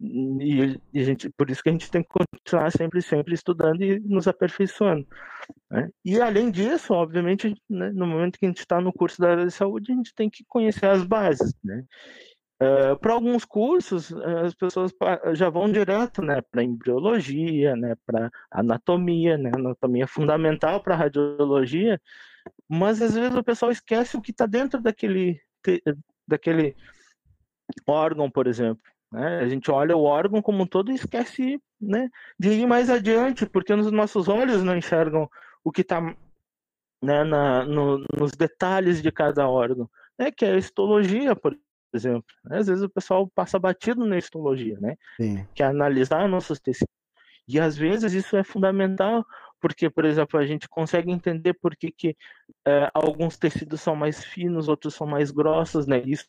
E, 0.00 0.78
e, 0.92 1.00
a 1.00 1.04
gente, 1.04 1.30
por 1.30 1.50
isso 1.50 1.62
que 1.62 1.68
a 1.68 1.72
gente 1.72 1.90
tem 1.90 2.02
que 2.02 2.08
continuar 2.08 2.70
sempre, 2.70 3.00
sempre 3.00 3.34
estudando 3.34 3.82
e 3.82 3.98
nos 4.00 4.28
aperfeiçoando. 4.28 5.06
Né? 5.70 5.88
E 6.04 6.20
além 6.20 6.50
disso, 6.50 6.92
obviamente, 6.92 7.54
né, 7.68 7.90
no 7.90 8.06
momento 8.06 8.38
que 8.38 8.44
a 8.44 8.48
gente 8.48 8.58
está 8.58 8.80
no 8.80 8.92
curso 8.92 9.20
da 9.20 9.30
área 9.30 9.46
de 9.46 9.52
saúde, 9.52 9.92
a 9.92 9.94
gente 9.94 10.14
tem 10.14 10.28
que 10.28 10.44
conhecer 10.46 10.86
as 10.86 11.04
bases. 11.04 11.54
Né? 11.64 11.84
Uh, 12.62 12.96
para 12.98 13.14
alguns 13.14 13.44
cursos, 13.44 14.12
as 14.12 14.54
pessoas 14.54 14.92
já 15.32 15.50
vão 15.50 15.72
direto 15.72 16.22
né, 16.22 16.40
para 16.42 16.62
embriologia, 16.62 17.74
né, 17.74 17.96
para 18.06 18.30
anatomia, 18.52 19.36
né, 19.36 19.50
anatomia 19.52 20.06
fundamental 20.06 20.80
para 20.80 20.94
radiologia, 20.94 22.00
mas 22.68 23.02
às 23.02 23.14
vezes 23.14 23.34
o 23.34 23.42
pessoal 23.42 23.72
esquece 23.72 24.16
o 24.16 24.20
que 24.20 24.30
está 24.30 24.46
dentro 24.46 24.80
daquele, 24.80 25.40
daquele 26.28 26.76
órgão, 27.84 28.30
por 28.30 28.46
exemplo. 28.46 28.84
Né? 29.10 29.40
A 29.40 29.48
gente 29.48 29.68
olha 29.68 29.96
o 29.96 30.04
órgão 30.04 30.40
como 30.40 30.62
um 30.62 30.66
todo 30.66 30.92
e 30.92 30.94
esquece 30.94 31.60
né, 31.80 32.08
de 32.38 32.50
ir 32.50 32.66
mais 32.66 32.88
adiante, 32.88 33.44
porque 33.44 33.72
os 33.72 33.90
nossos 33.90 34.28
olhos 34.28 34.62
não 34.62 34.76
enxergam 34.76 35.28
o 35.64 35.72
que 35.72 35.80
está 35.80 36.00
né, 37.02 37.24
no, 37.24 38.04
nos 38.16 38.30
detalhes 38.32 39.02
de 39.02 39.10
cada 39.10 39.48
órgão, 39.48 39.90
né, 40.16 40.30
que 40.30 40.44
é 40.44 40.52
a 40.52 40.58
histologia, 40.58 41.34
por 41.34 41.58
exemplo. 41.96 42.24
Né? 42.44 42.58
Às 42.58 42.66
vezes 42.66 42.82
o 42.82 42.88
pessoal 42.88 43.28
passa 43.34 43.58
batido 43.58 44.04
na 44.04 44.18
histologia, 44.18 44.78
né? 44.80 44.96
Sim. 45.16 45.46
que 45.54 45.62
é 45.62 45.66
analisar 45.66 46.28
nossos 46.28 46.60
tecidos. 46.60 46.92
E 47.48 47.58
às 47.58 47.76
vezes 47.76 48.12
isso 48.12 48.36
é 48.36 48.44
fundamental, 48.44 49.24
porque, 49.60 49.90
por 49.90 50.04
exemplo, 50.04 50.38
a 50.38 50.46
gente 50.46 50.68
consegue 50.68 51.10
entender 51.10 51.54
por 51.54 51.76
que, 51.76 51.90
que 51.90 52.16
é, 52.66 52.90
alguns 52.94 53.36
tecidos 53.36 53.80
são 53.80 53.96
mais 53.96 54.24
finos, 54.24 54.68
outros 54.68 54.94
são 54.94 55.06
mais 55.06 55.30
grossos, 55.30 55.86
né? 55.86 56.02
Isso 56.04 56.26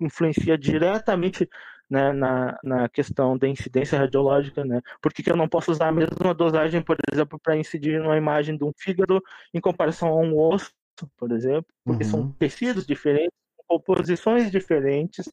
influencia 0.00 0.56
diretamente 0.56 1.48
né, 1.90 2.12
na, 2.12 2.58
na 2.62 2.88
questão 2.88 3.36
da 3.36 3.48
incidência 3.48 3.98
radiológica, 3.98 4.64
né? 4.64 4.80
Por 5.00 5.12
que, 5.12 5.22
que 5.22 5.30
eu 5.30 5.36
não 5.36 5.48
posso 5.48 5.70
usar 5.70 5.88
a 5.88 5.92
mesma 5.92 6.34
dosagem, 6.34 6.82
por 6.82 6.96
exemplo, 7.10 7.38
para 7.42 7.56
incidir 7.56 8.00
numa 8.00 8.16
imagem 8.16 8.56
de 8.56 8.64
um 8.64 8.72
fígado 8.76 9.22
em 9.54 9.60
comparação 9.60 10.08
a 10.08 10.16
um 10.16 10.38
osso, 10.38 10.70
por 11.16 11.32
exemplo? 11.32 11.66
Porque 11.84 12.04
uhum. 12.04 12.10
são 12.10 12.32
tecidos 12.32 12.86
diferentes, 12.86 13.32
composições 13.68 14.50
diferentes. 14.50 15.30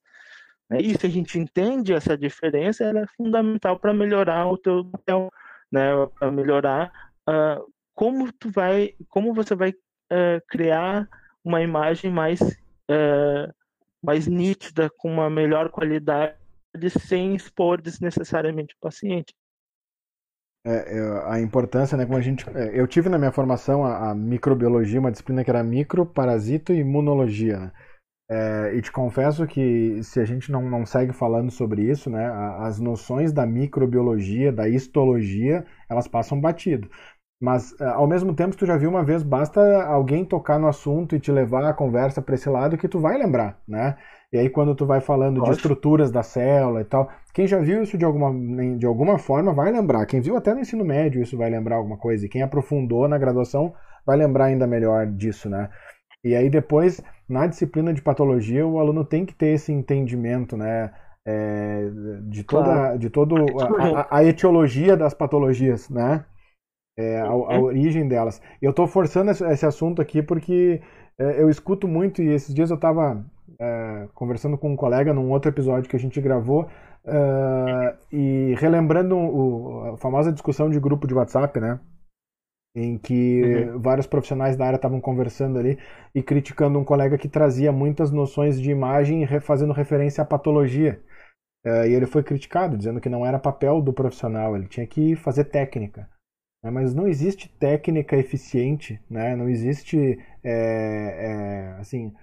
Né? 0.70 0.80
E 0.82 0.98
se 0.98 1.06
a 1.06 1.10
gente 1.10 1.40
entende 1.40 1.94
essa 1.94 2.18
diferença, 2.18 2.84
ela 2.84 3.00
é 3.00 3.08
fundamental 3.18 3.80
para 3.80 3.94
melhorar 3.94 4.48
o 4.48 4.58
teu 4.58 4.86
papel, 4.86 5.32
né? 5.72 5.92
Para 6.20 6.32
melhorar 6.32 6.92
uh, 7.30 7.66
como 7.94 8.32
tu 8.34 8.52
vai, 8.52 8.94
como 9.10 9.34
você 9.34 9.56
vai 9.56 9.70
uh, 9.72 10.42
criar 10.48 11.08
uma 11.44 11.62
imagem 11.62 12.12
mais 12.12 12.42
uh, 12.42 13.54
mais 14.06 14.28
nítida, 14.28 14.90
com 14.98 15.12
uma 15.12 15.30
melhor 15.30 15.70
qualidade, 15.70 16.36
sem 17.00 17.36
expor 17.36 17.82
desnecessariamente 17.82 18.76
o 18.76 18.80
paciente. 18.80 19.34
É, 20.68 20.98
é, 20.98 21.32
a 21.32 21.40
importância, 21.40 21.98
né, 21.98 22.06
como 22.06 22.18
a 22.18 22.22
gente, 22.22 22.46
é, 22.50 22.80
eu 22.80 22.88
tive 22.88 23.08
na 23.10 23.18
minha 23.18 23.32
formação 23.32 23.86
a, 23.86 24.12
a 24.12 24.16
microbiologia, 24.16 25.00
uma 25.00 25.12
disciplina 25.12 25.44
que 25.44 25.50
era 25.50 25.64
micro, 25.64 26.06
parasito 26.06 26.74
e 26.74 26.80
imunologia. 26.80 27.60
Né? 27.60 27.72
É, 28.30 28.74
e 28.76 28.82
te 28.82 28.92
confesso 28.92 29.46
que 29.46 30.02
se 30.04 30.20
a 30.20 30.26
gente 30.26 30.52
não, 30.52 30.68
não 30.68 30.86
segue 30.86 31.14
falando 31.14 31.52
sobre 31.52 31.84
isso, 31.84 32.10
né, 32.10 32.26
as 32.60 32.80
noções 32.80 33.32
da 33.32 33.46
microbiologia, 33.46 34.52
da 34.52 34.68
histologia, 34.68 35.64
elas 35.88 36.08
passam 36.08 36.40
batido. 36.42 36.90
Mas, 37.40 37.80
é, 37.80 37.86
ao 37.86 38.08
mesmo 38.08 38.34
tempo, 38.34 38.56
tu 38.56 38.66
já 38.66 38.78
viu 38.78 38.90
uma 38.90 39.04
vez, 39.04 39.22
basta 39.22 39.84
alguém 39.84 40.26
tocar 40.26 40.58
no 40.58 40.68
assunto 40.68 41.16
e 41.16 41.20
te 41.20 41.32
levar 41.32 41.64
a 41.66 41.74
conversa 41.74 42.22
para 42.22 42.36
esse 42.36 42.50
lado 42.50 42.78
que 42.78 42.88
tu 42.88 43.00
vai 43.00 43.18
lembrar, 43.18 43.60
né? 43.68 43.98
E 44.32 44.38
aí, 44.38 44.50
quando 44.50 44.74
tu 44.74 44.86
vai 44.86 45.02
falando 45.02 45.40
Pode. 45.40 45.52
de 45.52 45.58
estruturas 45.58 46.12
da 46.12 46.24
célula 46.24 46.82
e 46.82 46.86
tal, 46.86 47.10
quem 47.34 47.46
já 47.46 47.60
viu 47.60 47.84
isso 47.84 47.98
de 47.98 48.06
alguma, 48.06 48.34
de 48.78 48.86
alguma 48.86 49.18
forma 49.18 49.54
vai 49.54 49.72
lembrar. 49.72 50.06
Quem 50.06 50.22
viu 50.22 50.36
até 50.38 50.54
no 50.54 50.62
ensino 50.62 50.84
médio 50.84 51.22
isso 51.22 51.38
vai 51.38 51.50
lembrar 51.50 51.76
alguma 51.76 51.98
coisa. 51.98 52.26
E 52.26 52.30
quem 52.30 52.42
aprofundou 52.42 53.08
na 53.08 53.18
graduação 53.18 53.74
vai 54.06 54.18
lembrar 54.18 54.46
ainda 54.46 54.66
melhor 54.66 55.06
disso, 55.08 55.50
né? 55.50 55.70
E 56.26 56.36
aí, 56.36 56.50
depois, 56.50 57.02
na 57.30 57.48
disciplina 57.48 57.94
de 57.94 58.02
patologia, 58.02 58.66
o 58.68 58.80
aluno 58.80 59.06
tem 59.06 59.26
que 59.26 59.34
ter 59.34 59.54
esse 59.54 59.72
entendimento, 59.72 60.58
né? 60.58 60.92
É, 61.28 61.90
de 62.24 62.44
toda, 62.44 62.66
claro. 62.66 63.00
de 63.00 63.10
todo 63.10 63.36
a, 63.60 64.02
a, 64.02 64.18
a 64.18 64.24
etiologia 64.26 64.98
das 64.98 65.14
patologias, 65.14 65.90
né? 65.90 66.26
é, 66.98 67.20
a, 67.20 67.26
a, 67.28 67.36
uhum. 67.36 67.64
origem 67.64 68.08
delas. 68.08 68.42
Eu 68.62 68.72
estou 68.72 68.88
forçando 68.88 69.32
esse, 69.32 69.66
assunto 69.66 70.02
aqui 70.02 70.22
porque 70.22 70.82
é, 71.20 71.42
eu 71.42 71.50
escuto 71.50 71.88
muito 71.88 72.22
e 72.22 72.30
esses 72.30 72.54
dias 72.54 72.70
eu 72.70 72.76
estava 72.76 73.24
é, 73.60 74.08
conversando 74.14 74.58
com 74.58 74.72
um 74.72 74.76
colega 74.76 75.14
num 75.14 75.30
outro 75.30 75.50
episódio 75.50 75.90
que 75.90 75.96
a 75.96 76.00
gente 76.00 76.20
gravou 76.22 76.68
é, 77.06 77.96
e 78.12 78.56
relembrando 78.58 79.16
o, 79.16 79.94
a 79.94 79.98
famosa 79.98 80.32
discussão 80.32 80.70
de 80.70 80.80
grupo 80.80 81.08
de 81.08 81.14
WhatsApp, 81.14 81.60
né? 81.60 81.80
Em 82.76 82.98
que 82.98 83.42
uhum. 83.42 83.80
vários 83.80 84.06
profissionais 84.06 84.58
da 84.58 84.66
área 84.66 84.76
estavam 84.76 85.00
conversando 85.00 85.58
ali 85.58 85.80
e 86.14 86.22
criticando 86.22 86.78
um 86.78 86.84
colega 86.84 87.18
que 87.18 87.30
trazia 87.30 87.72
muitas 87.72 88.12
noções 88.12 88.60
de 88.60 88.70
imagem 88.70 89.26
fazendo 89.40 89.72
referência 89.72 90.22
à 90.22 90.26
patologia. 90.26 91.02
Uh, 91.66 91.88
e 91.88 91.94
ele 91.94 92.06
foi 92.06 92.22
criticado, 92.22 92.78
dizendo 92.78 93.00
que 93.00 93.10
não 93.10 93.26
era 93.26 93.40
papel 93.40 93.82
do 93.82 93.94
profissional, 93.94 94.56
ele 94.56 94.68
tinha 94.68 94.86
que 94.86 95.16
fazer 95.16 95.46
técnica. 95.46 96.08
Né? 96.66 96.70
Mas 96.70 96.94
não 96.94 97.08
existe 97.08 97.48
técnica 97.48 98.18
eficiente, 98.18 99.00
né? 99.10 99.36
não 99.36 99.48
existe 99.48 100.20
é, 100.44 100.52
é, 100.54 101.80
assim, 101.80 102.14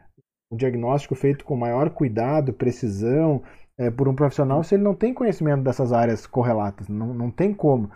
um 0.53 0.57
diagnóstico 0.57 1.15
feito 1.15 1.45
com 1.45 1.57
maior 1.57 1.91
cuidado, 1.91 2.53
precisão, 2.53 3.43
é, 3.79 3.91
por 3.91 4.09
um 4.09 4.15
profissional 4.15 4.63
se 4.63 4.75
ele 4.75 4.83
não 4.83 4.95
tem 4.95 5.15
conhecimento 5.15 5.63
dessas 5.63 5.93
áreas 5.93 6.27
correlatas. 6.27 6.89
Não, 6.89 7.15
não 7.15 7.31
tem 7.31 7.55
como. 7.55 7.91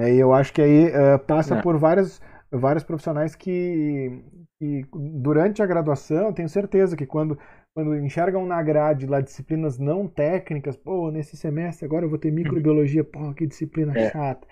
Né? 0.00 0.14
E 0.14 0.18
eu 0.18 0.32
acho 0.32 0.50
que 0.50 0.62
aí 0.62 0.86
é, 0.86 1.18
passa 1.18 1.56
é. 1.56 1.62
por 1.62 1.76
várias, 1.76 2.22
vários 2.50 2.82
profissionais 2.82 3.34
que, 3.34 4.24
que, 4.58 4.86
durante 4.94 5.62
a 5.62 5.66
graduação, 5.66 6.32
tenho 6.32 6.48
certeza 6.48 6.96
que 6.96 7.04
quando, 7.04 7.38
quando 7.74 7.94
enxergam 7.96 8.46
na 8.46 8.62
grade 8.62 9.06
lá 9.06 9.20
disciplinas 9.20 9.78
não 9.78 10.08
técnicas, 10.08 10.74
pô, 10.74 11.10
nesse 11.10 11.36
semestre 11.36 11.84
agora 11.84 12.06
eu 12.06 12.08
vou 12.08 12.18
ter 12.18 12.32
microbiologia, 12.32 13.04
pô, 13.04 13.34
que 13.34 13.46
disciplina 13.46 13.92
é. 13.94 14.10
chata. 14.10 14.48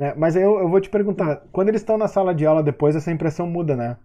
Né? 0.00 0.12
Mas 0.16 0.36
aí 0.36 0.42
eu, 0.42 0.58
eu 0.58 0.68
vou 0.68 0.80
te 0.80 0.90
perguntar, 0.90 1.36
quando 1.52 1.68
eles 1.68 1.82
estão 1.82 1.96
na 1.96 2.08
sala 2.08 2.34
de 2.34 2.44
aula 2.44 2.60
depois, 2.60 2.96
essa 2.96 3.12
impressão 3.12 3.46
muda, 3.46 3.76
né? 3.76 3.96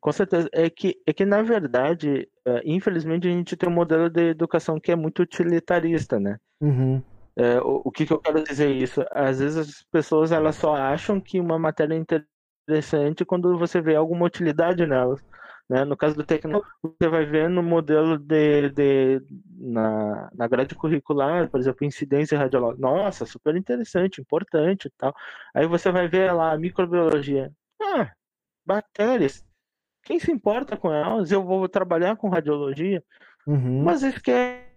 Com 0.00 0.10
certeza. 0.10 0.48
É 0.54 0.70
que, 0.70 0.96
é 1.06 1.12
que 1.12 1.26
na 1.26 1.42
verdade, 1.42 2.28
uh, 2.48 2.60
infelizmente, 2.64 3.28
a 3.28 3.30
gente 3.30 3.56
tem 3.56 3.68
um 3.68 3.72
modelo 3.72 4.08
de 4.08 4.30
educação 4.30 4.80
que 4.80 4.90
é 4.90 4.96
muito 4.96 5.22
utilitarista, 5.22 6.18
né? 6.18 6.38
Uhum. 6.60 7.02
É, 7.36 7.60
o, 7.60 7.82
o 7.84 7.90
que, 7.90 8.06
que 8.06 8.12
eu 8.12 8.18
quero 8.18 8.42
dizer 8.42 8.70
isso? 8.70 9.04
Às 9.10 9.40
vezes 9.40 9.56
as 9.56 9.82
pessoas 9.84 10.32
elas 10.32 10.56
só 10.56 10.74
acham 10.74 11.20
que 11.20 11.40
uma 11.40 11.58
matéria 11.58 11.94
é 11.94 11.98
interessante 11.98 13.24
quando 13.24 13.58
você 13.58 13.80
vê 13.80 13.96
alguma 13.96 14.26
utilidade 14.26 14.86
nelas. 14.86 15.20
Né? 15.68 15.84
No 15.84 15.96
caso 15.96 16.14
do 16.14 16.24
tecnológico, 16.24 16.94
você 17.00 17.08
vai 17.08 17.24
ver 17.24 17.48
no 17.48 17.62
modelo 17.62 18.18
de, 18.18 18.68
de 18.70 19.22
na, 19.58 20.28
na 20.34 20.46
grade 20.46 20.74
curricular, 20.74 21.48
por 21.48 21.58
exemplo, 21.60 21.86
incidência 21.86 22.36
radiológica. 22.36 22.82
Nossa, 22.82 23.24
super 23.24 23.56
interessante, 23.56 24.20
importante 24.20 24.88
e 24.88 24.90
tal. 24.98 25.14
Aí 25.54 25.66
você 25.66 25.90
vai 25.90 26.08
ver 26.08 26.32
lá 26.32 26.56
microbiologia. 26.58 27.50
Ah, 27.80 28.12
bactérias. 28.66 29.42
Quem 30.02 30.18
se 30.18 30.30
importa 30.30 30.76
com 30.76 30.92
elas? 30.92 31.30
Eu 31.30 31.42
vou 31.42 31.68
trabalhar 31.68 32.16
com 32.16 32.28
radiologia. 32.28 33.02
Uhum. 33.46 33.82
Mas 33.82 34.02
esquece 34.02 34.71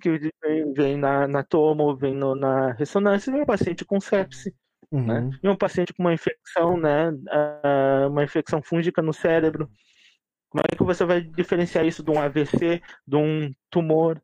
que 0.00 0.30
vem, 0.74 0.96
na, 0.96 1.26
na 1.26 1.42
tomo, 1.42 1.96
vem 1.96 2.14
no, 2.14 2.34
na 2.34 2.72
ressonância, 2.72 3.32
vem 3.32 3.42
um 3.42 3.46
paciente 3.46 3.84
com 3.84 4.00
sepse. 4.00 4.54
Né? 4.90 4.98
Uhum. 5.00 5.30
Né? 5.30 5.38
E 5.42 5.48
um 5.48 5.56
paciente 5.56 5.92
com 5.92 6.02
uma 6.02 6.14
infecção, 6.14 6.76
né? 6.76 7.10
Uh, 7.10 8.08
uma 8.08 8.22
infecção 8.22 8.62
fúngica 8.62 9.02
no 9.02 9.12
cérebro. 9.12 9.68
Como 10.48 10.62
é 10.70 10.76
que 10.76 10.84
você 10.84 11.04
vai 11.04 11.20
diferenciar 11.20 11.84
isso 11.84 12.02
de 12.04 12.10
um 12.10 12.20
AVC, 12.20 12.80
de 13.06 13.16
um 13.16 13.50
tumor? 13.70 14.22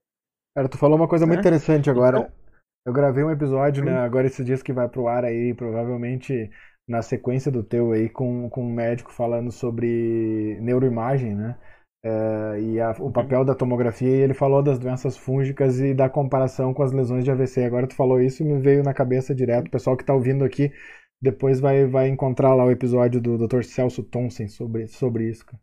Cara, 0.54 0.68
tu 0.68 0.78
falou 0.78 0.96
uma 0.96 1.08
coisa 1.08 1.26
muito 1.26 1.38
né? 1.38 1.42
interessante 1.42 1.90
agora. 1.90 2.18
Então... 2.18 2.40
Eu 2.86 2.92
gravei 2.92 3.22
um 3.22 3.30
episódio, 3.30 3.84
né, 3.84 3.94
agora 3.98 4.26
esses 4.26 4.44
dias 4.44 4.62
que 4.62 4.72
vai 4.72 4.88
pro 4.88 5.06
ar 5.06 5.22
aí, 5.22 5.52
provavelmente 5.52 6.50
na 6.88 7.02
sequência 7.02 7.52
do 7.52 7.62
teu 7.62 7.92
aí, 7.92 8.08
com, 8.08 8.48
com 8.48 8.64
um 8.64 8.72
médico 8.72 9.12
falando 9.12 9.52
sobre 9.52 10.58
neuroimagem, 10.60 11.34
né? 11.34 11.58
É, 12.02 12.60
e 12.60 12.80
a, 12.80 12.92
o 12.98 13.04
uhum. 13.04 13.12
papel 13.12 13.44
da 13.44 13.54
tomografia, 13.54 14.08
e 14.08 14.20
ele 14.22 14.32
falou 14.32 14.62
das 14.62 14.78
doenças 14.78 15.16
fúngicas 15.16 15.78
e 15.80 15.92
da 15.92 16.08
comparação 16.08 16.72
com 16.72 16.82
as 16.82 16.92
lesões 16.92 17.24
de 17.24 17.30
AVC. 17.30 17.64
Agora 17.64 17.86
tu 17.86 17.94
falou 17.94 18.20
isso 18.20 18.42
e 18.42 18.46
me 18.46 18.58
veio 18.58 18.82
na 18.82 18.94
cabeça 18.94 19.34
direto. 19.34 19.68
O 19.68 19.70
pessoal 19.70 19.96
que 19.96 20.02
está 20.02 20.14
ouvindo 20.14 20.44
aqui 20.44 20.72
depois 21.20 21.60
vai, 21.60 21.86
vai 21.86 22.08
encontrar 22.08 22.54
lá 22.54 22.64
o 22.64 22.70
episódio 22.70 23.20
do 23.20 23.36
Dr. 23.36 23.62
Celso 23.62 24.02
Thompson 24.02 24.48
sobre, 24.48 24.88
sobre 24.88 25.28
isso. 25.28 25.44
Cara. 25.44 25.60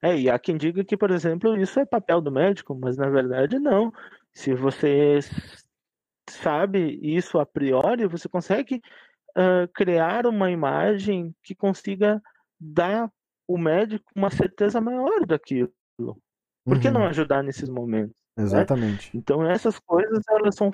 É, 0.00 0.18
e 0.18 0.28
há 0.28 0.38
quem 0.38 0.56
diga 0.56 0.84
que, 0.84 0.96
por 0.96 1.10
exemplo, 1.10 1.56
isso 1.56 1.78
é 1.78 1.86
papel 1.86 2.20
do 2.20 2.32
médico, 2.32 2.74
mas 2.74 2.96
na 2.96 3.08
verdade 3.08 3.58
não. 3.58 3.92
Se 4.32 4.52
você 4.54 5.20
sabe 6.28 6.98
isso 7.02 7.38
a 7.38 7.46
priori, 7.46 8.06
você 8.06 8.28
consegue 8.28 8.80
uh, 9.36 9.68
criar 9.74 10.26
uma 10.26 10.50
imagem 10.50 11.34
que 11.42 11.54
consiga 11.54 12.20
dar 12.60 13.10
o 13.46 13.58
médico 13.58 14.04
uma 14.14 14.30
certeza 14.30 14.80
maior 14.80 15.26
daquilo. 15.26 15.72
Por 16.64 16.80
que 16.80 16.88
uhum. 16.88 16.94
não 16.94 17.06
ajudar 17.06 17.42
nesses 17.42 17.68
momentos? 17.68 18.14
Né? 18.36 18.44
Exatamente. 18.44 19.14
Né? 19.14 19.20
Então 19.20 19.44
essas 19.44 19.78
coisas 19.78 20.22
elas 20.28 20.54
são 20.54 20.70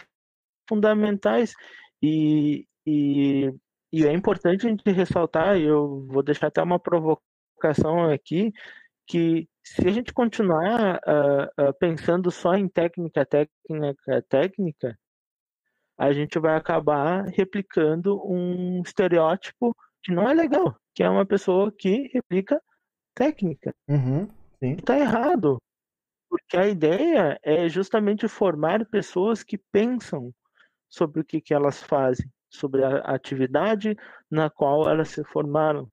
fundamentais 0.68 1.54
e, 2.02 2.66
e, 2.86 3.52
e 3.92 4.06
é 4.06 4.12
importante 4.12 4.66
a 4.66 4.70
gente 4.70 4.88
ressaltar, 4.90 5.56
e 5.56 5.64
eu 5.64 6.06
vou 6.06 6.22
deixar 6.22 6.48
até 6.48 6.62
uma 6.62 6.78
provocação 6.78 8.10
aqui, 8.10 8.52
que 9.06 9.48
se 9.64 9.86
a 9.86 9.90
gente 9.90 10.12
continuar 10.12 10.96
uh, 10.96 11.68
uh, 11.68 11.74
pensando 11.78 12.30
só 12.30 12.54
em 12.54 12.68
técnica, 12.68 13.24
técnica, 13.24 14.22
técnica, 14.28 14.98
a 15.98 16.12
gente 16.12 16.38
vai 16.38 16.56
acabar 16.56 17.24
replicando 17.26 18.22
um 18.24 18.82
estereótipo 18.82 19.74
que 20.02 20.12
não 20.12 20.28
é 20.28 20.34
legal, 20.34 20.76
que 20.98 21.02
é 21.04 21.08
uma 21.08 21.24
pessoa 21.24 21.70
que 21.70 22.10
replica 22.12 22.60
técnica. 23.14 23.72
Uhum, 23.86 24.28
Está 24.60 24.98
errado, 24.98 25.62
porque 26.28 26.56
a 26.56 26.66
ideia 26.66 27.38
é 27.40 27.68
justamente 27.68 28.26
formar 28.26 28.84
pessoas 28.84 29.44
que 29.44 29.56
pensam 29.56 30.34
sobre 30.90 31.20
o 31.20 31.24
que, 31.24 31.40
que 31.40 31.54
elas 31.54 31.80
fazem, 31.80 32.28
sobre 32.50 32.82
a 32.82 32.98
atividade 33.14 33.96
na 34.28 34.50
qual 34.50 34.90
elas 34.90 35.10
se 35.10 35.22
formaram. 35.22 35.88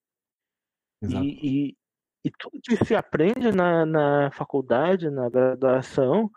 E, 1.03 1.67
e, 1.67 1.77
e 2.25 2.31
tudo 2.39 2.59
que 2.59 2.83
se 2.83 2.95
aprende 2.95 3.51
na, 3.51 3.85
na 3.85 4.31
faculdade, 4.31 5.11
na 5.11 5.29
graduação, 5.29 6.31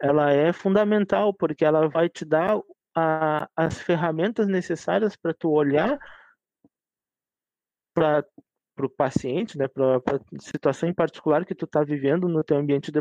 ela 0.00 0.32
é 0.32 0.50
fundamental, 0.50 1.34
porque 1.34 1.62
ela 1.62 1.90
vai 1.90 2.08
te 2.08 2.24
dar 2.24 2.58
a, 2.96 3.50
as 3.54 3.82
ferramentas 3.82 4.48
necessárias 4.48 5.14
para 5.14 5.34
tu 5.34 5.50
olhar 5.50 5.98
para 7.94 8.26
o 8.78 8.88
paciente, 8.88 9.56
né, 9.56 9.68
para 9.68 9.96
a 9.96 10.40
situação 10.40 10.88
em 10.88 10.94
particular 10.94 11.44
que 11.44 11.54
tu 11.54 11.64
está 11.64 11.82
vivendo 11.84 12.28
no 12.28 12.42
teu 12.42 12.56
ambiente 12.56 12.92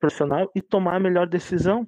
profissional 0.00 0.50
e 0.54 0.62
tomar 0.62 0.96
a 0.96 1.00
melhor 1.00 1.28
decisão. 1.28 1.86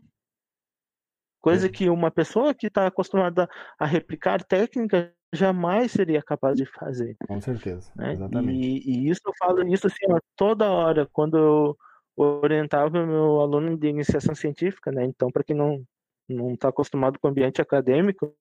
Coisa 1.40 1.66
é. 1.66 1.70
que 1.70 1.88
uma 1.88 2.11
pessoa 2.11 2.55
que 2.55 2.68
está 2.68 2.86
acostumada 2.86 3.49
a 3.78 3.86
replicar 3.86 4.42
técnicas 4.45 5.11
jamais 5.32 5.90
seria 5.90 6.22
capaz 6.22 6.57
de 6.57 6.64
fazer. 6.64 7.16
Com 7.26 7.40
certeza, 7.40 7.90
né? 7.97 8.12
exatamente. 8.12 8.59
E, 8.59 9.07
e, 9.07 9.11
isso 9.11 9.20
eu 9.26 9.32
falo 9.38 9.66
isso 9.66 9.86
assim, 9.86 10.07
ó, 10.09 10.20
toda 10.36 10.70
hora, 10.70 11.09
quando 11.12 11.36
eu 11.36 11.78
orientava 12.16 13.05
meu 13.05 13.40
aluno 13.40 13.76
de 13.76 13.88
iniciação 13.88 14.34
científica, 14.34 14.92
né? 14.92 15.05
Então, 15.05 15.30
para 15.30 15.42
quem 15.42 15.57
não 15.57 15.84
não 16.28 16.55
está 16.55 16.68
acostumado 16.68 17.18
com 17.18 17.28
o 17.28 17.30
ambiente 17.30 17.61
acadêmico, 17.61 18.34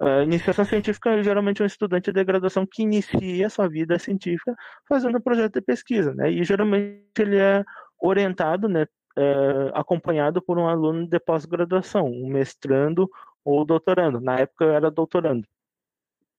a 0.00 0.22
iniciação 0.22 0.64
científica 0.64 1.10
é 1.10 1.22
geralmente 1.22 1.62
um 1.62 1.66
estudante 1.66 2.12
de 2.12 2.24
graduação 2.24 2.66
que 2.66 2.82
inicia 2.82 3.48
sua 3.50 3.68
vida 3.68 3.98
científica 3.98 4.54
fazendo 4.88 5.18
um 5.18 5.20
projeto 5.20 5.54
de 5.54 5.60
pesquisa, 5.62 6.14
né? 6.14 6.30
E 6.30 6.42
geralmente 6.44 7.04
ele 7.18 7.38
é 7.38 7.64
orientado, 8.00 8.68
né, 8.68 8.86
é, 9.16 9.70
acompanhado 9.74 10.42
por 10.42 10.58
um 10.58 10.68
aluno 10.68 11.06
de 11.06 11.20
pós-graduação, 11.20 12.06
um 12.06 12.28
mestrando 12.28 13.08
ou 13.44 13.64
doutorando. 13.64 14.20
Na 14.20 14.38
época 14.38 14.64
eu 14.64 14.72
era 14.72 14.90
doutorando. 14.90 15.46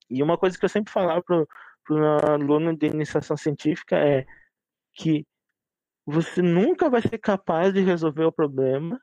E 0.09 0.21
uma 0.21 0.37
coisa 0.37 0.57
que 0.57 0.65
eu 0.65 0.69
sempre 0.69 0.91
falava 0.91 1.21
para 1.21 1.45
o 1.89 2.31
aluno 2.31 2.75
de 2.75 2.87
iniciação 2.87 3.37
científica 3.37 3.95
é 3.97 4.25
que 4.93 5.25
você 6.05 6.41
nunca 6.41 6.89
vai 6.89 7.01
ser 7.01 7.17
capaz 7.17 7.73
de 7.73 7.81
resolver 7.81 8.25
o 8.25 8.31
problema 8.31 8.99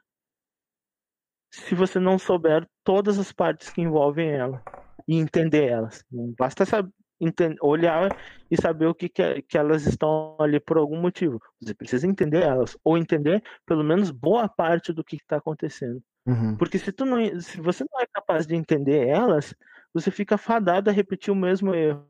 se 1.50 1.74
você 1.74 1.98
não 1.98 2.18
souber 2.18 2.66
todas 2.84 3.18
as 3.18 3.32
partes 3.32 3.70
que 3.70 3.80
envolvem 3.80 4.30
ela 4.30 4.62
e 5.06 5.16
entender 5.16 5.66
elas. 5.66 6.04
Não 6.10 6.32
basta 6.38 6.64
saber, 6.64 6.92
entender, 7.20 7.56
olhar 7.60 8.16
e 8.50 8.60
saber 8.60 8.86
o 8.86 8.94
que, 8.94 9.08
que, 9.08 9.22
é, 9.22 9.42
que, 9.42 9.58
elas 9.58 9.86
estão 9.86 10.36
ali 10.40 10.58
por 10.60 10.78
algum 10.78 11.00
motivo. 11.00 11.40
Você 11.60 11.74
precisa 11.74 12.06
entender 12.06 12.42
elas, 12.42 12.76
ou 12.82 12.96
entender 12.96 13.42
pelo 13.66 13.84
menos 13.84 14.10
boa 14.10 14.48
parte 14.48 14.92
do 14.92 15.04
que 15.04 15.16
está 15.16 15.36
acontecendo. 15.36 16.00
Uhum. 16.26 16.56
Porque 16.56 16.78
se, 16.78 16.92
tu 16.92 17.04
não, 17.04 17.18
se 17.40 17.60
você 17.60 17.84
não 17.90 18.00
é 18.00 18.06
capaz 18.06 18.46
de 18.46 18.54
entender 18.54 19.08
elas, 19.08 19.54
você 19.92 20.10
fica 20.10 20.38
fadado 20.38 20.88
a 20.88 20.92
repetir 20.92 21.32
o 21.32 21.36
mesmo 21.36 21.74
erro. 21.74 22.06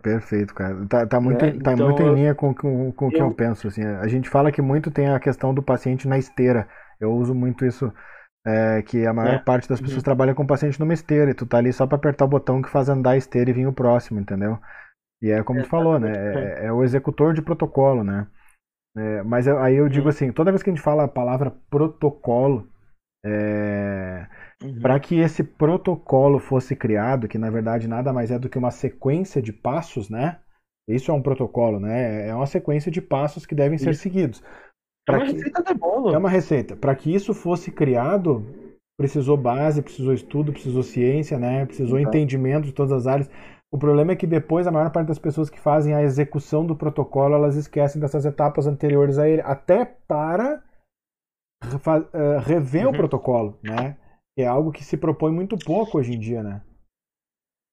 Perfeito, 0.00 0.52
cara. 0.52 0.84
Tá, 0.88 1.06
tá 1.06 1.20
muito, 1.20 1.44
é, 1.44 1.52
tá 1.52 1.72
então, 1.72 1.88
muito 1.88 2.02
em 2.02 2.14
linha 2.14 2.34
com, 2.34 2.52
com, 2.52 2.90
com 2.90 3.06
o 3.06 3.10
que 3.10 3.22
eu 3.22 3.32
penso. 3.32 3.68
Assim. 3.68 3.84
A 3.84 4.08
gente 4.08 4.28
fala 4.28 4.50
que 4.50 4.60
muito 4.60 4.90
tem 4.90 5.08
a 5.08 5.20
questão 5.20 5.54
do 5.54 5.62
paciente 5.62 6.08
na 6.08 6.18
esteira. 6.18 6.68
Eu 7.02 7.12
uso 7.12 7.34
muito 7.34 7.64
isso, 7.64 7.92
é, 8.46 8.82
que 8.82 9.06
a 9.06 9.12
maior 9.12 9.34
é. 9.34 9.38
parte 9.38 9.68
das 9.68 9.80
pessoas 9.80 9.98
uhum. 9.98 10.04
trabalha 10.04 10.34
com 10.34 10.42
o 10.42 10.46
paciente 10.46 10.78
numa 10.78 10.94
esteira 10.94 11.30
e 11.30 11.34
tu 11.34 11.46
tá 11.46 11.58
ali 11.58 11.72
só 11.72 11.86
para 11.86 11.96
apertar 11.96 12.24
o 12.24 12.28
botão 12.28 12.62
que 12.62 12.70
faz 12.70 12.88
andar 12.88 13.10
a 13.10 13.16
esteira 13.16 13.50
e 13.50 13.52
vir 13.52 13.66
o 13.66 13.72
próximo, 13.72 14.20
entendeu? 14.20 14.58
E 15.20 15.30
é 15.30 15.42
como 15.42 15.62
tu 15.62 15.68
falou, 15.68 15.98
né? 15.98 16.12
É, 16.12 16.66
é, 16.66 16.72
o 16.72 16.82
executor 16.82 17.34
de 17.34 17.42
protocolo, 17.42 18.02
né? 18.02 18.26
É, 18.96 19.22
mas 19.22 19.46
eu, 19.46 19.58
aí 19.58 19.76
eu 19.76 19.88
digo 19.88 20.04
uhum. 20.04 20.10
assim, 20.10 20.32
toda 20.32 20.50
vez 20.50 20.62
que 20.62 20.70
a 20.70 20.72
gente 20.72 20.82
fala 20.82 21.04
a 21.04 21.08
palavra 21.08 21.52
protocolo, 21.70 22.68
é, 23.24 24.26
uhum. 24.62 24.80
Para 24.80 24.98
que 24.98 25.18
esse 25.20 25.44
protocolo 25.44 26.40
fosse 26.40 26.74
criado, 26.74 27.28
que 27.28 27.38
na 27.38 27.50
verdade 27.50 27.86
nada 27.86 28.12
mais 28.12 28.30
é 28.30 28.38
do 28.38 28.48
que 28.48 28.58
uma 28.58 28.70
sequência 28.70 29.40
de 29.40 29.52
passos, 29.52 30.10
né? 30.10 30.40
Isso 30.88 31.10
é 31.10 31.14
um 31.14 31.22
protocolo, 31.22 31.78
né? 31.78 32.28
É 32.28 32.34
uma 32.34 32.46
sequência 32.46 32.90
de 32.90 33.00
passos 33.00 33.46
que 33.46 33.54
devem 33.54 33.78
ser 33.78 33.94
seguidos. 33.94 34.42
É 35.08 35.12
uma 35.12 35.26
que... 35.26 35.32
receita 35.32 35.62
de 35.62 35.74
bolo. 35.74 36.14
É 36.14 36.18
uma 36.18 36.30
receita. 36.30 36.76
Para 36.76 36.94
que 36.94 37.12
isso 37.12 37.34
fosse 37.34 37.70
criado, 37.70 38.46
precisou 38.96 39.36
base, 39.36 39.82
precisou 39.82 40.12
estudo, 40.12 40.52
precisou 40.52 40.82
ciência, 40.82 41.38
né? 41.38 41.66
Precisou 41.66 41.98
uhum. 41.98 42.04
entendimento 42.04 42.66
de 42.66 42.72
todas 42.72 42.92
as 42.92 43.06
áreas. 43.06 43.30
O 43.72 43.78
problema 43.78 44.12
é 44.12 44.16
que 44.16 44.26
depois 44.26 44.66
a 44.66 44.70
maior 44.70 44.90
parte 44.90 45.08
das 45.08 45.18
pessoas 45.18 45.48
que 45.48 45.58
fazem 45.58 45.94
a 45.94 46.02
execução 46.02 46.64
do 46.64 46.76
protocolo, 46.76 47.34
elas 47.34 47.56
esquecem 47.56 48.00
dessas 48.00 48.24
etapas 48.24 48.66
anteriores 48.66 49.18
a 49.18 49.28
ele, 49.28 49.40
até 49.42 49.84
para 49.84 50.62
uh, 51.64 52.38
rever 52.40 52.86
uhum. 52.86 52.92
o 52.92 52.96
protocolo, 52.96 53.58
né? 53.62 53.96
Que 54.36 54.42
é 54.42 54.46
algo 54.46 54.70
que 54.70 54.84
se 54.84 54.96
propõe 54.96 55.32
muito 55.32 55.58
pouco 55.58 55.98
hoje 55.98 56.12
em 56.12 56.18
dia, 56.18 56.42
né? 56.42 56.62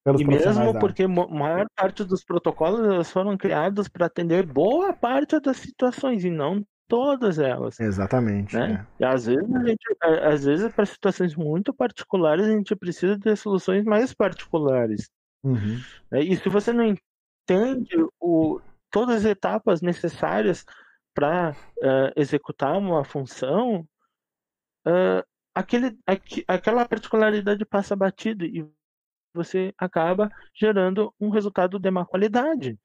Pelos 0.04 0.22
e 0.22 0.24
mesmo 0.24 0.78
porque 0.80 1.02
a 1.02 1.08
maior 1.08 1.66
parte 1.76 2.02
dos 2.02 2.24
protocolos 2.24 3.10
foram 3.10 3.36
criados 3.36 3.86
para 3.86 4.06
atender 4.06 4.46
boa 4.46 4.94
parte 4.94 5.38
das 5.38 5.58
situações 5.58 6.24
e 6.24 6.30
não 6.30 6.64
todas 6.90 7.38
elas. 7.38 7.78
Exatamente. 7.78 8.56
Né? 8.56 8.84
É. 8.98 9.02
E 9.02 9.04
às 9.06 9.26
vezes, 9.26 9.54
a 9.54 9.64
gente, 9.64 9.96
às 10.02 10.44
vezes, 10.44 10.72
para 10.74 10.84
situações 10.84 11.36
muito 11.36 11.72
particulares, 11.72 12.44
a 12.44 12.50
gente 12.50 12.74
precisa 12.74 13.16
de 13.16 13.36
soluções 13.36 13.84
mais 13.84 14.12
particulares. 14.12 15.08
Uhum. 15.42 15.80
E 16.12 16.36
se 16.36 16.48
você 16.48 16.72
não 16.72 16.84
entende 16.84 17.96
o, 18.20 18.60
todas 18.90 19.18
as 19.18 19.24
etapas 19.24 19.80
necessárias 19.80 20.66
para 21.14 21.52
uh, 21.78 22.12
executar 22.16 22.76
uma 22.76 23.04
função, 23.04 23.86
uh, 24.86 25.24
aquele, 25.54 25.96
aqu, 26.04 26.42
aquela 26.48 26.86
particularidade 26.86 27.64
passa 27.64 27.94
batido 27.94 28.44
e 28.44 28.68
você 29.32 29.72
acaba 29.78 30.28
gerando 30.52 31.14
um 31.20 31.30
resultado 31.30 31.78
de 31.78 31.90
má 31.90 32.04
qualidade. 32.04 32.76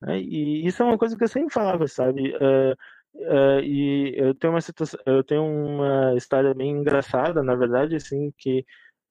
Né? 0.00 0.20
E 0.20 0.66
isso 0.66 0.82
é 0.82 0.86
uma 0.86 0.98
coisa 0.98 1.16
que 1.16 1.24
eu 1.24 1.28
sempre 1.28 1.52
falava, 1.52 1.86
sabe? 1.88 2.34
Uh, 2.36 2.76
uh, 3.14 3.60
e 3.60 4.14
eu 4.16 4.34
tenho 4.34 4.52
uma 4.52 4.60
situação, 4.60 5.00
eu 5.06 5.22
tenho 5.24 5.44
uma 5.44 6.14
história 6.16 6.54
bem 6.54 6.70
engraçada, 6.70 7.42
na 7.42 7.54
verdade, 7.54 7.96
assim, 7.96 8.32
que 8.38 8.64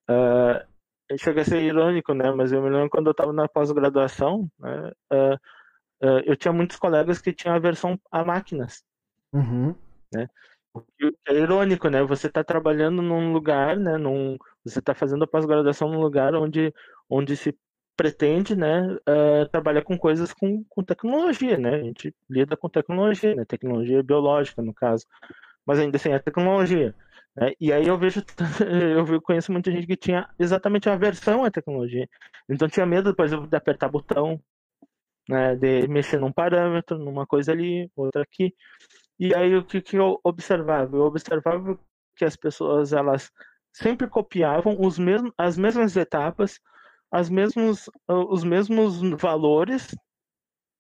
uh, 0.10 1.18
chega 1.18 1.42
a 1.42 1.46
ser 1.46 1.62
irônico, 1.62 2.14
né? 2.14 2.32
Mas 2.32 2.52
eu 2.52 2.62
me 2.62 2.70
lembro 2.70 2.90
quando 2.90 3.08
eu 3.08 3.12
estava 3.12 3.34
na 3.34 3.48
pós-graduação, 3.48 4.50
né? 4.60 4.92
eu 6.26 6.36
tinha 6.36 6.52
muitos 6.52 6.78
colegas 6.78 7.22
que 7.22 7.32
tinham 7.32 7.56
aversão 7.56 8.00
a 8.12 8.26
máquinas, 8.26 8.84
uhum. 9.34 9.76
né? 10.12 10.28
É 11.28 11.34
irônico, 11.34 11.90
né? 11.90 12.02
Você 12.04 12.28
está 12.28 12.44
trabalhando 12.44 13.02
num 13.02 13.34
lugar, 13.34 13.78
né? 13.78 13.98
Num, 13.98 14.38
você 14.64 14.80
está 14.80 14.96
fazendo 14.96 15.24
a 15.24 15.28
pós-graduação 15.28 15.90
num 15.90 16.00
lugar 16.00 16.34
onde, 16.34 16.74
onde 17.10 17.36
se 17.36 17.56
pretende, 17.96 18.56
né, 18.56 18.98
uh, 19.08 19.48
trabalhar 19.52 19.84
com 19.84 19.98
coisas 19.98 20.34
com, 20.34 20.64
com 20.70 20.84
tecnologia, 20.84 21.58
né? 21.58 21.76
A 21.76 21.84
gente 21.84 22.16
lida 22.30 22.58
com 22.58 22.70
tecnologia, 22.70 23.36
né? 23.36 23.46
Tecnologia 23.46 24.02
biológica, 24.02 24.62
no 24.62 24.74
caso, 24.74 25.06
mas 25.66 25.80
ainda 25.80 25.98
assim 25.98 26.12
é 26.12 26.20
tecnologia. 26.20 26.96
Né? 27.36 27.54
E 27.60 27.72
aí 27.72 27.88
eu 27.88 27.98
vejo, 27.98 28.24
eu 29.12 29.22
conheço 29.22 29.52
muita 29.52 29.72
gente 29.72 29.88
que 29.88 29.96
tinha 29.96 30.30
exatamente 30.40 30.90
a 30.90 30.94
aversão 30.94 31.46
à 31.46 31.52
tecnologia. 31.52 32.08
Então 32.50 32.68
tinha 32.68 32.86
medo, 32.86 33.16
por 33.16 33.26
exemplo, 33.26 33.48
de 33.48 33.56
apertar 33.56 33.90
botão, 33.90 34.42
né, 35.30 35.56
de 35.56 35.88
mexer 35.88 36.20
num 36.20 36.32
parâmetro, 36.32 36.98
numa 36.98 37.26
coisa 37.26 37.52
ali, 37.52 37.90
outra 37.96 38.24
aqui. 38.24 38.54
E 39.20 39.34
aí 39.36 39.56
o 39.56 39.64
que, 39.64 39.82
que 39.82 39.98
eu 39.98 40.20
observava? 40.24 40.96
Eu 40.98 41.04
observava 41.04 41.80
que 42.16 42.26
as 42.26 42.36
pessoas 42.36 42.94
elas 42.94 43.32
sempre 43.72 44.08
copiavam 44.08 44.78
os 44.80 45.00
mesmos, 45.00 45.32
as 45.38 45.58
mesmas 45.58 45.96
etapas, 45.96 46.60
as 47.12 47.30
mesmos, 47.30 47.90
os 48.08 48.44
mesmos 48.44 49.02
valores 49.20 49.94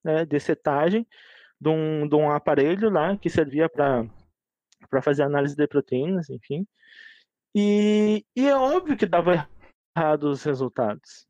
né, 0.04 0.26
de 0.26 0.40
setagem 0.40 1.06
de 1.60 1.70
um, 1.70 2.08
de 2.08 2.16
um 2.16 2.32
aparelho 2.32 2.90
lá 2.90 3.16
que 3.18 3.30
servia 3.30 3.70
para 3.70 5.02
fazer 5.04 5.24
análise 5.24 5.56
de 5.56 5.68
proteínas, 5.68 6.30
enfim. 6.30 6.66
E, 7.54 8.26
e 8.36 8.48
é 8.48 8.56
óbvio 8.56 8.98
que 8.98 9.06
dava 9.06 9.48
errado 9.96 10.24
os 10.24 10.44
resultados. 10.44 11.28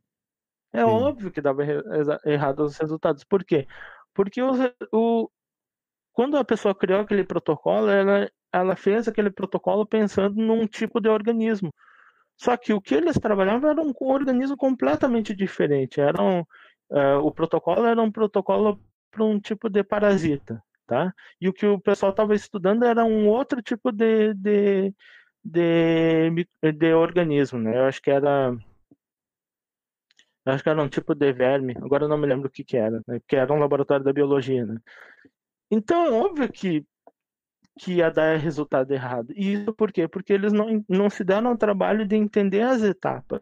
É 0.71 0.79
Sim. 0.79 0.85
óbvio 0.85 1.31
que 1.31 1.41
dava 1.41 1.63
errado 2.25 2.63
os 2.63 2.77
resultados. 2.77 3.25
Por 3.25 3.43
quê? 3.43 3.67
Porque 4.13 4.41
o, 4.41 4.51
o, 4.93 5.29
quando 6.13 6.37
a 6.37 6.45
pessoa 6.45 6.73
criou 6.73 7.01
aquele 7.01 7.25
protocolo, 7.25 7.89
ela, 7.89 8.31
ela 8.53 8.75
fez 8.77 9.07
aquele 9.07 9.31
protocolo 9.31 9.85
pensando 9.85 10.35
num 10.35 10.65
tipo 10.65 11.01
de 11.01 11.09
organismo. 11.09 11.73
Só 12.41 12.57
que 12.57 12.73
o 12.73 12.81
que 12.81 12.95
eles 12.95 13.19
trabalhavam 13.19 13.69
era 13.69 13.81
um 13.81 13.93
organismo 13.99 14.57
completamente 14.57 15.35
diferente. 15.35 16.01
Era 16.01 16.19
um, 16.23 16.39
uh, 16.89 17.19
o 17.23 17.31
protocolo 17.31 17.85
era 17.85 18.01
um 18.01 18.11
protocolo 18.11 18.79
para 19.11 19.23
um 19.23 19.39
tipo 19.39 19.69
de 19.69 19.83
parasita, 19.83 20.63
tá? 20.87 21.13
E 21.39 21.47
o 21.47 21.53
que 21.53 21.67
o 21.67 21.79
pessoal 21.79 22.09
estava 22.11 22.33
estudando 22.33 22.83
era 22.83 23.05
um 23.05 23.27
outro 23.27 23.61
tipo 23.61 23.91
de, 23.91 24.33
de, 24.33 24.91
de, 25.43 26.47
de 26.73 26.93
organismo, 26.95 27.59
né? 27.59 27.77
Eu 27.77 27.85
acho 27.85 28.01
que 28.01 28.09
era 28.09 28.57
acho 30.43 30.63
que 30.63 30.69
era 30.69 30.81
um 30.81 30.89
tipo 30.89 31.13
de 31.13 31.31
verme, 31.31 31.75
agora 31.77 32.05
eu 32.05 32.09
não 32.09 32.17
me 32.17 32.25
lembro 32.25 32.47
o 32.47 32.51
que, 32.51 32.63
que 32.63 32.75
era, 32.75 33.03
né? 33.07 33.19
porque 33.19 33.35
era 33.35 33.53
um 33.53 33.59
laboratório 33.59 34.03
da 34.03 34.11
biologia, 34.11 34.65
né? 34.65 34.77
Então, 35.69 36.05
é 36.07 36.11
óbvio 36.11 36.51
que, 36.51 36.83
que 37.79 37.93
ia 37.95 38.09
dar 38.09 38.37
resultado 38.37 38.91
errado. 38.91 39.31
E 39.35 39.53
isso 39.53 39.73
por 39.73 39.91
quê? 39.91 40.07
Porque 40.07 40.33
eles 40.33 40.53
não, 40.53 40.83
não 40.87 41.09
se 41.09 41.23
deram 41.23 41.53
o 41.53 41.57
trabalho 41.57 42.05
de 42.05 42.15
entender 42.15 42.61
as 42.61 42.81
etapas. 42.81 43.41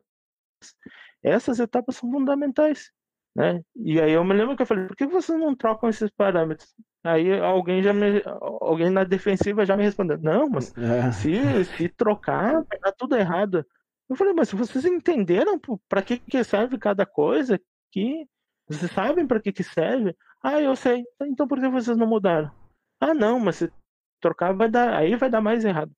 Essas 1.24 1.60
etapas 1.60 1.96
são 1.96 2.12
fundamentais. 2.12 2.92
Né? 3.36 3.64
E 3.76 4.02
aí 4.02 4.12
eu 4.12 4.24
me 4.24 4.34
lembro 4.34 4.56
que 4.56 4.64
eu 4.64 4.66
falei, 4.66 4.88
por 4.88 4.96
que 4.96 5.06
vocês 5.06 5.40
não 5.40 5.56
trocam 5.56 5.90
esses 5.90 6.10
parâmetros? 6.12 6.74
Aí 7.04 7.40
alguém 7.40 7.82
já 7.82 7.94
me, 7.94 8.22
alguém 8.60 8.90
na 8.90 9.04
defensiva 9.04 9.66
já 9.66 9.78
me 9.78 9.84
respondeu, 9.84 10.18
não, 10.18 10.50
mas 10.50 10.74
é. 10.78 11.12
se, 11.12 11.66
se 11.66 11.90
trocar, 11.90 12.64
vai 12.64 12.80
dar 12.80 12.92
tudo 12.92 13.16
errado. 13.16 13.66
Eu 14.10 14.16
falei, 14.16 14.34
mas 14.34 14.52
vocês 14.52 14.84
entenderam 14.86 15.60
para 15.88 16.02
que, 16.02 16.18
que 16.18 16.44
serve 16.44 16.78
cada 16.78 17.06
coisa? 17.06 17.60
Que 17.92 18.28
vocês 18.68 18.92
sabem 18.92 19.26
para 19.26 19.40
que, 19.40 19.52
que 19.52 19.64
serve? 19.64 20.16
Ah, 20.44 20.60
eu 20.60 20.76
sei. 20.76 21.04
Então 21.22 21.48
por 21.48 21.60
que 21.60 21.70
vocês 21.70 21.96
não 21.96 22.08
mudaram? 22.08 22.52
Ah, 23.00 23.14
não, 23.14 23.40
mas 23.40 23.58
se 23.58 23.72
trocar 24.20 24.54
vai 24.54 24.70
dar, 24.70 24.94
aí 24.94 25.16
vai 25.16 25.30
dar 25.30 25.42
mais 25.42 25.64
errado. 25.66 25.92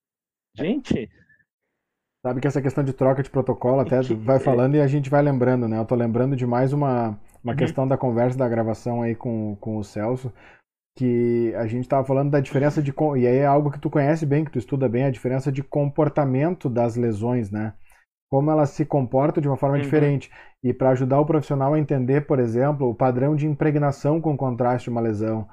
Gente. 0.56 1.10
Sabe 2.26 2.40
que 2.40 2.48
essa 2.48 2.62
questão 2.62 2.84
de 2.84 2.94
troca 2.94 3.24
de 3.24 3.30
protocolo 3.30 3.82
até 3.82 4.02
vai 4.16 4.40
falando 4.40 4.76
é... 4.76 4.78
e 4.78 4.82
a 4.82 4.88
gente 4.88 5.10
vai 5.10 5.22
lembrando, 5.22 5.68
né? 5.68 5.78
Eu 5.78 5.86
tô 5.86 5.96
lembrando 5.96 6.36
de 6.36 6.46
mais 6.46 6.74
uma, 6.74 7.20
uma 7.44 7.54
uhum. 7.54 7.58
questão 7.58 7.88
da 7.88 7.98
conversa 7.98 8.38
da 8.38 8.48
gravação 8.48 9.02
aí 9.02 9.16
com, 9.16 9.56
com 9.60 9.78
o 9.78 9.84
Celso, 9.84 10.32
que 10.98 11.54
a 11.56 11.66
gente 11.68 11.84
estava 11.84 12.06
falando 12.06 12.32
da 12.32 12.40
diferença 12.40 12.82
de. 12.82 12.94
E 13.18 13.28
aí 13.28 13.38
é 13.38 13.46
algo 13.46 13.72
que 13.72 13.80
tu 13.80 13.90
conhece 13.90 14.26
bem, 14.26 14.46
que 14.46 14.52
tu 14.52 14.60
estuda 14.60 14.88
bem, 14.88 15.06
a 15.06 15.12
diferença 15.12 15.52
de 15.52 15.64
comportamento 15.64 16.70
das 16.70 16.96
lesões, 16.96 17.50
né? 17.50 17.74
como 18.32 18.50
elas 18.50 18.70
se 18.70 18.86
comportam 18.86 19.42
de 19.42 19.48
uma 19.50 19.58
forma 19.58 19.76
uhum. 19.76 19.82
diferente. 19.82 20.32
E 20.64 20.74
para 20.74 20.92
ajudar 20.92 21.20
o 21.20 21.26
profissional 21.26 21.74
a 21.74 21.80
entender, 21.80 22.26
por 22.26 22.40
exemplo, 22.40 22.90
o 22.90 22.96
padrão 22.96 23.36
de 23.36 23.46
impregnação 23.46 24.22
com 24.22 24.38
contraste 24.38 24.86
de 24.86 24.90
uma 24.90 25.02
lesão. 25.02 25.48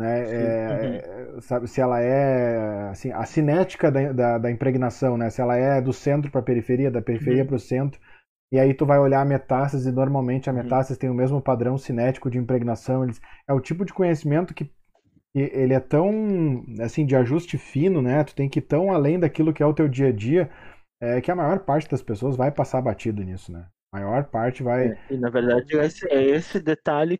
Né? 0.00 0.24
É, 0.30 1.30
uhum. 1.34 1.40
sabe, 1.42 1.68
se 1.68 1.78
ela 1.78 2.00
é 2.00 2.88
assim, 2.88 3.12
a 3.12 3.26
cinética 3.26 3.90
da, 3.90 4.12
da, 4.12 4.38
da, 4.38 4.50
impregnação, 4.50 5.18
né? 5.18 5.28
se 5.28 5.42
ela 5.42 5.58
é 5.58 5.78
do 5.78 5.92
centro 5.92 6.30
para 6.30 6.40
a 6.40 6.44
periferia, 6.44 6.90
da 6.90 7.02
periferia 7.02 7.42
uhum. 7.42 7.48
para 7.48 7.56
o 7.56 7.60
centro. 7.60 8.00
E 8.50 8.58
aí 8.58 8.72
tu 8.72 8.86
vai 8.86 8.98
olhar 8.98 9.20
a 9.20 9.26
metástase 9.26 9.90
e 9.90 9.92
normalmente 9.92 10.48
a 10.48 10.54
uhum. 10.54 10.62
metástase 10.62 10.98
tem 10.98 11.10
o 11.10 11.14
mesmo 11.14 11.42
padrão 11.42 11.76
cinético 11.76 12.30
de 12.30 12.38
impregnação. 12.38 13.04
Eles, 13.04 13.20
é 13.46 13.52
o 13.52 13.60
tipo 13.60 13.84
de 13.84 13.92
conhecimento 13.92 14.54
que 14.54 14.72
ele 15.34 15.74
é 15.74 15.80
tão 15.80 16.64
assim 16.80 17.04
de 17.04 17.14
ajuste 17.14 17.58
fino, 17.58 18.00
né? 18.00 18.24
Tu 18.24 18.34
tem 18.34 18.48
que 18.48 18.58
ir 18.58 18.62
tão 18.62 18.90
além 18.90 19.20
daquilo 19.20 19.52
que 19.52 19.62
é 19.62 19.66
o 19.66 19.74
teu 19.74 19.86
dia 19.86 20.08
a 20.08 20.12
dia 20.12 20.50
é 21.02 21.20
que 21.20 21.30
a 21.30 21.36
maior 21.36 21.60
parte 21.60 21.88
das 21.90 22.02
pessoas 22.02 22.36
vai 22.36 22.50
passar 22.50 22.80
batido 22.80 23.22
nisso, 23.22 23.52
né? 23.52 23.66
A 23.92 23.98
maior 23.98 24.24
parte 24.24 24.62
vai. 24.62 24.88
É, 24.88 24.98
e 25.10 25.18
na 25.18 25.28
verdade 25.28 25.76
esse, 25.76 26.06
é 26.10 26.22
esse 26.22 26.58
detalhe 26.58 27.18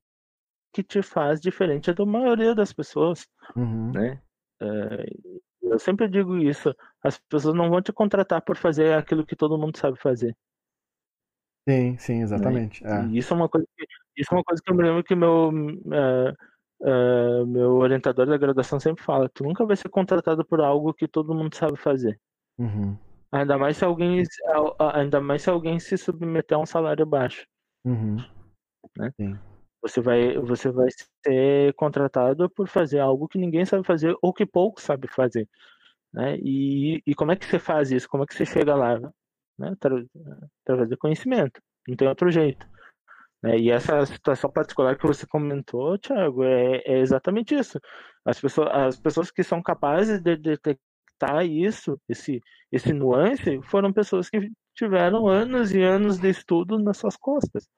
que 0.72 0.82
te 0.82 1.02
faz 1.02 1.40
diferente 1.40 1.92
da 1.92 2.06
maioria 2.06 2.54
das 2.54 2.72
pessoas, 2.72 3.26
uhum. 3.56 3.92
né? 3.92 4.22
É, 4.60 5.06
eu 5.62 5.78
sempre 5.78 6.08
digo 6.08 6.36
isso, 6.36 6.74
as 7.02 7.18
pessoas 7.18 7.54
não 7.54 7.70
vão 7.70 7.80
te 7.80 7.92
contratar 7.92 8.42
por 8.42 8.56
fazer 8.56 8.94
aquilo 8.94 9.26
que 9.26 9.36
todo 9.36 9.58
mundo 9.58 9.76
sabe 9.76 9.98
fazer. 9.98 10.36
Sim, 11.68 11.98
sim, 11.98 12.22
exatamente. 12.22 12.82
Né? 12.82 13.06
É. 13.06 13.18
isso 13.18 13.32
é 13.32 13.36
uma 13.36 13.48
coisa 13.48 13.66
que, 13.76 13.86
isso 14.16 14.32
é 14.32 14.36
uma 14.36 14.44
coisa 14.44 14.62
que 14.62 14.70
eu 14.70 14.76
me 14.76 14.82
lembro 14.82 15.04
que 15.04 15.14
meu 15.14 15.50
uh, 15.50 16.32
uh, 16.80 17.46
meu 17.46 17.76
orientador 17.76 18.26
da 18.26 18.36
graduação 18.36 18.80
sempre 18.80 19.04
fala, 19.04 19.28
tu 19.28 19.44
nunca 19.44 19.64
vai 19.64 19.76
ser 19.76 19.88
contratado 19.88 20.44
por 20.44 20.60
algo 20.60 20.94
que 20.94 21.06
todo 21.06 21.34
mundo 21.34 21.54
sabe 21.54 21.76
fazer. 21.76 22.18
Uhum. 22.58 22.96
Ainda 23.32 23.56
mais 23.56 23.76
se 23.76 23.84
alguém, 23.84 24.24
ainda 24.94 25.20
mais 25.20 25.42
se 25.42 25.50
alguém 25.50 25.78
se 25.78 25.96
submeter 25.96 26.58
a 26.58 26.60
um 26.60 26.66
salário 26.66 27.06
baixo. 27.06 27.46
Uhum. 27.84 28.16
Né? 28.96 29.12
Sim. 29.16 29.38
Você 29.83 30.01
vai, 30.01 30.37
você 30.39 30.70
vai 30.70 30.89
ser 31.24 31.72
contratado 31.74 32.51
por 32.51 32.68
fazer 32.68 32.99
algo 32.99 33.28
que 33.28 33.39
ninguém 33.39 33.64
sabe 33.64 33.87
fazer 33.87 34.14
ou 34.22 34.33
que 34.33 34.45
pouco 34.45 34.81
sabe 34.81 35.09
fazer. 35.09 35.49
Né? 36.12 36.37
E, 36.39 37.03
e 37.07 37.14
como 37.14 37.33
é 37.33 37.37
que 37.37 37.47
você 37.47 37.59
faz 37.59 37.91
isso? 37.91 38.09
Como 38.09 38.24
é 38.24 38.26
que 38.26 38.35
você 38.35 38.45
chega 38.45 38.74
lá? 38.74 38.99
Né? 39.59 39.72
Através 40.64 40.89
do 40.89 40.99
conhecimento. 40.99 41.61
Não 41.89 41.97
tem 41.97 42.09
outro 42.09 42.31
jeito. 42.31 42.66
Né? 43.43 43.59
E 43.59 43.70
essa 43.70 44.05
situação 44.07 44.51
particular 44.51 44.97
que 44.97 45.07
você 45.07 45.26
comentou, 45.26 45.99
Thiago, 45.99 46.45
é, 46.45 46.83
é 46.85 46.99
exatamente 46.99 47.55
isso. 47.55 47.81
As 48.24 48.41
pessoas, 48.41 48.68
as 48.70 49.01
pessoas 49.01 49.31
que 49.31 49.43
são 49.43 49.62
capazes 49.62 50.20
de 50.20 50.37
detectar 50.37 51.45
isso, 51.47 51.99
esse, 52.09 52.41
esse 52.70 52.93
nuance, 52.93 53.61
foram 53.62 53.93
pessoas 53.93 54.28
que 54.28 54.51
tiveram 54.74 55.28
anos 55.28 55.72
e 55.72 55.83
anos 55.83 56.18
de 56.18 56.28
estudo 56.31 56.78
nas 56.78 56.99
suas 56.99 57.16
costas. 57.16 57.68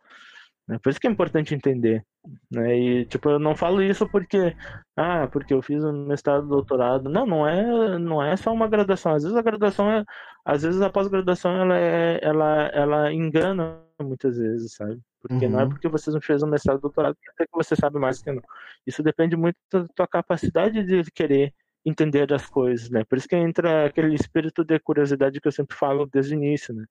Né? 0.69 0.79
Por 0.79 0.91
isso 0.91 1.01
que 1.01 1.07
é 1.07 1.11
importante 1.11 1.55
entender. 1.55 2.05
Né? 2.51 2.79
E, 2.79 3.05
tipo, 3.07 3.29
eu 3.29 3.39
não 3.39 3.57
falo 3.57 3.83
isso 3.83 4.09
porque, 4.09 4.57
ah, 4.97 5.27
porque 5.27 5.53
eu 5.53 5.63
fiz 5.63 5.83
um 5.83 6.07
mestrado, 6.07 6.47
doutorado. 6.47 7.09
Não, 7.09 7.27
não 7.27 7.47
é, 7.47 7.99
não 7.99 8.23
é 8.23 8.37
só 8.37 8.53
uma 8.53 8.69
graduação. 8.69 9.15
Às 9.15 9.25
vezes 9.25 9.37
a 9.37 9.43
graduação 9.43 9.91
é, 9.91 10.05
às 10.45 10.63
vezes 10.63 10.81
a 10.81 10.91
pós-graduação 10.91 11.53
ela, 11.57 11.79
é, 11.79 12.21
ela, 12.23 12.67
ela 12.69 13.13
engana 13.13 13.81
muitas 14.01 14.37
vezes, 14.39 14.75
sabe? 14.75 15.01
Porque 15.21 15.47
uhum. 15.47 15.53
não 15.53 15.61
é 15.61 15.65
uhum. 15.65 15.71
porque 15.71 15.89
você 15.89 16.11
não 16.11 16.21
fez 16.21 16.43
um 16.43 16.49
mestrado, 16.49 16.81
doutorado 16.81 17.17
que 17.17 17.47
você 17.53 17.77
sabe 17.77 17.99
mais 17.99 18.23
que 18.23 18.33
não. 18.33 18.43
Isso 18.87 19.03
depende 19.03 19.37
muito 19.37 19.57
da 19.73 19.87
tua 19.89 20.07
capacidade 20.07 20.83
de 20.85 21.11
querer 21.13 21.55
entender 21.85 22.33
as 22.33 22.47
coisas, 22.47 22.91
né? 22.91 23.05
Por 23.05 23.19
isso 23.19 23.29
que 23.29 23.37
entra 23.37 23.87
aquele 23.87 24.15
espírito 24.15 24.65
de 24.65 24.79
curiosidade 24.79 25.41
que 25.41 25.49
eu 25.49 25.53
sempre 25.53 25.77
falo 25.77 26.07
desde 26.07 26.35
o 26.35 26.39
início, 26.39 26.75
né? 26.75 26.85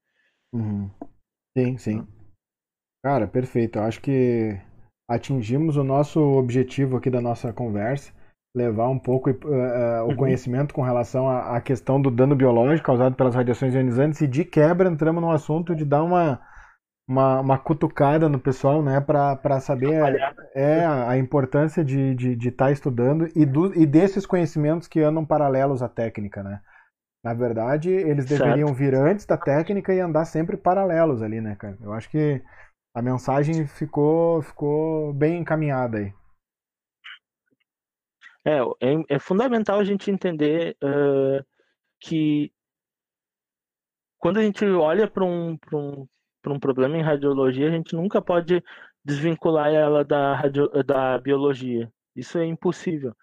Uhum. 0.53 0.89
Sim, 1.57 1.77
sim. 1.77 2.07
Cara, 3.03 3.27
perfeito. 3.27 3.79
Eu 3.79 3.83
acho 3.83 4.01
que 4.01 4.57
atingimos 5.09 5.75
o 5.75 5.83
nosso 5.83 6.19
objetivo 6.19 6.97
aqui 6.97 7.09
da 7.09 7.19
nossa 7.19 7.51
conversa, 7.51 8.13
levar 8.55 8.89
um 8.89 8.99
pouco 8.99 9.29
uh, 9.29 10.03
o 10.03 10.09
uhum. 10.09 10.15
conhecimento 10.15 10.73
com 10.73 10.81
relação 10.81 11.27
à, 11.27 11.57
à, 11.57 11.61
questão 11.61 12.01
do 12.01 12.11
dano 12.11 12.35
biológico 12.35 12.85
causado 12.85 13.15
pelas 13.15 13.35
radiações 13.35 13.73
ionizantes 13.73 14.21
e 14.21 14.27
de 14.27 14.45
quebra 14.45 14.89
entramos 14.89 15.21
no 15.21 15.31
assunto 15.31 15.75
de 15.75 15.85
dar 15.85 16.03
uma, 16.03 16.39
uma, 17.07 17.39
uma 17.41 17.57
cutucada 17.57 18.29
no 18.29 18.39
pessoal, 18.39 18.83
né, 18.83 19.01
para 19.01 19.59
saber 19.59 20.01
é, 20.53 20.83
a, 20.83 21.09
a 21.09 21.17
importância 21.17 21.83
de 21.83 22.11
estar 22.11 22.15
de, 22.15 22.35
de 22.35 22.51
tá 22.51 22.71
estudando 22.71 23.27
e, 23.35 23.45
do, 23.45 23.73
e 23.73 23.85
desses 23.85 24.25
conhecimentos 24.25 24.87
que 24.87 25.01
andam 25.01 25.25
paralelos 25.25 25.81
à 25.81 25.89
técnica, 25.89 26.43
né. 26.43 26.61
Na 27.23 27.33
verdade, 27.33 27.91
eles 27.91 28.25
certo. 28.25 28.43
deveriam 28.43 28.73
vir 28.73 28.95
antes 28.95 29.25
da 29.25 29.37
técnica 29.37 29.93
e 29.93 29.99
andar 29.99 30.25
sempre 30.25 30.57
paralelos 30.57 31.21
ali, 31.21 31.39
né, 31.39 31.55
cara? 31.55 31.77
Eu 31.79 31.93
acho 31.93 32.09
que 32.09 32.41
a 32.93 33.01
mensagem 33.01 33.65
ficou, 33.67 34.41
ficou 34.41 35.13
bem 35.13 35.39
encaminhada 35.39 35.97
aí. 35.97 36.13
É, 38.43 38.57
é, 38.59 39.15
é 39.15 39.19
fundamental 39.19 39.79
a 39.79 39.83
gente 39.83 40.09
entender 40.09 40.75
uh, 40.83 41.45
que 41.99 42.51
quando 44.17 44.39
a 44.39 44.43
gente 44.43 44.65
olha 44.65 45.07
para 45.07 45.23
um, 45.23 45.57
um, 45.73 46.07
um 46.47 46.59
problema 46.59 46.97
em 46.97 47.01
radiologia, 47.01 47.67
a 47.67 47.71
gente 47.71 47.95
nunca 47.95 48.21
pode 48.21 48.63
desvincular 49.03 49.71
ela 49.71 50.03
da, 50.03 50.35
radio, 50.35 50.69
da 50.83 51.17
biologia. 51.17 51.91
Isso 52.15 52.37
é 52.37 52.45
impossível. 52.45 53.15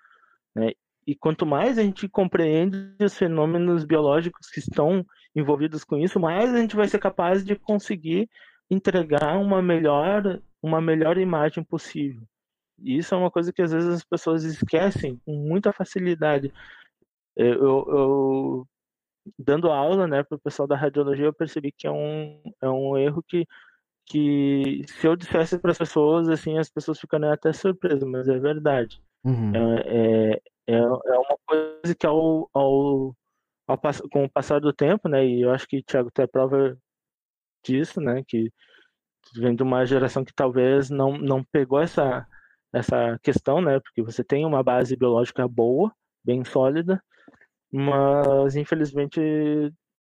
Né? 0.54 0.72
E 1.06 1.14
quanto 1.14 1.46
mais 1.46 1.78
a 1.78 1.82
gente 1.82 2.08
compreende 2.08 2.94
os 3.00 3.16
fenômenos 3.16 3.84
biológicos 3.84 4.48
que 4.50 4.58
estão 4.58 5.04
envolvidos 5.34 5.84
com 5.84 5.96
isso, 5.98 6.18
mais 6.18 6.52
a 6.52 6.58
gente 6.58 6.76
vai 6.76 6.88
ser 6.88 6.98
capaz 6.98 7.44
de 7.44 7.54
conseguir 7.56 8.28
entregar 8.70 9.38
uma 9.38 9.62
melhor, 9.62 10.40
uma 10.62 10.80
melhor 10.80 11.18
imagem 11.18 11.64
possível. 11.64 12.22
E 12.78 12.98
isso 12.98 13.14
é 13.14 13.18
uma 13.18 13.30
coisa 13.30 13.52
que 13.52 13.62
às 13.62 13.72
vezes 13.72 13.88
as 13.88 14.04
pessoas 14.04 14.44
esquecem 14.44 15.20
com 15.24 15.34
muita 15.34 15.72
facilidade. 15.72 16.52
Eu, 17.36 17.54
eu, 17.54 17.86
eu 17.88 18.68
dando 19.38 19.70
aula 19.70 20.06
né, 20.06 20.22
para 20.22 20.36
o 20.36 20.40
pessoal 20.40 20.66
da 20.66 20.76
radiologia, 20.76 21.26
eu 21.26 21.32
percebi 21.32 21.72
que 21.72 21.86
é 21.86 21.90
um, 21.90 22.40
é 22.62 22.68
um 22.68 22.96
erro 22.96 23.22
que, 23.22 23.46
que 24.06 24.82
se 24.86 25.06
eu 25.06 25.16
dissesse 25.16 25.58
para 25.58 25.72
as 25.72 25.78
pessoas, 25.78 26.28
assim, 26.28 26.58
as 26.58 26.70
pessoas 26.70 27.00
ficariam 27.00 27.32
até 27.32 27.52
surpresas, 27.52 28.08
mas 28.08 28.28
é 28.28 28.38
verdade. 28.38 29.02
Uhum. 29.24 29.52
É, 29.54 29.82
é, 29.86 30.42
é, 30.68 30.76
é 30.76 30.86
uma 30.86 31.38
coisa 31.46 31.94
que 31.98 32.06
ao, 32.06 32.48
ao, 32.52 33.14
ao, 33.66 33.78
com 34.10 34.24
o 34.24 34.30
passar 34.30 34.60
do 34.60 34.72
tempo, 34.72 35.08
né, 35.08 35.26
e 35.26 35.42
eu 35.42 35.50
acho 35.50 35.66
que, 35.66 35.82
Thiago, 35.82 36.10
tem 36.10 36.26
prova 36.26 36.78
disso, 37.72 38.00
né, 38.00 38.22
que 38.26 38.50
vem 39.36 39.54
de 39.54 39.62
uma 39.62 39.84
geração 39.84 40.24
que 40.24 40.32
talvez 40.34 40.90
não, 40.90 41.18
não 41.18 41.44
pegou 41.44 41.80
essa, 41.80 42.26
essa 42.72 43.18
questão, 43.22 43.60
né, 43.60 43.78
porque 43.80 44.02
você 44.02 44.24
tem 44.24 44.44
uma 44.46 44.62
base 44.62 44.96
biológica 44.96 45.46
boa, 45.46 45.92
bem 46.24 46.44
sólida, 46.44 47.02
mas 47.72 48.56
infelizmente 48.56 49.20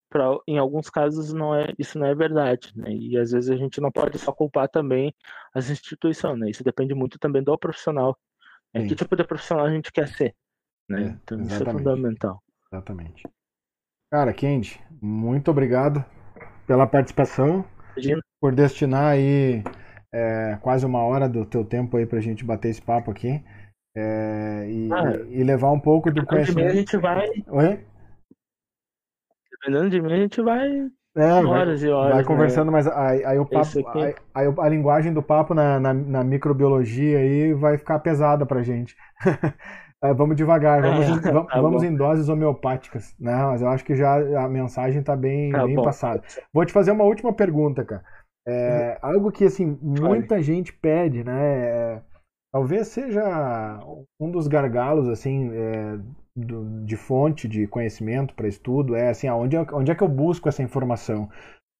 pra, 0.09 0.37
em 0.47 0.59
alguns 0.59 0.89
casos 0.89 1.33
não 1.33 1.55
é 1.55 1.73
isso 1.79 1.99
não 1.99 2.07
é 2.07 2.15
verdade 2.15 2.73
né? 2.77 2.91
e 2.93 3.19
às 3.19 3.33
vezes 3.33 3.51
a 3.51 3.57
gente 3.57 3.81
não 3.81 3.91
pode 3.91 4.19
só 4.19 4.33
culpar 4.33 4.69
também 4.69 5.13
as 5.55 5.69
instituições 5.69 6.39
né? 6.39 6.51
isso 6.51 6.63
depende 6.63 6.95
muito 6.95 7.19
também 7.19 7.43
do 7.43 7.59
profissional 7.59 8.17
né? 8.73 8.87
que 8.87 8.95
tipo 8.95 9.17
de 9.17 9.25
profissional 9.25 9.67
a 9.67 9.71
gente 9.71 9.91
quer 9.91 10.09
ser 10.09 10.35
né? 10.89 11.03
É, 11.03 11.07
então 11.07 11.41
exatamente. 11.41 11.55
isso 11.55 11.63
é 11.63 11.73
fundamental 11.73 12.43
exatamente 12.73 13.23
cara 14.11 14.33
Kendi 14.33 14.81
muito 15.03 15.51
obrigado 15.51 16.05
pela 16.67 16.87
participação 16.87 17.65
Imagina. 17.97 18.23
por 18.41 18.55
destinar 18.55 19.13
aí 19.13 19.63
é, 20.13 20.59
quase 20.61 20.85
uma 20.85 21.03
hora 21.03 21.29
do 21.29 21.45
teu 21.45 21.65
tempo 21.65 21.97
aí 21.97 22.07
pra 22.07 22.21
gente 22.21 22.45
bater 22.45 22.71
esse 22.71 22.83
papo 22.83 23.11
aqui 23.11 23.43
é, 23.97 24.67
e, 24.69 24.93
ah, 24.93 25.13
e, 25.31 25.43
levar 25.43 25.73
um 25.73 25.81
pouco 25.81 26.11
do 26.11 26.25
conhecimento. 26.27 26.69
De 26.69 26.75
mim 26.75 26.79
a 26.79 26.81
gente 26.81 26.97
vai. 26.99 27.29
Oi? 27.49 27.85
Dependendo 29.51 29.91
de 29.91 30.03
mim, 30.03 30.13
a 30.13 30.17
gente 30.17 30.43
vai. 30.43 30.69
É, 31.17 31.33
horas 31.33 31.81
vai, 31.81 31.89
e 31.89 31.93
horas. 31.93 32.11
Vai 32.11 32.23
né? 32.23 32.25
conversando, 32.25 32.67
né? 32.67 32.73
mas 32.73 32.87
aí, 32.87 33.25
aí, 33.25 33.39
o 33.39 33.47
papo, 33.47 33.89
aí, 33.99 34.15
aí, 34.35 34.55
a 34.59 34.69
linguagem 34.69 35.13
do 35.15 35.23
papo 35.23 35.55
na, 35.55 35.81
na, 35.81 35.95
na, 35.95 36.23
microbiologia 36.23 37.19
aí 37.19 37.55
vai 37.55 37.79
ficar 37.79 37.99
pesada 38.01 38.45
pra 38.45 38.63
gente. 38.63 38.97
É, 40.05 40.13
vamos 40.13 40.37
devagar, 40.37 40.83
vamos, 40.83 41.07
é, 41.07 41.09
vamos, 41.33 41.51
tá 41.51 41.61
vamos 41.61 41.83
em 41.83 41.97
doses 41.97 42.29
homeopáticas, 42.29 43.17
né? 43.19 43.35
Mas 43.35 43.63
eu 43.63 43.69
acho 43.69 43.83
que 43.83 43.95
já 43.95 44.45
a 44.45 44.47
mensagem 44.47 45.03
tá 45.03 45.17
bem, 45.17 45.51
tá 45.51 45.65
bem 45.65 45.75
passada. 45.75 46.23
Vou 46.53 46.67
te 46.67 46.73
fazer 46.73 46.91
uma 46.91 47.05
última 47.05 47.33
pergunta, 47.33 47.83
cara. 47.83 48.05
É, 48.47 48.99
uhum. 49.03 49.11
Algo 49.11 49.33
que 49.33 49.45
assim 49.45 49.79
muita 49.81 50.43
gente 50.43 50.71
pede, 50.71 51.25
né? 51.25 51.41
É, 51.41 52.03
talvez 52.53 52.89
seja 52.89 53.81
um 54.21 54.31
dos 54.31 54.47
gargalos 54.47 55.09
assim 55.09 55.51
é, 55.53 55.99
do, 56.37 56.85
de 56.85 56.97
fonte 56.97 57.49
de 57.49 57.67
conhecimento 57.67 58.35
para 58.35 58.49
estudo 58.49 58.95
é 58.95 59.09
assim 59.09 59.27
aonde 59.29 59.57
onde 59.57 59.91
é 59.91 59.95
que 59.95 60.03
eu 60.03 60.09
busco 60.09 60.49
essa 60.49 60.63
informação 60.63 61.29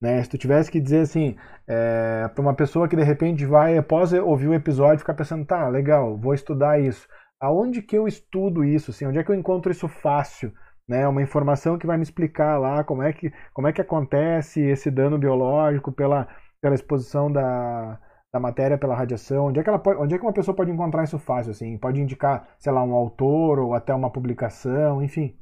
né? 0.01 0.23
Se 0.23 0.29
tu 0.31 0.39
tivesse 0.39 0.71
que 0.71 0.81
dizer 0.81 1.01
assim 1.01 1.37
é, 1.67 2.29
para 2.29 2.43
uma 2.43 2.55
pessoa 2.55 2.89
que 2.89 2.97
de 2.97 3.03
repente 3.03 3.45
vai 3.47 3.79
após 3.79 4.13
ouvir 4.13 4.49
o 4.49 4.55
episódio 4.55 4.99
ficar 4.99 5.15
pensando 5.15 5.47
tá 5.47 5.69
legal 5.69 6.17
vou 6.19 6.35
estudar 6.35 6.81
isso. 6.81 7.09
Aonde 7.41 7.83
que 7.83 7.97
eu 7.97 8.09
estudo 8.09 8.65
isso 8.65 8.91
assim? 8.91 9.07
Onde 9.07 9.19
é 9.19 9.25
que 9.25 9.31
eu 9.31 9.35
encontro 9.35 9.71
isso 9.71 9.89
fácil 9.89 10.53
né? 10.89 11.07
Uma 11.09 11.23
informação 11.23 11.79
que 11.79 11.87
vai 11.87 11.97
me 11.97 12.03
explicar 12.03 12.59
lá 12.59 12.85
como 12.85 13.03
é 13.03 13.13
que 13.13 13.33
como 13.53 13.69
é 13.69 13.73
que 13.73 13.81
acontece 13.81 14.61
esse 14.61 14.91
dano 14.91 15.19
biológico 15.19 15.93
pela 15.93 16.29
pela 16.61 16.75
exposição 16.75 17.31
da 17.31 17.99
da 18.37 18.41
matéria 18.41 18.79
pela 18.79 18.95
radiação? 18.95 19.47
Onde 19.47 19.59
é 19.59 19.63
que 19.63 19.69
ela 19.69 19.79
pode, 19.79 19.99
onde 19.99 20.15
é 20.15 20.19
que 20.19 20.25
uma 20.25 20.33
pessoa 20.33 20.55
pode 20.55 20.71
encontrar 20.71 21.05
isso 21.05 21.19
fácil 21.19 21.51
assim? 21.53 21.79
Pode 21.79 22.01
indicar, 22.01 22.55
sei 22.59 22.71
lá, 22.71 22.83
um 22.85 22.95
autor 22.95 23.59
ou 23.59 23.75
até 23.75 23.95
uma 23.95 24.13
publicação, 24.13 25.03
enfim. 25.03 25.35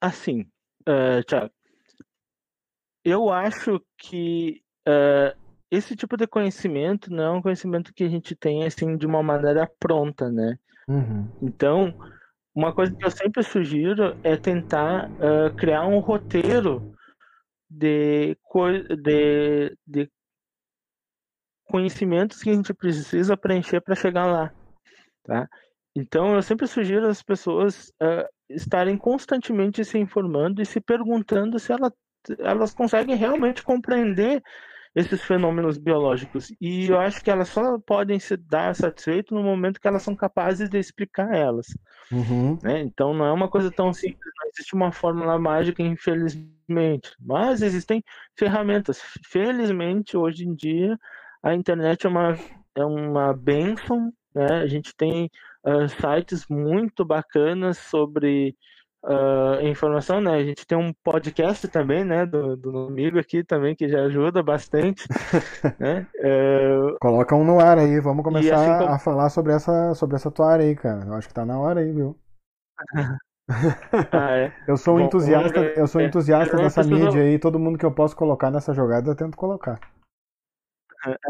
Assim, 0.00 0.42
uh, 0.88 1.24
Thiago, 1.26 1.50
eu 3.04 3.30
acho 3.30 3.80
que 3.96 4.60
uh, 4.86 5.36
esse 5.70 5.96
tipo 5.96 6.16
de 6.16 6.26
conhecimento 6.26 7.10
não 7.10 7.24
é 7.24 7.30
um 7.30 7.42
conhecimento 7.42 7.94
que 7.94 8.04
a 8.04 8.08
gente 8.08 8.36
tem 8.36 8.64
assim 8.64 8.96
de 8.96 9.06
uma 9.06 9.22
maneira 9.22 9.70
pronta, 9.80 10.30
né? 10.30 10.58
Uhum. 10.88 11.28
Então, 11.40 11.94
uma 12.54 12.74
coisa 12.74 12.94
que 12.94 13.04
eu 13.04 13.10
sempre 13.10 13.42
sugiro 13.42 14.16
é 14.22 14.36
tentar 14.36 15.08
uh, 15.12 15.54
criar 15.56 15.86
um 15.86 16.00
roteiro 16.00 16.92
de, 17.72 18.36
de, 19.02 19.76
de 19.86 20.10
conhecimentos 21.64 22.42
que 22.42 22.50
a 22.50 22.54
gente 22.54 22.74
precisa 22.74 23.36
preencher 23.36 23.80
para 23.80 23.94
chegar 23.94 24.26
lá, 24.26 24.52
tá? 25.24 25.48
Então, 25.94 26.34
eu 26.34 26.42
sempre 26.42 26.66
sugiro 26.66 27.06
às 27.06 27.22
pessoas 27.22 27.88
uh, 28.02 28.26
estarem 28.48 28.96
constantemente 28.96 29.84
se 29.84 29.98
informando 29.98 30.62
e 30.62 30.66
se 30.66 30.80
perguntando 30.80 31.58
se 31.58 31.72
ela, 31.72 31.92
elas 32.38 32.72
conseguem 32.72 33.14
realmente 33.14 33.62
compreender 33.62 34.42
esses 34.94 35.22
fenômenos 35.22 35.78
biológicos. 35.78 36.52
E 36.60 36.86
eu 36.88 36.98
acho 36.98 37.22
que 37.22 37.30
elas 37.30 37.48
só 37.48 37.78
podem 37.78 38.18
se 38.18 38.36
dar 38.36 38.74
satisfeito 38.74 39.34
no 39.34 39.42
momento 39.42 39.80
que 39.80 39.88
elas 39.88 40.02
são 40.02 40.14
capazes 40.14 40.68
de 40.68 40.78
explicar 40.78 41.34
elas. 41.34 41.66
Uhum. 42.12 42.58
Né? 42.62 42.82
Então 42.82 43.14
não 43.14 43.24
é 43.24 43.32
uma 43.32 43.48
coisa 43.48 43.70
tão 43.70 43.92
simples, 43.92 44.32
não 44.38 44.48
existe 44.48 44.74
uma 44.74 44.92
fórmula 44.92 45.38
mágica, 45.38 45.82
infelizmente. 45.82 47.12
Mas 47.18 47.62
existem 47.62 48.04
ferramentas. 48.36 49.00
Felizmente, 49.24 50.16
hoje 50.16 50.46
em 50.46 50.54
dia, 50.54 50.98
a 51.42 51.54
internet 51.54 52.06
é 52.06 52.08
uma, 52.08 52.38
é 52.74 52.84
uma 52.84 53.32
benção. 53.32 54.12
Né? 54.34 54.46
A 54.46 54.66
gente 54.66 54.94
tem 54.94 55.30
uh, 55.64 55.88
sites 55.88 56.46
muito 56.48 57.04
bacanas 57.04 57.78
sobre 57.78 58.54
uh, 59.04 59.60
informação, 59.66 60.20
né? 60.20 60.32
A 60.34 60.44
gente 60.44 60.66
tem 60.66 60.78
um 60.78 60.92
podcast 61.04 61.66
também, 61.68 62.04
né, 62.04 62.24
do, 62.24 62.56
do 62.56 62.86
amigo 62.86 63.18
aqui 63.18 63.44
também, 63.44 63.74
que 63.74 63.88
já 63.88 64.02
ajuda 64.02 64.42
bastante, 64.42 65.06
né? 65.78 66.06
Uh... 66.18 66.96
Coloca 67.00 67.34
um 67.34 67.44
no 67.44 67.60
ar 67.60 67.78
aí, 67.78 68.00
vamos 68.00 68.24
começar 68.24 68.56
assim 68.56 68.78
como... 68.78 68.94
a 68.94 68.98
falar 68.98 69.30
sobre 69.30 69.52
essa, 69.52 69.94
sobre 69.94 70.16
essa 70.16 70.30
tua 70.30 70.52
área 70.52 70.64
aí, 70.64 70.74
cara. 70.74 71.04
Eu 71.06 71.14
acho 71.14 71.28
que 71.28 71.34
tá 71.34 71.44
na 71.44 71.58
hora 71.58 71.80
aí, 71.80 71.92
viu? 71.92 72.16
ah, 74.12 74.36
é? 74.36 74.52
Eu 74.66 74.76
sou 74.76 74.96
um 74.96 75.00
entusiasta, 75.00 75.60
eu 75.76 75.86
sou 75.86 76.00
é, 76.00 76.04
entusiasta 76.06 76.56
é, 76.56 76.62
dessa 76.62 76.82
mídia 76.82 77.22
aí, 77.22 77.38
todo 77.38 77.58
mundo 77.58 77.78
que 77.78 77.84
eu 77.84 77.92
posso 77.92 78.16
colocar 78.16 78.50
nessa 78.50 78.72
jogada 78.72 79.10
eu 79.10 79.16
tento 79.16 79.36
colocar. 79.36 79.80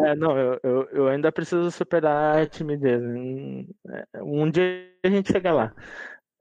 É, 0.05 0.15
não, 0.15 0.39
eu, 0.39 0.61
eu, 0.63 0.89
eu, 0.93 1.09
ainda 1.09 1.33
preciso 1.33 1.71
superar 1.71 2.43
a 2.43 2.47
timidez. 2.47 3.03
Um 4.21 4.51
dia 4.51 4.87
a 5.03 5.09
gente 5.09 5.33
chega 5.33 5.51
lá. 5.51 5.73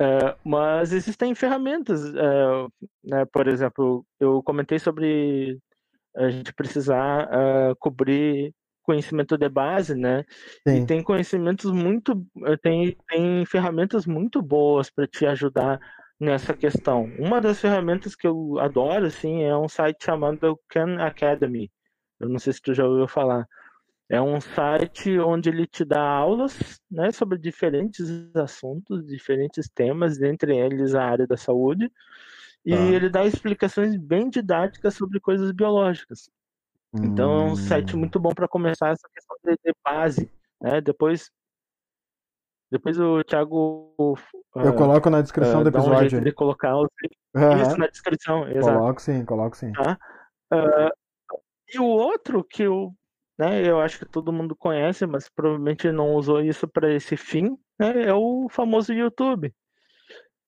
Uh, 0.01 0.35
mas 0.43 0.93
existem 0.93 1.35
ferramentas, 1.35 2.03
uh, 2.03 2.73
né, 3.03 3.23
por 3.31 3.47
exemplo, 3.47 4.03
eu 4.19 4.41
comentei 4.41 4.79
sobre 4.79 5.59
a 6.17 6.27
gente 6.27 6.51
precisar 6.53 7.27
uh, 7.27 7.75
cobrir 7.77 8.51
conhecimento 8.81 9.37
de 9.37 9.47
base, 9.47 9.93
né? 9.93 10.25
Sim. 10.67 10.81
E 10.81 10.85
tem 10.87 11.03
conhecimentos 11.03 11.71
muito, 11.71 12.25
tem, 12.63 12.97
tem 13.07 13.45
ferramentas 13.45 14.07
muito 14.07 14.41
boas 14.41 14.89
para 14.89 15.05
te 15.05 15.23
ajudar 15.27 15.79
nessa 16.19 16.51
questão. 16.55 17.03
Uma 17.19 17.39
das 17.39 17.61
ferramentas 17.61 18.15
que 18.15 18.25
eu 18.25 18.57
adoro, 18.59 19.05
assim, 19.05 19.43
é 19.43 19.55
um 19.55 19.69
site 19.69 20.03
chamado 20.03 20.59
Khan 20.67 20.97
Academy. 20.99 21.69
Eu 22.19 22.27
não 22.27 22.39
sei 22.39 22.53
se 22.53 22.61
tu 22.61 22.73
já 22.73 22.87
ouviu 22.87 23.07
falar. 23.07 23.47
É 24.12 24.22
um 24.22 24.41
site 24.41 25.18
onde 25.20 25.47
ele 25.47 25.66
te 25.66 25.86
dá 25.86 26.01
aulas 26.01 26.82
né, 26.91 27.12
sobre 27.12 27.38
diferentes 27.38 28.09
assuntos, 28.36 29.07
diferentes 29.07 29.70
temas, 29.70 30.18
dentre 30.18 30.57
eles 30.57 30.93
a 30.93 31.05
área 31.05 31.26
da 31.26 31.38
saúde, 31.38 31.89
e 32.66 32.74
ah. 32.74 32.78
ele 32.78 33.09
dá 33.09 33.26
explicações 33.26 33.95
bem 33.95 34.30
didáticas 34.30 34.95
sobre 34.95 35.18
coisas 35.22 35.53
biológicas. 35.53 36.30
Então 36.93 37.32
é 37.32 37.43
um 37.51 37.55
site 37.55 37.95
hum. 37.95 37.99
muito 37.99 38.20
bom 38.20 38.34
para 38.34 38.49
começar 38.49 38.89
essa 38.89 39.07
questão 39.14 39.38
de, 39.45 39.57
de 39.64 39.74
base. 39.82 40.30
Né? 40.62 40.82
Depois, 40.82 41.32
depois 42.70 42.99
o 42.99 43.24
Thiago. 43.24 43.95
Eu 44.55 44.72
uh, 44.72 44.76
coloco 44.76 45.09
na 45.09 45.22
descrição 45.22 45.62
uh, 45.62 45.64
do 45.64 45.70
episódio. 45.70 46.20
Um 46.20 46.24
de 46.24 46.34
colocar 46.34 46.78
os... 46.78 46.89
uhum. 47.34 47.62
isso 47.62 47.78
na 47.78 47.88
descrição. 47.88 48.45
Exato. 48.49 48.78
Coloco 48.78 49.01
sim, 49.01 49.24
coloco 49.24 49.55
sim. 49.55 49.72
Tá? 49.72 49.97
Uh, 50.53 50.91
e 51.74 51.80
o 51.80 51.86
outro 51.86 52.43
que 52.43 52.64
eu, 52.64 52.93
né, 53.41 53.67
eu 53.67 53.81
acho 53.81 53.97
que 53.97 54.05
todo 54.05 54.31
mundo 54.31 54.55
conhece, 54.55 55.07
mas 55.07 55.27
provavelmente 55.27 55.91
não 55.91 56.13
usou 56.13 56.41
isso 56.43 56.67
para 56.67 56.93
esse 56.93 57.17
fim, 57.17 57.57
né, 57.79 58.03
é 58.03 58.13
o 58.13 58.47
famoso 58.51 58.93
YouTube. 58.93 59.51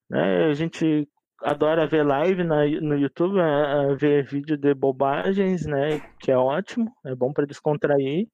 Né, 0.08 0.44
a 0.44 0.54
gente 0.54 1.08
adora 1.42 1.88
ver 1.88 2.04
live 2.04 2.44
na, 2.44 2.64
no 2.80 2.96
YouTube, 2.96 3.40
a, 3.40 3.94
ver 3.96 4.24
vídeo 4.24 4.56
de 4.56 4.72
bobagens, 4.74 5.66
né, 5.66 5.98
que 6.20 6.30
é 6.30 6.38
ótimo, 6.38 6.94
é 7.04 7.16
bom 7.16 7.32
para 7.32 7.46
descontrair. 7.46 8.28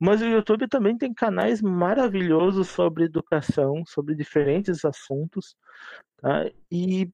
Mas 0.00 0.20
o 0.20 0.26
YouTube 0.26 0.66
também 0.66 0.98
tem 0.98 1.14
canais 1.14 1.62
maravilhosos 1.62 2.66
sobre 2.70 3.04
educação, 3.04 3.84
sobre 3.86 4.16
diferentes 4.16 4.84
assuntos, 4.84 5.54
tá? 6.16 6.50
E 6.72 7.08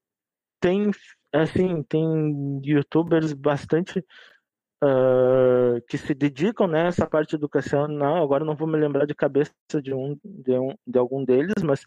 tem, 0.59 0.91
assim, 1.35 1.83
tem 1.83 2.63
YouTubers 2.65 3.35
bastante 3.35 4.03
uh, 4.83 5.81
que 5.89 5.99
se 5.99 6.15
dedicam 6.15 6.67
né, 6.67 6.91
parte 7.11 7.35
educacional. 7.35 8.23
Agora 8.23 8.45
não 8.45 8.57
vou 8.57 8.69
me 8.69 8.79
lembrar 8.79 9.07
de 9.07 9.15
cabeça 9.15 9.53
de 9.83 9.93
um 9.93 10.19
de, 10.25 10.59
um, 10.59 10.75
de 10.87 10.99
algum 10.99 11.25
deles, 11.25 11.63
mas 11.63 11.83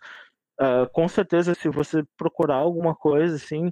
uh, 0.60 0.90
com 0.92 1.08
certeza 1.08 1.54
se 1.54 1.70
você 1.70 2.04
procurar 2.18 2.56
alguma 2.56 2.96
coisa 2.96 3.36
assim, 3.36 3.68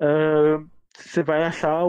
uh, 0.00 0.68
você 0.96 1.22
vai 1.22 1.42
achar 1.42 1.84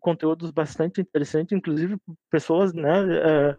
conteúdos 0.00 0.50
bastante 0.50 1.00
interessantes, 1.00 1.56
inclusive 1.56 1.98
pessoas, 2.30 2.72
né, 2.72 3.54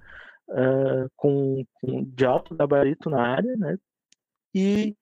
com, 1.15 1.63
com, 1.73 2.03
de 2.03 2.25
alto 2.25 2.55
gabarito 2.55 3.07
na 3.07 3.21
área, 3.21 3.55
né? 3.55 3.77
E 4.53 4.95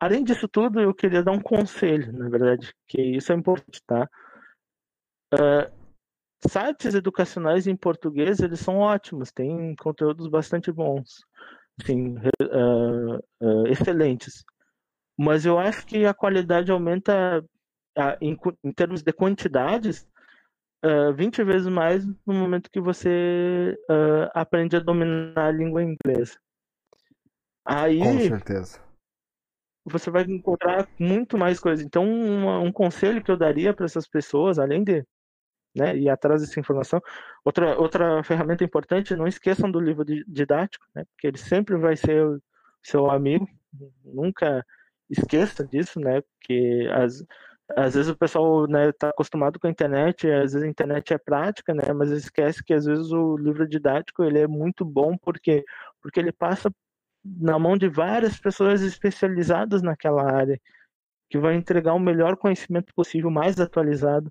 além 0.00 0.24
disso 0.24 0.48
tudo, 0.48 0.80
eu 0.80 0.92
queria 0.92 1.22
dar 1.22 1.30
um 1.30 1.40
conselho, 1.40 2.12
na 2.12 2.28
verdade, 2.28 2.74
que 2.88 3.00
isso 3.00 3.32
é 3.32 3.36
importante, 3.36 3.80
tá? 3.86 4.08
Uh, 5.32 5.81
sites 6.48 6.94
educacionais 6.94 7.66
em 7.66 7.76
português 7.76 8.40
eles 8.40 8.60
são 8.60 8.78
ótimos, 8.78 9.30
têm 9.30 9.74
conteúdos 9.76 10.28
bastante 10.28 10.72
bons, 10.72 11.24
assim, 11.80 12.16
uh, 12.16 13.16
uh, 13.40 13.66
excelentes. 13.68 14.44
Mas 15.18 15.44
eu 15.46 15.58
acho 15.58 15.86
que 15.86 16.04
a 16.04 16.14
qualidade 16.14 16.72
aumenta 16.72 17.44
uh, 17.98 18.16
em, 18.20 18.36
em, 18.64 18.72
termos 18.72 19.02
de 19.02 19.12
quantidades 19.12 20.08
uh, 20.84 21.12
20 21.14 21.44
vezes 21.44 21.68
mais 21.68 22.06
no 22.06 22.34
momento 22.34 22.70
que 22.70 22.80
você 22.80 23.76
aprende 24.34 24.76
a 24.76 24.80
dominar 24.80 25.46
a 25.46 25.52
língua 25.52 25.82
inglesa. 25.82 26.38
Aí, 27.64 28.00
Com 28.00 28.18
certeza. 28.20 28.80
Você 29.84 30.10
vai 30.10 30.22
encontrar 30.22 30.88
muito 30.98 31.36
mais 31.36 31.58
coisas. 31.58 31.84
Então, 31.84 32.04
um, 32.04 32.66
um 32.66 32.72
conselho 32.72 33.22
que 33.22 33.30
eu 33.30 33.36
daria 33.36 33.74
para 33.74 33.84
essas 33.84 34.06
pessoas, 34.06 34.58
além 34.58 34.84
de 34.84 35.04
né, 35.74 35.96
e 35.96 36.08
atrás 36.08 36.42
dessa 36.42 36.60
informação. 36.60 37.00
Outra, 37.44 37.78
outra 37.78 38.22
ferramenta 38.22 38.64
importante, 38.64 39.16
não 39.16 39.26
esqueçam 39.26 39.70
do 39.70 39.80
livro 39.80 40.04
didático, 40.04 40.84
né, 40.94 41.04
porque 41.04 41.26
ele 41.26 41.38
sempre 41.38 41.76
vai 41.76 41.96
ser 41.96 42.24
seu 42.82 43.10
amigo, 43.10 43.48
nunca 44.04 44.64
esqueça 45.08 45.64
disso, 45.66 46.00
né, 46.00 46.20
porque 46.22 46.88
às, 46.92 47.24
às 47.76 47.94
vezes 47.94 48.10
o 48.10 48.16
pessoal 48.16 48.64
está 48.64 48.78
né, 48.78 48.92
tá 48.92 49.08
acostumado 49.10 49.58
com 49.58 49.66
a 49.66 49.70
internet, 49.70 50.30
às 50.30 50.52
vezes 50.52 50.62
a 50.62 50.68
internet 50.68 51.14
é 51.14 51.18
prática, 51.18 51.74
né, 51.74 51.92
mas 51.94 52.10
esquece 52.10 52.62
que 52.62 52.74
às 52.74 52.84
vezes 52.84 53.10
o 53.12 53.36
livro 53.36 53.66
didático 53.68 54.24
ele 54.24 54.38
é 54.38 54.46
muito 54.46 54.84
bom 54.84 55.16
porque, 55.18 55.64
porque 56.00 56.20
ele 56.20 56.32
passa 56.32 56.70
na 57.24 57.58
mão 57.58 57.76
de 57.76 57.88
várias 57.88 58.38
pessoas 58.38 58.82
especializadas 58.82 59.80
naquela 59.82 60.24
área, 60.24 60.60
que 61.30 61.38
vai 61.38 61.54
entregar 61.54 61.94
o 61.94 61.98
melhor 62.00 62.36
conhecimento 62.36 62.92
possível, 62.94 63.30
mais 63.30 63.58
atualizado 63.58 64.30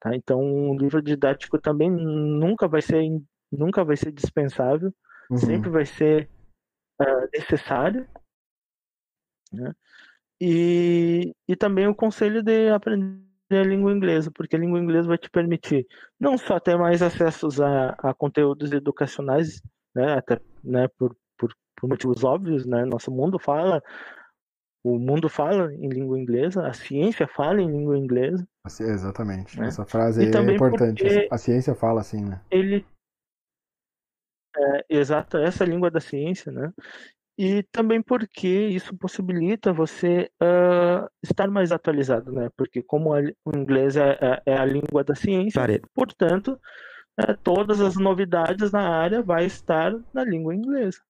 Tá? 0.00 0.14
Então, 0.14 0.40
o 0.70 0.76
livro 0.76 1.02
didático 1.02 1.58
também 1.58 1.90
nunca 1.90 2.68
vai 2.68 2.82
ser, 2.82 3.02
nunca 3.50 3.84
vai 3.84 3.96
ser 3.96 4.12
dispensável, 4.12 4.92
uhum. 5.30 5.36
sempre 5.36 5.70
vai 5.70 5.86
ser 5.86 6.28
uh, 7.00 7.28
necessário. 7.32 8.06
Né? 9.52 9.72
E, 10.40 11.34
e 11.48 11.56
também 11.56 11.86
o 11.86 11.94
conselho 11.94 12.42
de 12.42 12.68
aprender 12.68 13.24
a 13.50 13.62
língua 13.62 13.92
inglesa, 13.92 14.30
porque 14.30 14.56
a 14.56 14.58
língua 14.58 14.78
inglesa 14.78 15.08
vai 15.08 15.18
te 15.18 15.30
permitir 15.30 15.86
não 16.18 16.36
só 16.36 16.58
ter 16.58 16.76
mais 16.76 17.00
acessos 17.00 17.60
a, 17.60 17.90
a 17.98 18.12
conteúdos 18.12 18.72
educacionais, 18.72 19.62
né, 19.94 20.14
até 20.14 20.40
né, 20.62 20.88
por, 20.98 21.16
por, 21.38 21.54
por 21.76 21.88
motivos 21.88 22.24
óbvios, 22.24 22.66
né, 22.66 22.84
nosso 22.84 23.10
mundo 23.10 23.38
fala 23.38 23.82
o 24.86 25.00
mundo 25.00 25.28
fala 25.28 25.74
em 25.74 25.88
língua 25.88 26.16
inglesa, 26.16 26.64
a 26.64 26.72
ciência 26.72 27.26
fala 27.26 27.60
em 27.60 27.68
língua 27.68 27.98
inglesa. 27.98 28.46
Exatamente. 28.80 29.58
Né? 29.58 29.68
Essa 29.68 29.84
frase 29.84 30.22
aí 30.22 30.30
é 30.30 30.54
importante. 30.54 31.04
A 31.30 31.38
ciência 31.38 31.74
fala 31.74 32.00
assim, 32.00 32.24
né? 32.24 32.40
Ele 32.50 32.84
é, 34.58 34.84
exato, 34.88 35.36
essa 35.36 35.64
é 35.64 35.66
a 35.66 35.70
língua 35.70 35.90
da 35.90 36.00
ciência, 36.00 36.50
né? 36.50 36.72
E 37.38 37.62
também 37.64 38.02
porque 38.02 38.48
isso 38.48 38.96
possibilita 38.96 39.72
você 39.72 40.30
uh, 40.42 41.06
estar 41.22 41.50
mais 41.50 41.70
atualizado, 41.70 42.32
né? 42.32 42.48
Porque 42.56 42.82
como 42.82 43.12
a, 43.12 43.20
o 43.44 43.56
inglês 43.56 43.96
é, 43.96 44.12
é, 44.12 44.42
é, 44.46 44.56
a 44.56 44.64
língua 44.64 45.04
da 45.04 45.14
ciência, 45.14 45.60
portanto, 45.94 46.58
é, 47.18 47.34
todas 47.34 47.80
as 47.80 47.96
novidades 47.96 48.72
na 48.72 48.88
área 48.88 49.22
vai 49.22 49.44
estar 49.44 49.92
na 50.14 50.24
língua 50.24 50.54
inglesa. 50.54 51.00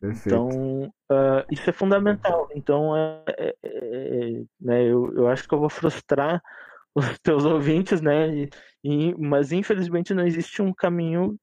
Perfeito. 0.00 0.28
Então, 0.28 0.84
uh, 1.10 1.44
isso 1.50 1.68
é 1.68 1.72
fundamental. 1.72 2.48
Então, 2.54 2.96
é, 2.96 3.24
é, 3.28 3.56
é, 3.64 4.42
né, 4.60 4.82
eu, 4.84 5.12
eu 5.14 5.28
acho 5.28 5.48
que 5.48 5.54
eu 5.54 5.58
vou 5.58 5.68
frustrar 5.68 6.40
os 6.94 7.18
teus 7.18 7.44
ouvintes, 7.44 8.00
né? 8.00 8.28
E, 8.28 8.50
e, 8.84 9.14
mas, 9.16 9.50
infelizmente, 9.50 10.14
não 10.14 10.24
existe 10.24 10.62
um 10.62 10.72
caminho, 10.72 11.36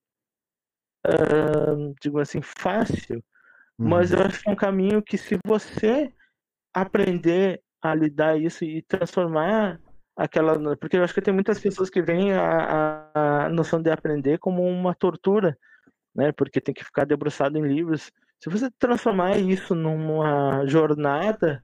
uh, 1.06 1.93
digo 2.01 2.20
assim, 2.20 2.41
fácil. 2.41 3.22
Uhum. 3.78 3.89
Mas 3.89 4.14
eu 4.14 4.22
acho 4.22 4.41
que 4.41 4.49
é 4.49 4.53
um 4.53 4.56
caminho 4.56 5.01
que, 5.01 5.18
se 5.18 5.38
você 5.45 6.14
aprender 6.74 7.62
a 7.82 7.93
lidar 7.93 8.39
isso 8.39 8.64
e 8.64 8.82
transformar 8.84 9.80
aquela. 10.16 10.76
Porque 10.78 10.97
eu 10.97 11.03
acho 11.03 11.14
que 11.14 11.22
tem 11.22 11.34
muitas 11.34 11.60
pessoas 11.60 11.89
que 11.89 12.01
veem 12.01 12.34
a, 12.34 13.12
a, 13.14 13.45
a 13.45 13.49
noção 13.49 13.82
de 13.82 13.91
aprender 13.91 14.39
como 14.39 14.64
uma 14.64 14.95
tortura, 14.95 15.58
né? 16.16 16.32
Porque 16.32 16.62
tem 16.62 16.74
que 16.74 16.86
ficar 16.86 17.06
debruçado 17.06 17.58
em 17.58 17.62
livros 17.62 18.12
se 18.40 18.50
você 18.50 18.70
transformar 18.80 19.38
isso 19.38 19.74
numa 19.74 20.66
jornada 20.68 21.64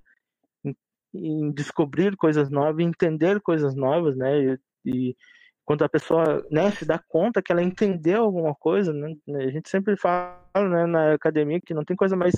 em, 1.14 1.52
descobrir 1.52 2.16
coisas 2.16 2.50
novas, 2.50 2.86
entender 2.86 3.42
coisas 3.42 3.76
novas, 3.76 4.16
né? 4.16 4.40
E, 4.40 4.60
e, 4.86 5.18
quando 5.66 5.84
a 5.84 5.90
pessoa 5.90 6.46
né, 6.52 6.72
se 6.72 6.86
dá 6.86 7.00
conta 7.00 7.42
que 7.42 7.52
ela 7.52 7.62
entendeu 7.62 8.24
alguma 8.24 8.56
coisa, 8.56 8.92
né? 8.94 9.14
A 9.36 9.50
gente 9.50 9.70
sempre 9.70 9.96
fala 9.96 10.40
né, 10.56 10.86
na 10.86 11.14
academia 11.14 11.62
que 11.62 11.74
não 11.74 11.86
tem 11.86 11.96
coisa 11.96 12.16
mais 12.16 12.34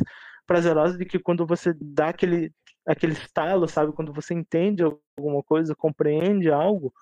prazerosa 0.46 0.98
do 0.98 1.06
que 1.06 1.20
quando 1.20 1.46
você 1.46 1.74
dá 1.80 2.10
aquele, 2.10 2.52
aquele 2.86 3.14
estalo, 3.14 3.68
sabe? 3.68 3.94
Quando 3.94 4.14
você 4.14 4.34
entende 4.34 4.84
alguma 5.18 5.42
coisa, 5.44 5.76
compreende 5.76 6.52
algo. 6.52 6.94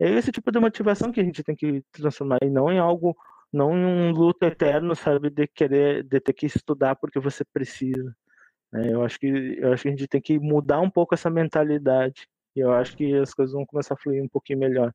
É 0.00 0.10
esse 0.10 0.32
tipo 0.32 0.50
de 0.50 0.58
motivação 0.58 1.12
que 1.12 1.20
a 1.20 1.24
gente 1.24 1.44
tem 1.44 1.54
que 1.54 1.82
transformar 1.92 2.38
e 2.42 2.50
não 2.50 2.70
em 2.70 2.78
algo 2.78 3.16
não 3.52 3.76
em 3.76 3.84
um 3.84 4.10
luto 4.12 4.44
eterno, 4.46 4.94
sabe, 4.96 5.30
de 5.30 5.46
querer, 5.46 6.02
de 6.04 6.20
ter 6.20 6.32
que 6.32 6.46
estudar 6.46 6.96
porque 6.96 7.20
você 7.20 7.44
precisa. 7.44 8.14
Né? 8.72 8.92
Eu 8.92 9.04
acho 9.04 9.18
que 9.18 9.26
eu 9.26 9.72
acho 9.72 9.82
que 9.82 9.88
a 9.88 9.90
gente 9.92 10.08
tem 10.08 10.20
que 10.20 10.38
mudar 10.38 10.80
um 10.80 10.90
pouco 10.90 11.14
essa 11.14 11.30
mentalidade. 11.30 12.26
E 12.56 12.60
eu 12.60 12.72
acho 12.72 12.96
que 12.96 13.14
as 13.14 13.34
coisas 13.34 13.54
vão 13.54 13.66
começar 13.66 13.94
a 13.94 13.96
fluir 13.96 14.22
um 14.22 14.28
pouquinho 14.28 14.58
melhor. 14.58 14.92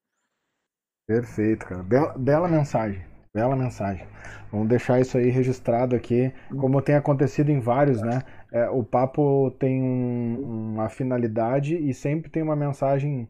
Perfeito, 1.08 1.66
cara. 1.66 1.84
Bela, 1.84 2.18
bela 2.18 2.48
mensagem. 2.48 3.04
Bela 3.34 3.56
mensagem. 3.56 4.08
Vamos 4.52 4.68
deixar 4.68 5.00
isso 5.00 5.18
aí 5.18 5.30
registrado 5.30 5.96
aqui, 5.96 6.34
como 6.60 6.82
tem 6.82 6.96
acontecido 6.96 7.50
em 7.50 7.60
vários, 7.60 8.02
né? 8.02 8.24
É, 8.52 8.70
o 8.70 8.84
papo 8.84 9.52
tem 9.60 9.82
um, 9.82 10.74
uma 10.74 10.90
finalidade 10.90 11.78
e 11.78 11.94
sempre 11.94 12.32
tem 12.32 12.42
uma 12.42 12.56
mensagem 12.56 13.30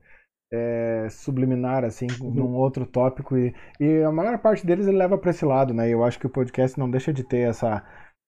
é, 0.51 1.07
subliminar, 1.09 1.83
assim, 1.83 2.07
uhum. 2.21 2.31
num 2.31 2.55
outro 2.55 2.85
tópico. 2.85 3.37
E, 3.37 3.53
e 3.79 4.03
a 4.03 4.11
maior 4.11 4.37
parte 4.39 4.65
deles 4.65 4.87
ele 4.87 4.97
leva 4.97 5.17
para 5.17 5.31
esse 5.31 5.45
lado, 5.45 5.73
né? 5.73 5.89
Eu 5.89 6.03
acho 6.03 6.19
que 6.19 6.27
o 6.27 6.31
podcast 6.31 6.77
não 6.79 6.89
deixa 6.89 7.13
de 7.13 7.23
ter 7.23 7.49
essa, 7.49 7.83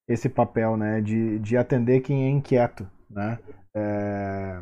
esse 0.07 0.29
papel, 0.29 0.77
né? 0.77 1.01
De, 1.01 1.39
de 1.39 1.57
atender 1.57 2.01
quem 2.01 2.25
é 2.25 2.29
inquieto, 2.29 2.89
né? 3.09 3.39
É, 3.75 4.61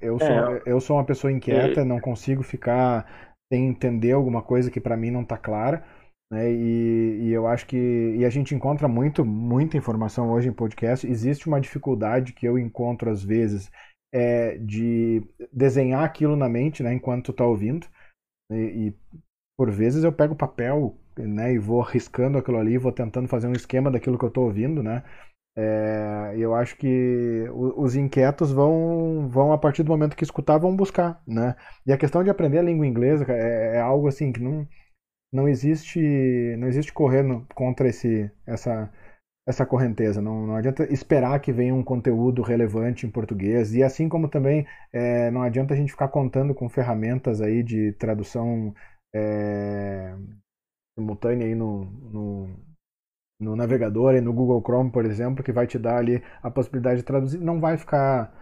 eu, 0.00 0.18
sou, 0.18 0.28
é, 0.28 0.62
eu 0.66 0.80
sou 0.80 0.96
uma 0.96 1.04
pessoa 1.04 1.32
inquieta, 1.32 1.84
não 1.84 2.00
consigo 2.00 2.42
ficar 2.42 3.06
sem 3.52 3.68
entender 3.68 4.12
alguma 4.12 4.42
coisa 4.42 4.70
que 4.70 4.80
para 4.80 4.96
mim 4.96 5.10
não 5.10 5.24
tá 5.24 5.36
clara. 5.36 5.84
Né? 6.32 6.50
E, 6.52 7.28
e, 7.28 7.32
eu 7.32 7.46
acho 7.46 7.66
que 7.66 7.76
e 8.16 8.24
a 8.24 8.30
gente 8.30 8.54
encontra 8.54 8.88
muito, 8.88 9.24
muita 9.24 9.76
informação 9.76 10.30
hoje 10.30 10.48
em 10.48 10.52
podcast. 10.52 11.06
Existe 11.06 11.46
uma 11.46 11.60
dificuldade 11.60 12.32
que 12.32 12.46
eu 12.46 12.58
encontro 12.58 13.10
às 13.10 13.22
vezes 13.22 13.70
é, 14.14 14.56
de 14.58 15.22
desenhar 15.52 16.04
aquilo 16.04 16.36
na 16.36 16.48
mente, 16.48 16.84
né, 16.84 16.94
enquanto 16.94 17.26
tu 17.26 17.32
tá 17.32 17.44
ouvindo. 17.44 17.84
E, 18.50 18.54
e, 18.54 18.94
por 19.58 19.70
vezes 19.72 20.04
eu 20.04 20.12
pego 20.12 20.36
papel, 20.36 20.96
né, 21.18 21.52
e 21.52 21.58
vou 21.58 21.80
riscando 21.82 22.38
aquilo 22.38 22.58
ali, 22.58 22.78
vou 22.78 22.92
tentando 22.92 23.28
fazer 23.28 23.48
um 23.48 23.52
esquema 23.52 23.90
daquilo 23.90 24.18
que 24.18 24.24
eu 24.24 24.30
tô 24.30 24.42
ouvindo, 24.42 24.82
né. 24.82 25.02
É, 25.56 26.34
eu 26.36 26.54
acho 26.54 26.76
que 26.76 27.48
os 27.52 27.96
inquietos 27.96 28.52
vão, 28.52 29.28
vão 29.28 29.52
a 29.52 29.58
partir 29.58 29.82
do 29.82 29.90
momento 29.90 30.16
que 30.16 30.24
escutar, 30.24 30.58
vão 30.58 30.76
buscar, 30.76 31.20
né. 31.26 31.56
E 31.86 31.92
a 31.92 31.98
questão 31.98 32.22
de 32.22 32.30
aprender 32.30 32.58
a 32.58 32.62
língua 32.62 32.86
inglesa 32.86 33.24
é, 33.28 33.76
é 33.76 33.80
algo 33.80 34.08
assim 34.08 34.32
que 34.32 34.40
não 34.40 34.66
não 35.32 35.48
existe 35.48 36.00
não 36.58 36.68
existe 36.68 36.92
correr 36.92 37.24
contra 37.54 37.88
esse 37.88 38.30
essa 38.46 38.88
essa 39.46 39.66
correnteza. 39.66 40.20
Não, 40.20 40.46
não 40.46 40.56
adianta 40.56 40.84
esperar 40.92 41.38
que 41.40 41.52
venha 41.52 41.74
um 41.74 41.82
conteúdo 41.84 42.42
relevante 42.42 43.06
em 43.06 43.10
português. 43.10 43.74
E 43.74 43.82
assim 43.82 44.08
como 44.08 44.28
também 44.28 44.66
é, 44.92 45.30
não 45.30 45.42
adianta 45.42 45.74
a 45.74 45.76
gente 45.76 45.92
ficar 45.92 46.08
contando 46.08 46.54
com 46.54 46.68
ferramentas 46.68 47.40
aí 47.40 47.62
de 47.62 47.92
tradução 47.92 48.74
é, 49.14 50.14
simultânea 50.98 51.46
aí 51.46 51.54
no, 51.54 51.84
no, 51.84 52.48
no 53.40 53.56
navegador 53.56 54.14
e 54.14 54.20
no 54.20 54.32
Google 54.32 54.62
Chrome, 54.62 54.90
por 54.90 55.04
exemplo, 55.04 55.44
que 55.44 55.52
vai 55.52 55.66
te 55.66 55.78
dar 55.78 55.98
ali 55.98 56.22
a 56.42 56.50
possibilidade 56.50 56.98
de 56.98 57.04
traduzir. 57.04 57.40
Não 57.40 57.60
vai 57.60 57.76
ficar 57.76 58.32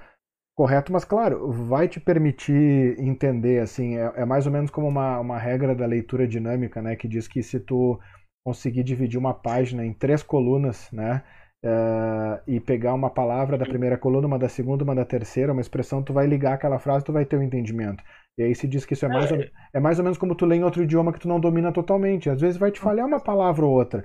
correto, 0.55 0.93
mas 0.93 1.05
claro, 1.05 1.51
vai 1.51 1.89
te 1.89 1.99
permitir 1.99 2.99
entender, 3.01 3.61
assim, 3.61 3.97
é, 3.97 4.13
é 4.17 4.25
mais 4.25 4.47
ou 4.47 4.53
menos 4.53 4.71
como 4.71 4.87
uma, 4.87 5.19
uma 5.19 5.39
regra 5.39 5.75
da 5.75 5.87
leitura 5.87 6.29
dinâmica, 6.29 6.83
né, 6.83 6.95
que 6.95 7.09
diz 7.09 7.27
que 7.27 7.43
se 7.43 7.59
tu 7.59 7.99
conseguir 8.45 8.83
dividir 8.83 9.19
uma 9.19 9.35
página 9.35 9.85
em 9.85 9.93
três 9.93 10.23
colunas, 10.23 10.89
né? 10.93 11.23
Uh, 11.65 12.43
e 12.45 12.59
pegar 12.59 12.93
uma 12.93 13.09
palavra 13.09 13.57
da 13.57 13.65
primeira 13.65 13.97
coluna, 13.97 14.27
uma 14.27 14.39
da 14.39 14.49
segunda, 14.49 14.83
uma 14.83 14.97
da 14.97 15.05
terceira, 15.05 15.53
uma 15.53 15.61
expressão, 15.61 16.03
tu 16.03 16.13
vai 16.13 16.27
ligar 16.27 16.55
aquela 16.55 16.79
frase, 16.81 17.05
tu 17.05 17.13
vai 17.13 17.25
ter 17.25 17.37
o 17.37 17.39
um 17.39 17.43
entendimento. 17.43 18.03
E 18.37 18.43
aí 18.43 18.55
se 18.55 18.67
diz 18.67 18.85
que 18.85 18.95
isso 18.95 19.05
é 19.05 19.09
mais, 19.09 19.31
ou, 19.31 19.39
é 19.73 19.79
mais 19.79 19.99
ou 19.99 20.05
menos 20.05 20.19
como 20.19 20.35
tu 20.35 20.45
lê 20.45 20.57
em 20.57 20.65
outro 20.65 20.83
idioma 20.83 21.13
que 21.13 21.21
tu 21.21 21.29
não 21.29 21.39
domina 21.39 21.71
totalmente. 21.71 22.29
Às 22.29 22.41
vezes 22.41 22.57
vai 22.57 22.73
te 22.73 22.81
falhar 22.81 23.07
uma 23.07 23.21
palavra 23.21 23.65
ou 23.65 23.73
outra. 23.73 24.05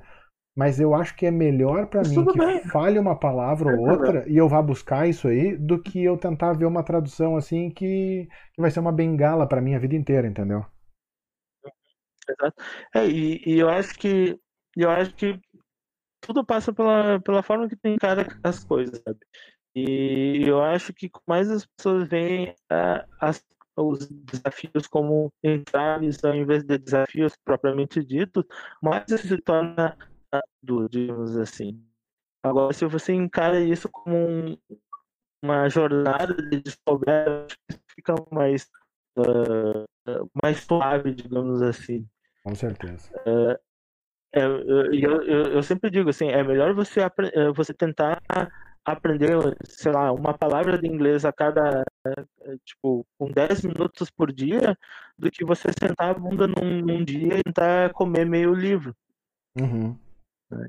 Mas 0.56 0.80
eu 0.80 0.94
acho 0.94 1.16
que 1.16 1.26
é 1.26 1.32
melhor 1.32 1.86
para 1.88 2.02
mim 2.02 2.26
que 2.26 2.38
bem. 2.38 2.64
falhe 2.64 2.98
uma 2.98 3.16
palavra 3.16 3.76
ou 3.76 3.90
outra 3.90 4.26
e 4.28 4.38
eu 4.38 4.50
vá 4.50 4.60
buscar 4.60 5.08
isso 5.08 5.28
aí 5.28 5.56
do 5.56 5.82
que 5.82 6.04
eu 6.04 6.18
tentar 6.18 6.54
ver 6.54 6.66
uma 6.66 6.82
tradução 6.82 7.38
assim 7.38 7.70
que, 7.70 8.28
que 8.54 8.62
vai 8.62 8.72
ser 8.72 8.80
uma 8.80 8.92
bengala 8.92 9.48
para 9.48 9.62
mim 9.62 9.76
a 9.76 9.80
vida 9.80 9.96
inteira, 9.96 10.28
entendeu? 10.28 10.66
Exato. 12.30 12.64
É, 12.94 13.08
e, 13.08 13.42
e, 13.46 13.60
eu 13.60 13.70
acho 13.70 13.98
que 13.98 14.40
eu 14.76 14.90
acho 14.90 15.14
que 15.16 15.40
tudo 16.22 16.46
passa 16.46 16.74
pela, 16.74 17.20
pela 17.22 17.42
forma 17.42 17.70
que 17.70 17.76
tem 17.76 17.96
encara 17.96 18.28
as 18.44 18.64
coisas, 18.64 19.02
sabe? 19.02 19.20
E 19.76 20.44
eu 20.46 20.62
acho 20.62 20.94
que 20.94 21.10
mais 21.28 21.50
as 21.50 21.66
pessoas 21.66 22.08
veem 22.08 22.56
as, 23.20 23.46
os 23.76 24.08
desafios 24.10 24.88
como 24.88 25.32
entraves 25.44 26.24
ao 26.24 26.36
invés 26.36 26.64
de 26.64 26.78
desafios 26.78 27.34
propriamente 27.46 28.04
ditos, 28.04 28.44
mais 28.82 29.06
se 29.08 29.38
torna 29.42 29.96
duro, 30.62 30.90
digamos 30.90 31.38
assim. 31.38 31.82
Agora, 32.44 32.74
se 32.74 32.86
você 32.86 33.14
encara 33.14 33.60
isso 33.60 33.90
como 33.90 34.16
um, 34.16 34.58
uma 35.44 35.70
jornada 35.70 36.34
de 36.34 36.62
descoberta, 36.62 37.56
fica 37.90 38.16
mais, 38.32 38.70
uh, 39.18 40.30
mais 40.42 40.64
suave, 40.64 41.14
digamos 41.14 41.62
assim. 41.62 42.08
Com 42.48 42.56
certeza. 42.56 43.10
É, 43.26 44.40
é, 44.40 44.46
eu, 44.46 45.22
eu, 45.22 45.42
eu, 45.48 45.64
sempre 45.64 45.90
digo 45.90 46.10
assim, 46.10 46.30
é 46.30 46.42
melhor 46.42 46.74
você, 46.74 47.02
é, 47.02 47.52
você 47.54 47.74
tentar 47.74 48.22
aprender, 48.86 49.32
sei 49.66 49.92
lá, 49.92 50.14
uma 50.14 50.34
palavra 50.34 50.78
de 50.78 50.88
inglês 50.88 51.26
a 51.26 51.34
cada, 51.34 51.84
tipo, 52.64 53.06
com 53.18 53.30
10 53.30 53.64
minutos 53.64 54.10
por 54.10 54.32
dia, 54.32 54.78
do 55.18 55.30
que 55.30 55.44
você 55.44 55.68
sentar 55.78 56.12
a 56.12 56.14
bunda 56.14 56.48
num, 56.48 56.80
num 56.80 57.04
dia 57.04 57.38
e 57.38 57.44
tentar 57.44 57.92
comer 57.92 58.26
meio 58.26 58.54
livro. 58.54 58.96
Uhum. 59.60 60.00
É. 60.54 60.68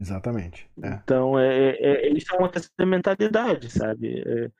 Exatamente. 0.00 0.68
É. 0.82 0.94
Então, 0.94 1.38
é, 1.38 1.76
é, 1.76 2.08
isso 2.08 2.34
é 2.34 2.38
uma 2.38 2.50
questão 2.50 2.74
de 2.76 2.90
mentalidade, 2.90 3.70
sabe? 3.70 4.50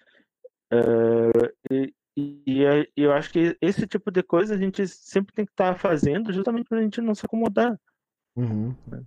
e, 1.69 1.93
e, 2.17 2.43
e, 2.47 3.03
eu 3.03 3.13
acho 3.13 3.31
que 3.31 3.57
esse 3.61 3.87
tipo 3.87 4.11
de 4.11 4.23
coisa 4.23 4.55
a 4.55 4.59
gente 4.59 4.87
sempre 4.87 5.35
tem 5.35 5.45
que 5.45 5.53
estar 5.53 5.73
tá 5.73 5.79
fazendo 5.79 6.33
justamente 6.33 6.69
para 6.69 6.79
a 6.79 6.83
gente 6.83 7.01
não 7.01 7.15
se 7.15 7.27
acomodar. 7.27 7.79
Uhum. 8.37 8.75
Né? 8.87 9.03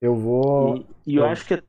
Eu 0.00 0.16
vou. 0.16 0.76
E, 0.76 1.12
e 1.12 1.16
eu 1.16 1.24
acho 1.26 1.46
que. 1.46 1.62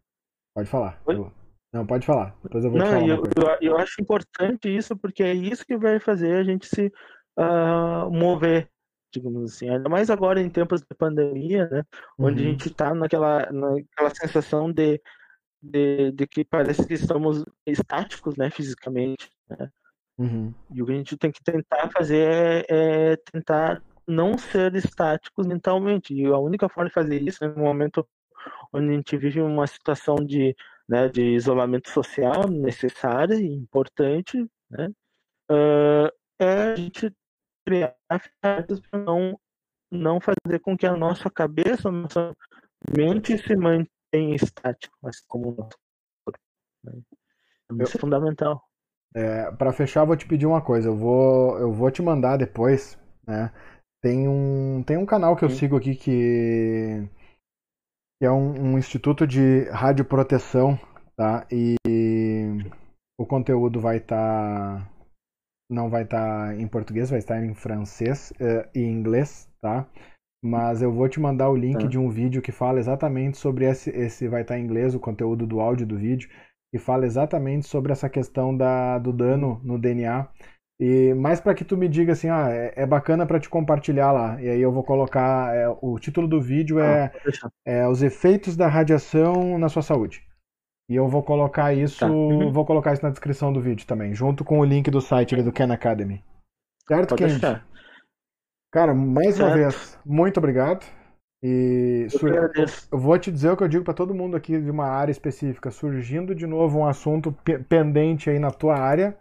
Pode 0.55 0.69
falar. 0.69 1.01
Eu... 1.07 1.32
Não, 1.74 1.86
pode 1.86 2.05
falar. 2.05 2.36
Depois 2.43 2.63
eu 2.63 2.71
vou 2.71 2.80
não, 2.80 2.86
falar. 2.86 3.07
Eu, 3.07 3.15
eu, 3.15 3.57
eu, 3.61 3.78
acho 3.78 4.01
importante 4.01 4.74
isso 4.74 4.95
porque 4.95 5.24
é 5.24 5.34
isso 5.34 5.65
que 5.65 5.76
vai 5.76 5.99
fazer 5.99 6.36
a 6.36 6.43
gente 6.43 6.67
se 6.67 6.91
uh, 7.38 8.11
mover, 8.11 8.69
digamos 9.11 9.53
assim. 9.53 9.69
Ainda 9.69 9.89
mais 9.89 10.09
agora 10.09 10.39
em 10.39 10.49
tempos 10.49 10.82
de 10.82 10.95
pandemia, 10.95 11.67
né? 11.69 11.84
Onde 12.17 12.43
uhum. 12.43 12.47
a 12.47 12.51
gente 12.51 12.67
está 12.69 12.93
naquela, 12.93 13.51
naquela 13.51 14.09
sensação 14.13 14.71
de, 14.71 15.01
de, 15.61 16.11
de 16.11 16.28
que 16.28 16.45
parece 16.45 16.88
que 16.88 16.93
estamos 16.93 17.43
estáticos, 17.65 18.38
né, 18.38 18.51
fisicamente. 18.51 19.30
Né? 19.49 19.69
Uhum. 20.18 20.53
E 20.72 20.82
o 20.82 20.86
que 20.86 20.91
a 20.91 20.95
gente 20.95 21.18
tem 21.18 21.32
que 21.32 21.43
tentar 21.43 21.89
fazer 21.89 22.66
é, 22.70 23.11
é, 23.11 23.16
tentar 23.32 23.82
não 24.07 24.38
ser 24.38 24.76
estáticos 24.76 25.47
mentalmente. 25.47 26.14
E 26.14 26.26
a 26.26 26.38
única 26.38 26.70
forma 26.70 26.89
de 26.89 26.93
fazer 26.93 27.22
isso 27.22 27.43
é 27.43 27.47
no 27.47 27.64
momento 27.64 28.07
onde 28.72 28.89
a 28.89 28.93
gente 28.93 29.18
vive 29.18 29.41
uma 29.41 29.66
situação 29.66 30.16
de, 30.16 30.55
né, 30.88 31.07
de 31.09 31.22
isolamento 31.22 31.89
social 31.89 32.47
necessária 32.49 33.36
e 33.36 33.45
importante, 33.45 34.45
né, 34.70 34.89
uh, 35.49 36.11
é 36.39 36.74
a 36.74 36.76
gente 36.76 37.14
criar 37.66 37.95
ferramentas 38.41 38.80
para 38.82 38.99
não, 38.99 39.39
não 39.91 40.20
fazer 40.20 40.59
com 40.59 40.78
que 40.78 40.86
a 40.86 40.95
nossa 40.97 41.30
cabeça, 41.30 41.88
a 41.88 41.91
nossa 41.91 42.36
mente 42.95 43.38
se 43.38 43.55
mantenha 43.55 44.36
estática, 44.36 44.93
mas 45.01 45.22
como 45.22 45.49
o 45.49 45.55
nosso 45.55 45.78
corpo. 46.26 46.39
Né? 46.84 47.01
Isso 47.84 47.97
é 47.97 47.99
fundamental. 47.99 48.61
É, 49.16 49.51
para 49.51 49.72
fechar, 49.72 50.05
vou 50.05 50.16
te 50.16 50.26
pedir 50.26 50.45
uma 50.45 50.61
coisa. 50.61 50.89
Eu 50.89 50.95
vou, 50.95 51.57
eu 51.59 51.72
vou 51.72 51.91
te 51.91 52.01
mandar 52.01 52.38
depois, 52.38 52.97
né? 53.28 53.51
Tem 54.01 54.28
um, 54.28 54.84
tem 54.86 54.97
um 54.97 55.05
canal 55.05 55.36
que 55.36 55.45
eu 55.45 55.49
Sim. 55.49 55.55
sigo 55.55 55.78
aqui 55.78 55.95
que, 55.95 57.07
que 58.20 58.26
é 58.26 58.32
um, 58.32 58.74
um, 58.74 58.78
instituto 58.78 59.26
de 59.26 59.70
radioproteção, 59.70 60.78
tá? 61.16 61.45
E 61.49 61.76
o 63.18 63.26
conteúdo 63.26 63.80
vai 63.80 63.97
estar 63.97 64.82
tá, 64.82 64.89
não 65.70 65.89
vai 65.89 66.03
estar 66.03 66.47
tá 66.47 66.55
em 66.55 66.68
português, 66.68 67.09
vai 67.09 67.20
estar 67.20 67.41
em 67.41 67.53
francês 67.53 68.32
uh, 68.32 68.68
e 68.76 68.82
inglês, 68.82 69.47
tá? 69.61 69.88
Mas 70.43 70.82
eu 70.82 70.91
vou 70.91 71.07
te 71.07 71.22
mandar 71.22 71.49
o 71.49 71.55
link 71.55 71.84
tá. 71.84 71.88
de 71.88 71.97
um 71.97 72.09
vídeo 72.09 72.41
que 72.41 72.51
fala 72.51 72.80
exatamente 72.80 73.38
sobre 73.38 73.64
esse, 73.64 73.89
esse 73.91 74.28
vai 74.28 74.41
estar 74.41 74.55
tá 74.55 74.59
em 74.59 74.64
inglês, 74.64 74.93
o 74.93 74.99
conteúdo 74.99 75.47
do 75.47 75.61
áudio 75.61 75.88
do 75.88 75.97
vídeo 75.97 76.30
e 76.74 76.80
fala 76.80 77.05
exatamente 77.05 77.67
sobre 77.67 77.91
essa 77.91 78.09
questão 78.09 78.55
da, 78.55 78.97
do 78.97 79.13
dano 79.13 79.62
no 79.63 79.78
DNA. 79.78 80.28
E 80.79 81.13
mais 81.13 81.39
para 81.39 81.54
que 81.54 81.63
tu 81.63 81.78
me 81.78 81.87
diga 81.87 82.13
assim, 82.13 82.29
ah, 82.29 82.50
é, 82.50 82.74
é 82.75 82.86
bacana 82.86 83.25
para 83.28 83.39
te 83.39 83.47
compartilhar 83.47 84.12
lá. 84.12 84.41
E 84.41 84.50
aí 84.50 84.59
eu 84.59 84.71
vou 84.71 84.83
colocar 84.83 85.55
é, 85.55 85.67
o 85.82 86.00
título 86.00 86.28
do 86.28 86.41
vídeo 86.41 86.79
é, 86.79 87.12
ah, 87.43 87.51
é, 87.63 87.87
os 87.87 88.01
efeitos 88.01 88.58
da 88.58 88.67
radiação 88.67 89.59
na 89.59 89.70
sua 89.70 89.83
saúde. 89.83 90.25
E 90.89 90.95
eu 90.95 91.08
vou 91.08 91.24
colocar 91.24 91.74
isso, 91.74 92.00
tá. 92.00 92.08
uhum. 92.08 92.51
vou 92.51 92.66
colocar 92.66 92.91
isso 92.91 93.04
na 93.04 93.12
descrição 93.12 93.54
do 93.54 93.62
vídeo 93.62 93.86
também, 93.87 94.13
junto 94.13 94.43
com 94.43 94.59
o 94.59 94.66
link 94.66 94.89
do 94.91 95.00
site 95.00 95.33
ali 95.33 95.43
do 95.43 95.54
Khan 95.54 95.71
Academy. 95.71 96.21
Certo, 96.87 97.16
Pode 97.16 97.39
Cara, 98.71 98.93
mais 98.93 99.36
certo. 99.36 99.47
uma 99.47 99.55
vez, 99.55 100.00
muito 100.04 100.37
obrigado. 100.37 100.86
E 101.45 102.07
eu 102.89 102.97
vou 102.97 103.20
te 103.20 103.29
dizer 103.29 103.51
o 103.51 103.57
que 103.57 103.63
eu 103.63 103.67
digo 103.67 103.83
para 103.83 103.93
todo 103.93 104.15
mundo 104.15 104.37
aqui 104.37 104.57
de 104.57 104.71
uma 104.71 104.86
área 104.86 105.11
específica, 105.11 105.70
surgindo 105.71 106.33
de 106.33 106.47
novo 106.47 106.79
um 106.79 106.87
assunto 106.87 107.33
pendente 107.67 108.29
aí 108.29 108.39
na 108.39 108.49
tua 108.49 108.78
área, 108.78 109.17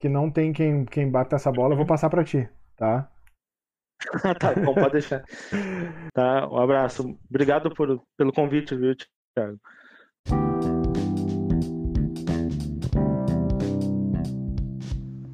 que 0.00 0.08
não 0.08 0.30
tem 0.30 0.54
quem, 0.54 0.86
quem 0.86 1.10
bata 1.10 1.36
essa 1.36 1.52
bola, 1.52 1.74
eu 1.74 1.76
vou 1.76 1.84
passar 1.84 2.08
para 2.08 2.24
ti, 2.24 2.48
tá? 2.78 3.10
tá 4.40 4.54
bom, 4.54 4.74
pode 4.74 4.92
deixar. 4.92 5.22
Tá, 6.12 6.48
um 6.48 6.58
abraço. 6.58 7.16
Obrigado 7.28 7.72
por, 7.72 8.02
pelo 8.16 8.32
convite, 8.32 8.74
viu, 8.74 8.96
Thiago? 9.36 9.60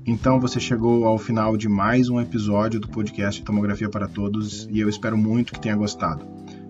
Então 0.09 0.39
você 0.39 0.61
chegou 0.61 1.05
ao 1.05 1.19
final 1.19 1.57
de 1.57 1.69
mais 1.69 2.09
um 2.09 2.21
episódio 2.21 2.79
do 2.79 2.87
podcast 2.87 3.43
Tomografia 3.43 3.89
para 3.89 4.07
Todos 4.07 4.69
e 4.71 4.79
eu 4.79 4.89
espero 4.89 5.19
muito 5.19 5.53
que 5.53 5.61
tenha 5.61 5.75
gostado. 5.75 6.25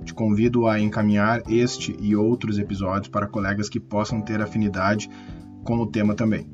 Te 0.07 0.15
convido 0.15 0.67
a 0.67 0.81
encaminhar 0.81 1.43
este 1.47 1.95
e 2.01 2.17
outros 2.17 2.59
episódios 2.59 3.09
para 3.09 3.27
colegas 3.27 3.69
que 3.69 3.79
possam 3.79 4.23
ter 4.23 4.41
afinidade 4.41 5.11
com 5.65 5.77
o 5.77 5.87
tema 5.87 6.15
também. 6.15 6.49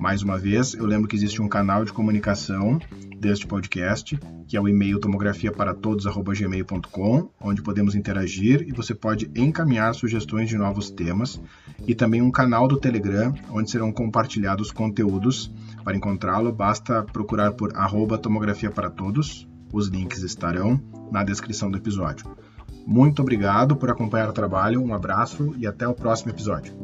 Mais 0.00 0.22
uma 0.22 0.38
vez, 0.38 0.72
eu 0.72 0.86
lembro 0.86 1.06
que 1.06 1.14
existe 1.14 1.42
um 1.42 1.48
canal 1.48 1.84
de 1.84 1.92
comunicação 1.92 2.78
deste 3.20 3.46
podcast, 3.46 4.18
que 4.46 4.56
é 4.56 4.60
o 4.60 4.68
e-mail 4.68 4.98
tomografiaparatodos@gmail.com, 4.98 7.28
onde 7.40 7.60
podemos 7.60 7.94
interagir 7.94 8.64
e 8.66 8.72
você 8.72 8.94
pode 8.94 9.30
encaminhar 9.34 9.94
sugestões 9.94 10.48
de 10.48 10.56
novos 10.56 10.90
temas, 10.90 11.38
e 11.86 11.94
também 11.94 12.22
um 12.22 12.30
canal 12.30 12.66
do 12.66 12.78
Telegram, 12.78 13.34
onde 13.50 13.70
serão 13.70 13.92
compartilhados 13.92 14.70
conteúdos. 14.70 15.52
Para 15.84 15.96
encontrá-lo, 15.96 16.50
basta 16.50 17.02
procurar 17.02 17.52
por 17.52 17.76
tomografia 18.16 18.70
para 18.70 18.88
todos. 18.88 19.46
Os 19.72 19.88
links 19.88 20.22
estarão 20.22 20.80
na 21.12 21.22
descrição 21.22 21.70
do 21.70 21.76
episódio. 21.76 22.26
Muito 22.86 23.20
obrigado 23.20 23.76
por 23.76 23.90
acompanhar 23.90 24.28
o 24.28 24.32
trabalho, 24.32 24.82
um 24.82 24.94
abraço 24.94 25.54
e 25.58 25.66
até 25.66 25.86
o 25.86 25.94
próximo 25.94 26.30
episódio. 26.30 26.74